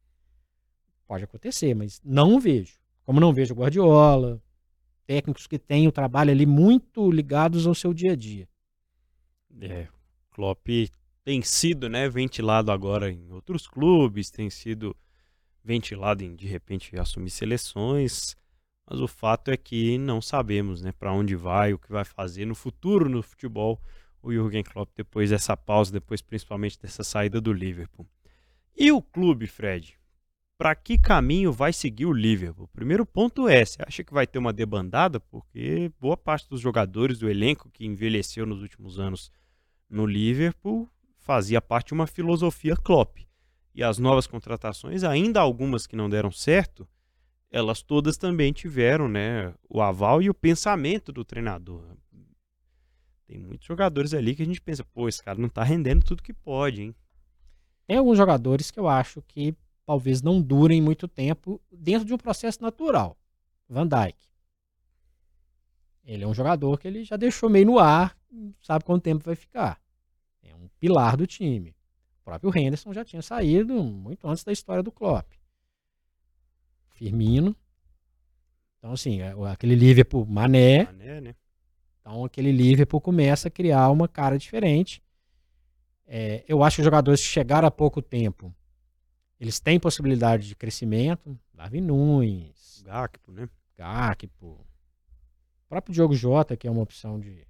Pode 1.07 1.25
acontecer, 1.25 1.75
mas 1.75 2.01
não 2.05 2.41
vejo. 2.41 2.79
Como 3.05 3.21
não 3.21 3.33
vejo 3.33 3.55
Guardiola, 3.55 4.41
técnicos 5.07 5.47
que 5.47 5.59
têm 5.59 5.87
o 5.87 5.93
trabalho 5.93 6.31
ali 6.31 6.47
muito 6.47 7.11
ligados 7.11 7.67
ao 7.67 7.75
seu 7.75 7.93
dia 7.93 8.13
a 8.13 8.17
dia. 8.17 8.49
É, 9.61 9.87
Klopp 10.31 10.67
tem 11.25 11.43
sido, 11.43 11.89
né, 11.89 12.09
ventilado 12.09 12.71
agora 12.71 13.11
em 13.11 13.31
outros 13.31 13.67
clubes, 13.67 14.31
tem 14.31 14.51
sido 14.51 14.97
ventilado 15.67 16.23
em 16.23 16.37
de 16.37 16.47
repente 16.47 16.97
assumir 16.97 17.31
seleções, 17.31 18.37
mas 18.89 19.01
o 19.01 19.09
fato 19.09 19.51
é 19.51 19.57
que 19.57 19.99
não 19.99 20.23
sabemos, 20.23 20.81
né, 20.81 20.93
para 20.93 21.13
onde 21.13 21.35
vai, 21.35 21.73
o 21.73 21.79
que 21.79 21.91
vai 21.91 22.05
fazer 22.05 22.45
no 22.45 22.55
futuro 22.55 23.09
no 23.09 23.21
futebol 23.21 23.81
o 24.23 24.33
Jürgen 24.33 24.63
Klopp 24.63 24.91
depois 24.97 25.31
dessa 25.31 25.57
pausa, 25.57 25.93
depois 25.93 26.23
principalmente 26.23 26.79
dessa 26.81 27.03
saída 27.03 27.41
do 27.41 27.53
Liverpool. 27.53 28.07
E 28.77 28.93
o 28.93 29.03
clube, 29.03 29.47
Fred? 29.47 29.99
Para 30.59 30.75
que 30.75 30.97
caminho 30.97 31.53
vai 31.53 31.73
seguir 31.73 32.07
o 32.07 32.13
Liverpool? 32.13 32.69
Primeiro 32.69 33.05
ponto 33.05 33.49
é, 33.49 33.65
você 33.65 33.83
acha 33.87 34.03
que 34.03 34.13
vai 34.13 34.27
ter 34.27 34.39
uma 34.39 34.53
debandada? 34.53 35.21
Porque 35.21 35.93
boa 36.01 36.17
parte 36.17 36.49
dos 36.49 36.61
jogadores 36.61 37.19
do 37.19 37.29
elenco 37.29 37.71
que 37.71 37.85
envelheceu 37.85 38.47
nos 38.47 38.63
últimos 38.63 38.99
anos 38.99 39.31
no 39.89 40.07
Liverpool 40.07 40.89
fazia 41.19 41.61
parte 41.61 41.89
de 41.89 41.95
uma 41.95 42.07
filosofia 42.07 42.77
Klopp. 42.77 43.26
E 43.77 43.83
as 43.83 43.99
novas 43.99 44.27
contratações, 44.27 45.05
ainda 45.05 45.39
algumas 45.39 45.87
que 45.87 45.95
não 45.95 46.09
deram 46.09 46.33
certo, 46.33 46.89
elas 47.51 47.83
todas 47.83 48.17
também 48.17 48.51
tiveram 48.51 49.07
né, 49.07 49.55
o 49.69 49.83
aval 49.83 50.23
e 50.23 50.31
o 50.31 50.35
pensamento 50.35 51.13
do 51.13 51.23
treinador. 51.23 51.85
Tem 53.27 53.37
muitos 53.37 53.67
jogadores 53.67 54.15
ali 54.15 54.35
que 54.35 54.43
a 54.43 54.47
gente 54.47 54.63
pensa, 54.63 54.83
pô, 54.83 55.11
esse 55.11 55.23
cara 55.23 55.39
não 55.39 55.51
tá 55.51 55.63
rendendo 55.63 56.03
tudo 56.03 56.23
que 56.23 56.33
pode, 56.33 56.81
hein? 56.81 56.95
Tem 57.87 57.99
alguns 57.99 58.17
jogadores 58.17 58.71
que 58.71 58.81
eu 58.81 58.89
acho 58.89 59.21
que 59.21 59.55
talvez 59.85 60.23
não 60.23 60.41
durem 60.41 60.81
muito 60.81 61.07
tempo 61.07 61.61
dentro 61.71 62.07
de 62.07 62.15
um 62.15 62.19
processo 62.19 62.63
natural. 62.63 63.15
Van 63.69 63.87
Dijk. 63.87 64.17
Ele 66.03 66.25
é 66.25 66.27
um 66.27 66.33
jogador 66.33 66.79
que 66.79 66.89
ele 66.89 67.05
já 67.05 67.17
deixou 67.17 67.51
meio 67.51 67.67
no 67.67 67.79
ar, 67.79 68.17
sabe 68.63 68.87
quanto 68.87 69.03
tempo 69.03 69.23
vai 69.23 69.37
ficar. 69.37 69.79
É 70.43 70.55
um 70.55 70.67
pilar 70.81 71.15
do 71.15 71.27
time. 71.27 71.76
O 72.27 72.31
próprio 72.41 72.59
Henderson 72.59 72.93
já 72.93 73.05
tinha 73.05 73.23
saído 73.23 73.85
muito 73.85 74.27
antes 74.27 74.43
da 74.43 74.51
história 74.51 74.83
do 74.83 74.91
Klopp. 74.91 75.33
Firmino. 76.91 77.55
Então, 78.79 78.93
assim, 78.93 79.21
é- 79.21 79.33
aquele 79.49 79.77
Liverpool 79.77 80.27
Mané, 80.27 80.87
Mané, 80.87 81.21
né? 81.21 81.37
então 82.01 82.25
aquele 82.25 82.51
Liverpool 82.51 83.01
começa 83.01 83.47
a 83.47 83.51
criar 83.51 83.89
uma 83.93 84.09
cara 84.09 84.37
diferente. 84.37 85.01
É, 86.05 86.45
eu 86.49 86.65
acho 86.65 86.77
que 86.77 86.81
os 86.81 86.85
jogadores 86.85 87.21
que 87.21 87.29
chegaram 87.29 87.69
há 87.69 87.71
pouco 87.71 88.03
tempo, 88.03 88.53
eles 89.39 89.61
têm 89.61 89.79
possibilidade 89.79 90.49
de 90.49 90.57
crescimento. 90.57 91.39
Darwin 91.55 91.81
Nunes, 91.81 92.83
Gakpo, 92.85 93.31
né? 93.31 93.49
Gakpo, 93.77 94.47
o 94.47 95.69
próprio 95.69 95.95
Diogo 95.95 96.15
Jota, 96.15 96.57
que 96.57 96.67
é 96.67 96.71
uma 96.73 96.83
opção 96.83 97.21
de, 97.21 97.47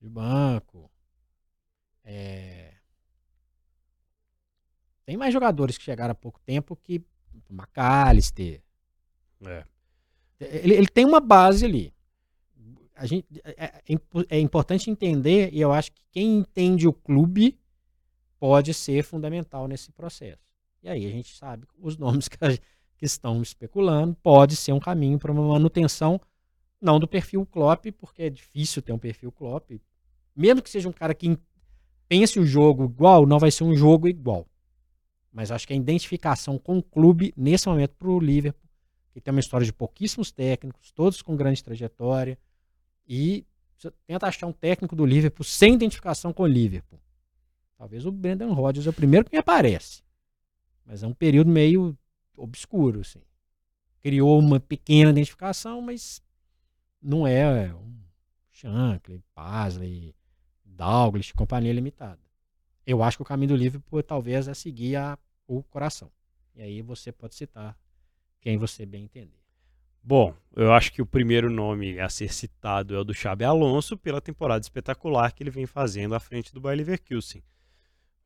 de 0.00 0.08
banco. 0.08 0.90
É, 2.04 2.74
tem 5.04 5.16
mais 5.16 5.32
jogadores 5.32 5.76
que 5.78 5.84
chegaram 5.84 6.12
há 6.12 6.14
pouco 6.14 6.40
tempo 6.40 6.76
que 6.76 7.02
McAllister, 7.50 8.62
É. 9.44 9.64
ele, 10.40 10.74
ele 10.74 10.86
tem 10.88 11.04
uma 11.04 11.20
base 11.20 11.64
ali. 11.64 11.92
A 12.94 13.06
gente, 13.06 13.26
é, 13.44 13.64
é 13.64 13.80
é 14.28 14.38
importante 14.38 14.90
entender, 14.90 15.50
e 15.52 15.60
eu 15.60 15.72
acho 15.72 15.90
que 15.92 16.02
quem 16.12 16.38
entende 16.38 16.86
o 16.86 16.92
clube 16.92 17.58
pode 18.38 18.72
ser 18.74 19.02
fundamental 19.02 19.66
nesse 19.66 19.90
processo. 19.92 20.42
E 20.82 20.88
aí 20.88 21.06
a 21.06 21.10
gente 21.10 21.34
sabe 21.36 21.66
os 21.78 21.96
nomes 21.98 22.28
que, 22.28 22.36
a- 22.44 22.56
que 22.96 23.04
estão 23.04 23.40
especulando, 23.42 24.14
pode 24.22 24.56
ser 24.56 24.72
um 24.72 24.80
caminho 24.80 25.18
para 25.18 25.32
uma 25.32 25.46
manutenção, 25.48 26.20
não 26.80 26.98
do 27.00 27.08
perfil 27.08 27.44
Klopp, 27.46 27.86
porque 27.98 28.22
é 28.24 28.30
difícil 28.30 28.82
ter 28.82 28.92
um 28.92 28.98
perfil 28.98 29.32
Klopp. 29.32 29.70
Mesmo 30.34 30.62
que 30.62 30.70
seja 30.70 30.88
um 30.88 30.92
cara 30.92 31.14
que 31.14 31.26
en- 31.28 31.38
pense 32.08 32.38
o 32.38 32.46
jogo 32.46 32.84
igual, 32.84 33.26
não 33.26 33.38
vai 33.38 33.50
ser 33.50 33.64
um 33.64 33.74
jogo 33.74 34.06
igual. 34.08 34.46
Mas 35.32 35.50
acho 35.50 35.66
que 35.66 35.72
a 35.72 35.76
identificação 35.76 36.58
com 36.58 36.78
o 36.78 36.82
clube, 36.82 37.32
nesse 37.36 37.66
momento, 37.66 37.94
para 37.96 38.08
o 38.08 38.20
Liverpool, 38.20 38.68
que 39.12 39.20
tem 39.20 39.32
uma 39.32 39.40
história 39.40 39.64
de 39.64 39.72
pouquíssimos 39.72 40.30
técnicos, 40.30 40.92
todos 40.92 41.22
com 41.22 41.34
grande 41.34 41.62
trajetória, 41.64 42.38
e 43.08 43.46
tenta 44.06 44.26
achar 44.26 44.46
um 44.46 44.52
técnico 44.52 44.94
do 44.94 45.04
Liverpool 45.04 45.44
sem 45.44 45.74
identificação 45.74 46.32
com 46.32 46.42
o 46.42 46.46
Liverpool. 46.46 47.00
Talvez 47.76 48.06
o 48.06 48.12
Brendan 48.12 48.52
Rodgers 48.52 48.86
é 48.86 48.90
o 48.90 48.92
primeiro 48.92 49.24
que 49.24 49.32
me 49.32 49.38
aparece. 49.38 50.02
Mas 50.84 51.02
é 51.02 51.06
um 51.06 51.14
período 51.14 51.50
meio 51.50 51.96
obscuro, 52.36 53.00
assim. 53.00 53.20
Criou 54.00 54.38
uma 54.38 54.60
pequena 54.60 55.10
identificação, 55.10 55.80
mas 55.80 56.22
não 57.00 57.26
é 57.26 57.74
um 57.74 57.92
Shankly, 58.52 59.22
Pasley, 59.34 60.14
Douglas, 60.64 61.32
companhia 61.32 61.72
limitada. 61.72 62.20
Eu 62.86 63.02
acho 63.02 63.18
que 63.18 63.22
o 63.22 63.26
caminho 63.26 63.50
do 63.50 63.56
Liverpool 63.56 64.02
talvez 64.02 64.48
é 64.48 64.54
seguir 64.54 64.96
a, 64.96 65.18
o 65.46 65.62
coração. 65.62 66.10
E 66.54 66.62
aí 66.62 66.82
você 66.82 67.12
pode 67.12 67.34
citar 67.34 67.76
quem 68.40 68.56
você 68.56 68.84
bem 68.84 69.04
entender. 69.04 69.40
Bom, 70.04 70.34
eu 70.56 70.72
acho 70.72 70.92
que 70.92 71.00
o 71.00 71.06
primeiro 71.06 71.48
nome 71.48 72.00
a 72.00 72.08
ser 72.08 72.32
citado 72.32 72.94
é 72.94 72.98
o 72.98 73.04
do 73.04 73.14
Xabi 73.14 73.44
Alonso 73.44 73.96
pela 73.96 74.20
temporada 74.20 74.60
espetacular 74.60 75.32
que 75.32 75.44
ele 75.44 75.50
vem 75.50 75.64
fazendo 75.64 76.14
à 76.16 76.20
frente 76.20 76.52
do 76.52 76.60
Bayer 76.60 76.78
Leverkusen. 76.78 77.42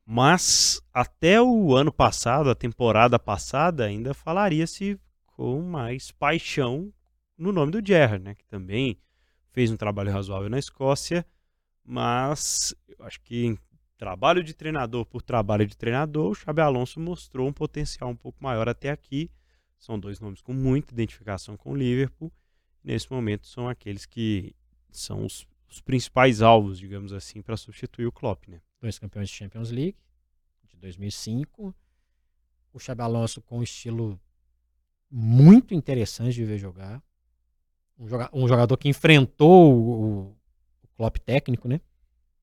Mas 0.03 0.81
até 0.91 1.39
o 1.39 1.75
ano 1.75 1.91
passado, 1.91 2.49
a 2.49 2.55
temporada 2.55 3.19
passada, 3.19 3.85
ainda 3.85 4.13
falaria-se 4.13 4.99
com 5.27 5.61
mais 5.61 6.11
paixão 6.11 6.91
no 7.37 7.51
nome 7.51 7.71
do 7.71 7.85
Gerrard, 7.85 8.23
né, 8.23 8.33
que 8.33 8.45
também 8.45 8.97
fez 9.51 9.69
um 9.69 9.77
trabalho 9.77 10.11
razoável 10.11 10.49
na 10.49 10.57
Escócia, 10.57 11.23
mas 11.85 12.73
eu 12.87 13.05
acho 13.05 13.21
que 13.21 13.55
trabalho 13.97 14.43
de 14.43 14.53
treinador 14.53 15.05
por 15.05 15.21
trabalho 15.21 15.65
de 15.65 15.75
treinador, 15.75 16.31
o 16.31 16.35
Xabi 16.35 16.61
Alonso 16.61 16.99
mostrou 16.99 17.47
um 17.47 17.53
potencial 17.53 18.09
um 18.09 18.15
pouco 18.15 18.41
maior 18.43 18.69
até 18.69 18.89
aqui. 18.89 19.29
São 19.77 19.99
dois 19.99 20.19
nomes 20.19 20.41
com 20.41 20.53
muita 20.53 20.93
identificação 20.93 21.57
com 21.57 21.71
o 21.71 21.75
Liverpool. 21.75 22.31
Nesse 22.83 23.11
momento 23.11 23.45
são 23.47 23.67
aqueles 23.67 24.05
que 24.05 24.55
são 24.91 25.25
os, 25.25 25.47
os 25.69 25.81
principais 25.81 26.41
alvos, 26.41 26.79
digamos 26.79 27.11
assim, 27.11 27.41
para 27.41 27.57
substituir 27.57 28.05
o 28.05 28.11
Klopp, 28.11 28.47
né? 28.47 28.61
Dois 28.79 28.97
campeões 28.97 29.29
de 29.29 29.35
Champions 29.35 29.71
League 29.71 29.97
de 30.65 30.77
2005. 30.77 31.75
O 32.73 32.79
Xabi 32.79 33.01
Alonso 33.01 33.41
com 33.41 33.59
um 33.59 33.63
estilo 33.63 34.19
muito 35.09 35.73
interessante 35.73 36.35
de 36.35 36.45
ver 36.45 36.57
jogar. 36.57 37.01
Um, 37.97 38.07
joga 38.07 38.29
um 38.31 38.47
jogador 38.47 38.77
que 38.77 38.87
enfrentou 38.87 39.73
o, 39.73 40.21
o 40.83 40.87
Klopp 40.95 41.17
técnico, 41.17 41.67
né? 41.67 41.81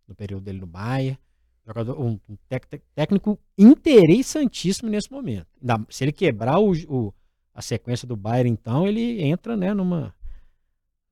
No 0.07 0.15
período 0.15 0.45
dele 0.45 0.59
no 0.59 0.67
Bayern. 0.67 1.19
Jogador, 1.67 1.99
um, 1.99 2.19
um 2.29 2.37
tec 2.49 2.67
técnico 2.95 3.39
interessantíssimo 3.57 4.91
nesse 4.91 5.11
momento. 5.11 5.47
Se 5.89 6.05
ele 6.05 6.13
quebrar 6.13 6.59
o, 6.59 6.73
o, 6.89 7.15
a 7.55 7.63
sequência 7.63 8.07
do 8.07 8.17
Bayern, 8.17 8.51
então, 8.51 8.87
ele 8.87 9.23
entra 9.23 9.57
né, 9.57 9.73
numa, 9.73 10.15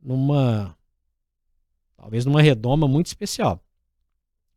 numa 0.00 0.76
talvez 1.96 2.26
numa 2.26 2.42
redoma 2.42 2.86
muito 2.86 3.06
especial. 3.06 3.62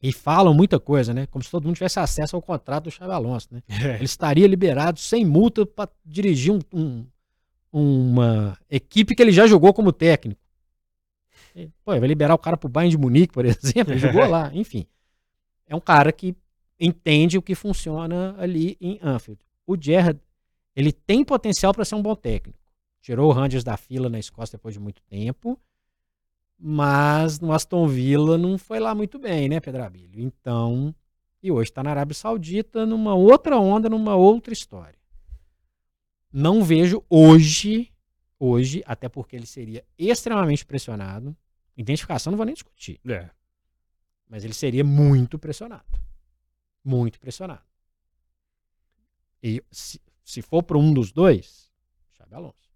E 0.01 0.11
falam 0.11 0.53
muita 0.53 0.79
coisa, 0.79 1.13
né? 1.13 1.25
Como 1.27 1.43
se 1.43 1.49
todo 1.49 1.65
mundo 1.65 1.75
tivesse 1.75 1.99
acesso 1.99 2.35
ao 2.35 2.41
contrato 2.41 2.85
do 2.85 2.91
Xabi 2.91 3.11
Alonso, 3.11 3.47
né? 3.51 3.63
É. 3.69 3.95
Ele 3.95 4.03
estaria 4.05 4.47
liberado 4.47 4.99
sem 4.99 5.23
multa 5.23 5.65
para 5.65 5.89
dirigir 6.05 6.51
um, 6.51 6.59
um, 6.73 7.05
uma 7.71 8.57
equipe 8.69 9.15
que 9.15 9.21
ele 9.21 9.31
já 9.31 9.47
jogou 9.47 9.73
como 9.73 9.93
técnico. 9.93 10.41
Pô, 11.85 11.97
vai 11.97 12.07
liberar 12.07 12.33
o 12.33 12.37
cara 12.37 12.57
pro 12.57 12.67
Bayern 12.67 12.91
de 12.91 12.97
Munique, 12.97 13.33
por 13.33 13.45
exemplo, 13.45 13.93
ele 13.93 13.99
jogou 13.99 14.27
lá, 14.27 14.51
enfim. 14.53 14.85
É 15.68 15.76
um 15.76 15.80
cara 15.80 16.11
que 16.11 16.36
entende 16.80 17.38
o 17.38 17.41
que 17.41 17.55
funciona 17.55 18.36
ali 18.38 18.78
em 18.80 18.99
Anfield. 19.01 19.41
O 19.66 19.76
Gerrard, 19.80 20.20
ele 20.76 20.91
tem 20.91 21.24
potencial 21.24 21.74
para 21.74 21.86
ser 21.86 21.95
um 21.95 22.01
bom 22.01 22.16
técnico. 22.16 22.59
Tirou 23.01 23.30
o 23.30 23.34
Rangers 23.34 23.63
da 23.63 23.78
fila 23.78 24.09
na 24.09 24.20
Escócia 24.20 24.57
depois 24.57 24.74
de 24.74 24.80
muito 24.80 25.01
tempo, 25.03 25.59
mas 26.57 27.39
no 27.39 27.51
Aston 27.51 27.88
Villa 27.88 28.38
não 28.38 28.57
foi 28.57 28.80
lá 28.80 28.95
muito 28.95 29.20
bem, 29.20 29.47
né, 29.49 29.59
Pedrabilho? 29.59 30.22
Então, 30.22 30.93
e 31.41 31.51
hoje 31.51 31.70
está 31.70 31.84
na 31.84 31.91
Arábia 31.91 32.16
Saudita 32.16 32.86
numa 32.86 33.13
outra 33.13 33.59
onda, 33.59 33.88
numa 33.89 34.16
outra 34.16 34.53
história. 34.53 34.97
Não 36.32 36.63
vejo 36.63 37.03
hoje, 37.09 37.91
hoje, 38.39 38.84
até 38.86 39.07
porque 39.07 39.36
ele 39.36 39.45
seria 39.45 39.84
extremamente 39.97 40.66
pressionado. 40.66 41.36
Identificação 41.78 42.32
não 42.32 42.38
vou 42.38 42.45
nem 42.45 42.55
discutir, 42.55 42.99
É. 43.07 43.30
mas 44.28 44.43
ele 44.43 44.53
seria 44.53 44.84
muito 44.84 45.38
pressionado. 45.38 45.86
Muito 46.84 47.19
pressionado. 47.19 47.63
E 49.41 49.63
se, 49.71 50.01
se 50.23 50.41
for 50.41 50.63
para 50.63 50.78
um 50.78 50.93
dos 50.93 51.11
dois, 51.11 51.71
Xabi 52.17 52.36
Alonso. 52.36 52.69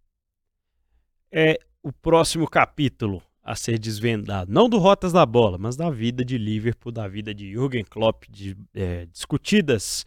é 1.32 1.60
o 1.82 1.91
próximo 1.91 2.47
capítulo 2.47 3.24
a 3.41 3.56
ser 3.56 3.80
desvendado, 3.80 4.52
não 4.52 4.70
do 4.70 4.78
Rotas 4.78 5.12
da 5.12 5.26
Bola, 5.26 5.58
mas 5.58 5.76
da 5.76 5.89
vida 5.89 6.24
de 6.24 6.38
Liverpool, 6.38 6.91
da 6.91 7.08
vida 7.08 7.34
de 7.34 7.52
Jürgen 7.52 7.84
Klopp, 7.84 8.26
de, 8.30 8.56
é, 8.76 9.08
discutidas 9.08 10.06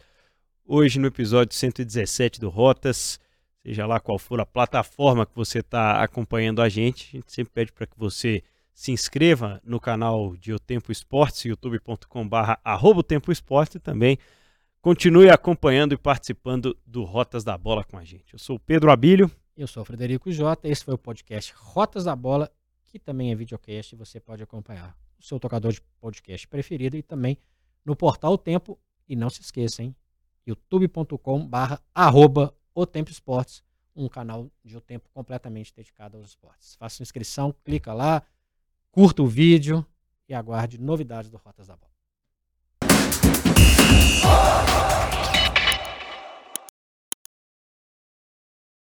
hoje 0.65 0.97
no 0.97 1.07
episódio 1.07 1.53
117 1.53 2.39
do 2.39 2.47
Rotas, 2.47 3.19
seja 3.61 3.85
lá 3.85 3.99
qual 3.99 4.17
for 4.17 4.39
a 4.39 4.45
plataforma 4.45 5.25
que 5.25 5.35
você 5.35 5.59
está 5.59 6.01
acompanhando 6.01 6.61
a 6.61 6.69
gente, 6.69 7.09
a 7.09 7.17
gente 7.17 7.33
sempre 7.33 7.53
pede 7.53 7.73
para 7.73 7.85
que 7.85 7.97
você 7.97 8.41
se 8.73 8.91
inscreva 8.91 9.61
no 9.63 9.79
canal 9.79 10.35
de 10.35 10.51
O 10.51 10.59
Tempo 10.59 10.91
Esportes, 10.91 11.45
youtube.com.br 11.45 12.37
o 12.81 13.03
Tempo 13.03 13.31
Esportes 13.31 13.75
e 13.75 13.79
também 13.79 14.17
continue 14.81 15.29
acompanhando 15.29 15.93
e 15.93 15.97
participando 15.97 16.77
do 16.85 17.03
Rotas 17.03 17.43
da 17.43 17.57
Bola 17.57 17.83
com 17.83 17.97
a 17.97 18.03
gente. 18.03 18.33
Eu 18.33 18.39
sou 18.39 18.55
o 18.55 18.59
Pedro 18.59 18.91
Abílio, 18.91 19.31
Eu 19.55 19.67
sou 19.67 19.83
o 19.83 19.85
Frederico 19.85 20.31
Jota, 20.31 20.67
esse 20.67 20.83
foi 20.83 20.95
o 20.95 20.97
podcast 20.97 21.53
Rotas 21.55 22.03
da 22.03 22.15
Bola, 22.15 22.51
que 22.87 22.97
também 22.97 23.31
é 23.31 23.35
videocast 23.35 23.93
e 23.93 23.95
você 23.95 24.19
pode 24.19 24.41
acompanhar 24.41 24.97
o 25.19 25.23
seu 25.23 25.39
tocador 25.39 25.71
de 25.71 25.81
podcast 26.01 26.47
preferido 26.47 26.97
e 26.97 27.03
também 27.03 27.37
no 27.85 27.95
portal 27.95 28.33
O 28.33 28.37
Tempo. 28.37 28.79
E 29.07 29.15
não 29.15 29.29
se 29.29 29.41
esqueça, 29.41 29.83
hein? 29.83 29.95
youtube.com 30.47 31.45
barra 31.45 31.79
O 32.73 32.85
Tempo 32.85 33.11
Esportes, 33.11 33.63
um 33.95 34.09
canal 34.09 34.49
de 34.63 34.75
O 34.75 34.81
Tempo 34.81 35.07
completamente 35.13 35.73
dedicado 35.75 36.17
aos 36.17 36.29
esportes. 36.29 36.75
Faça 36.75 37.03
inscrição, 37.03 37.53
clica 37.63 37.93
lá, 37.93 38.23
curta 38.93 39.23
o 39.23 39.27
vídeo 39.27 39.83
e 40.29 40.35
aguarde 40.35 40.79
novidades 40.79 41.31
do 41.31 41.37
Rotas 41.37 41.65
da 41.65 41.75
Bola. 41.75 41.91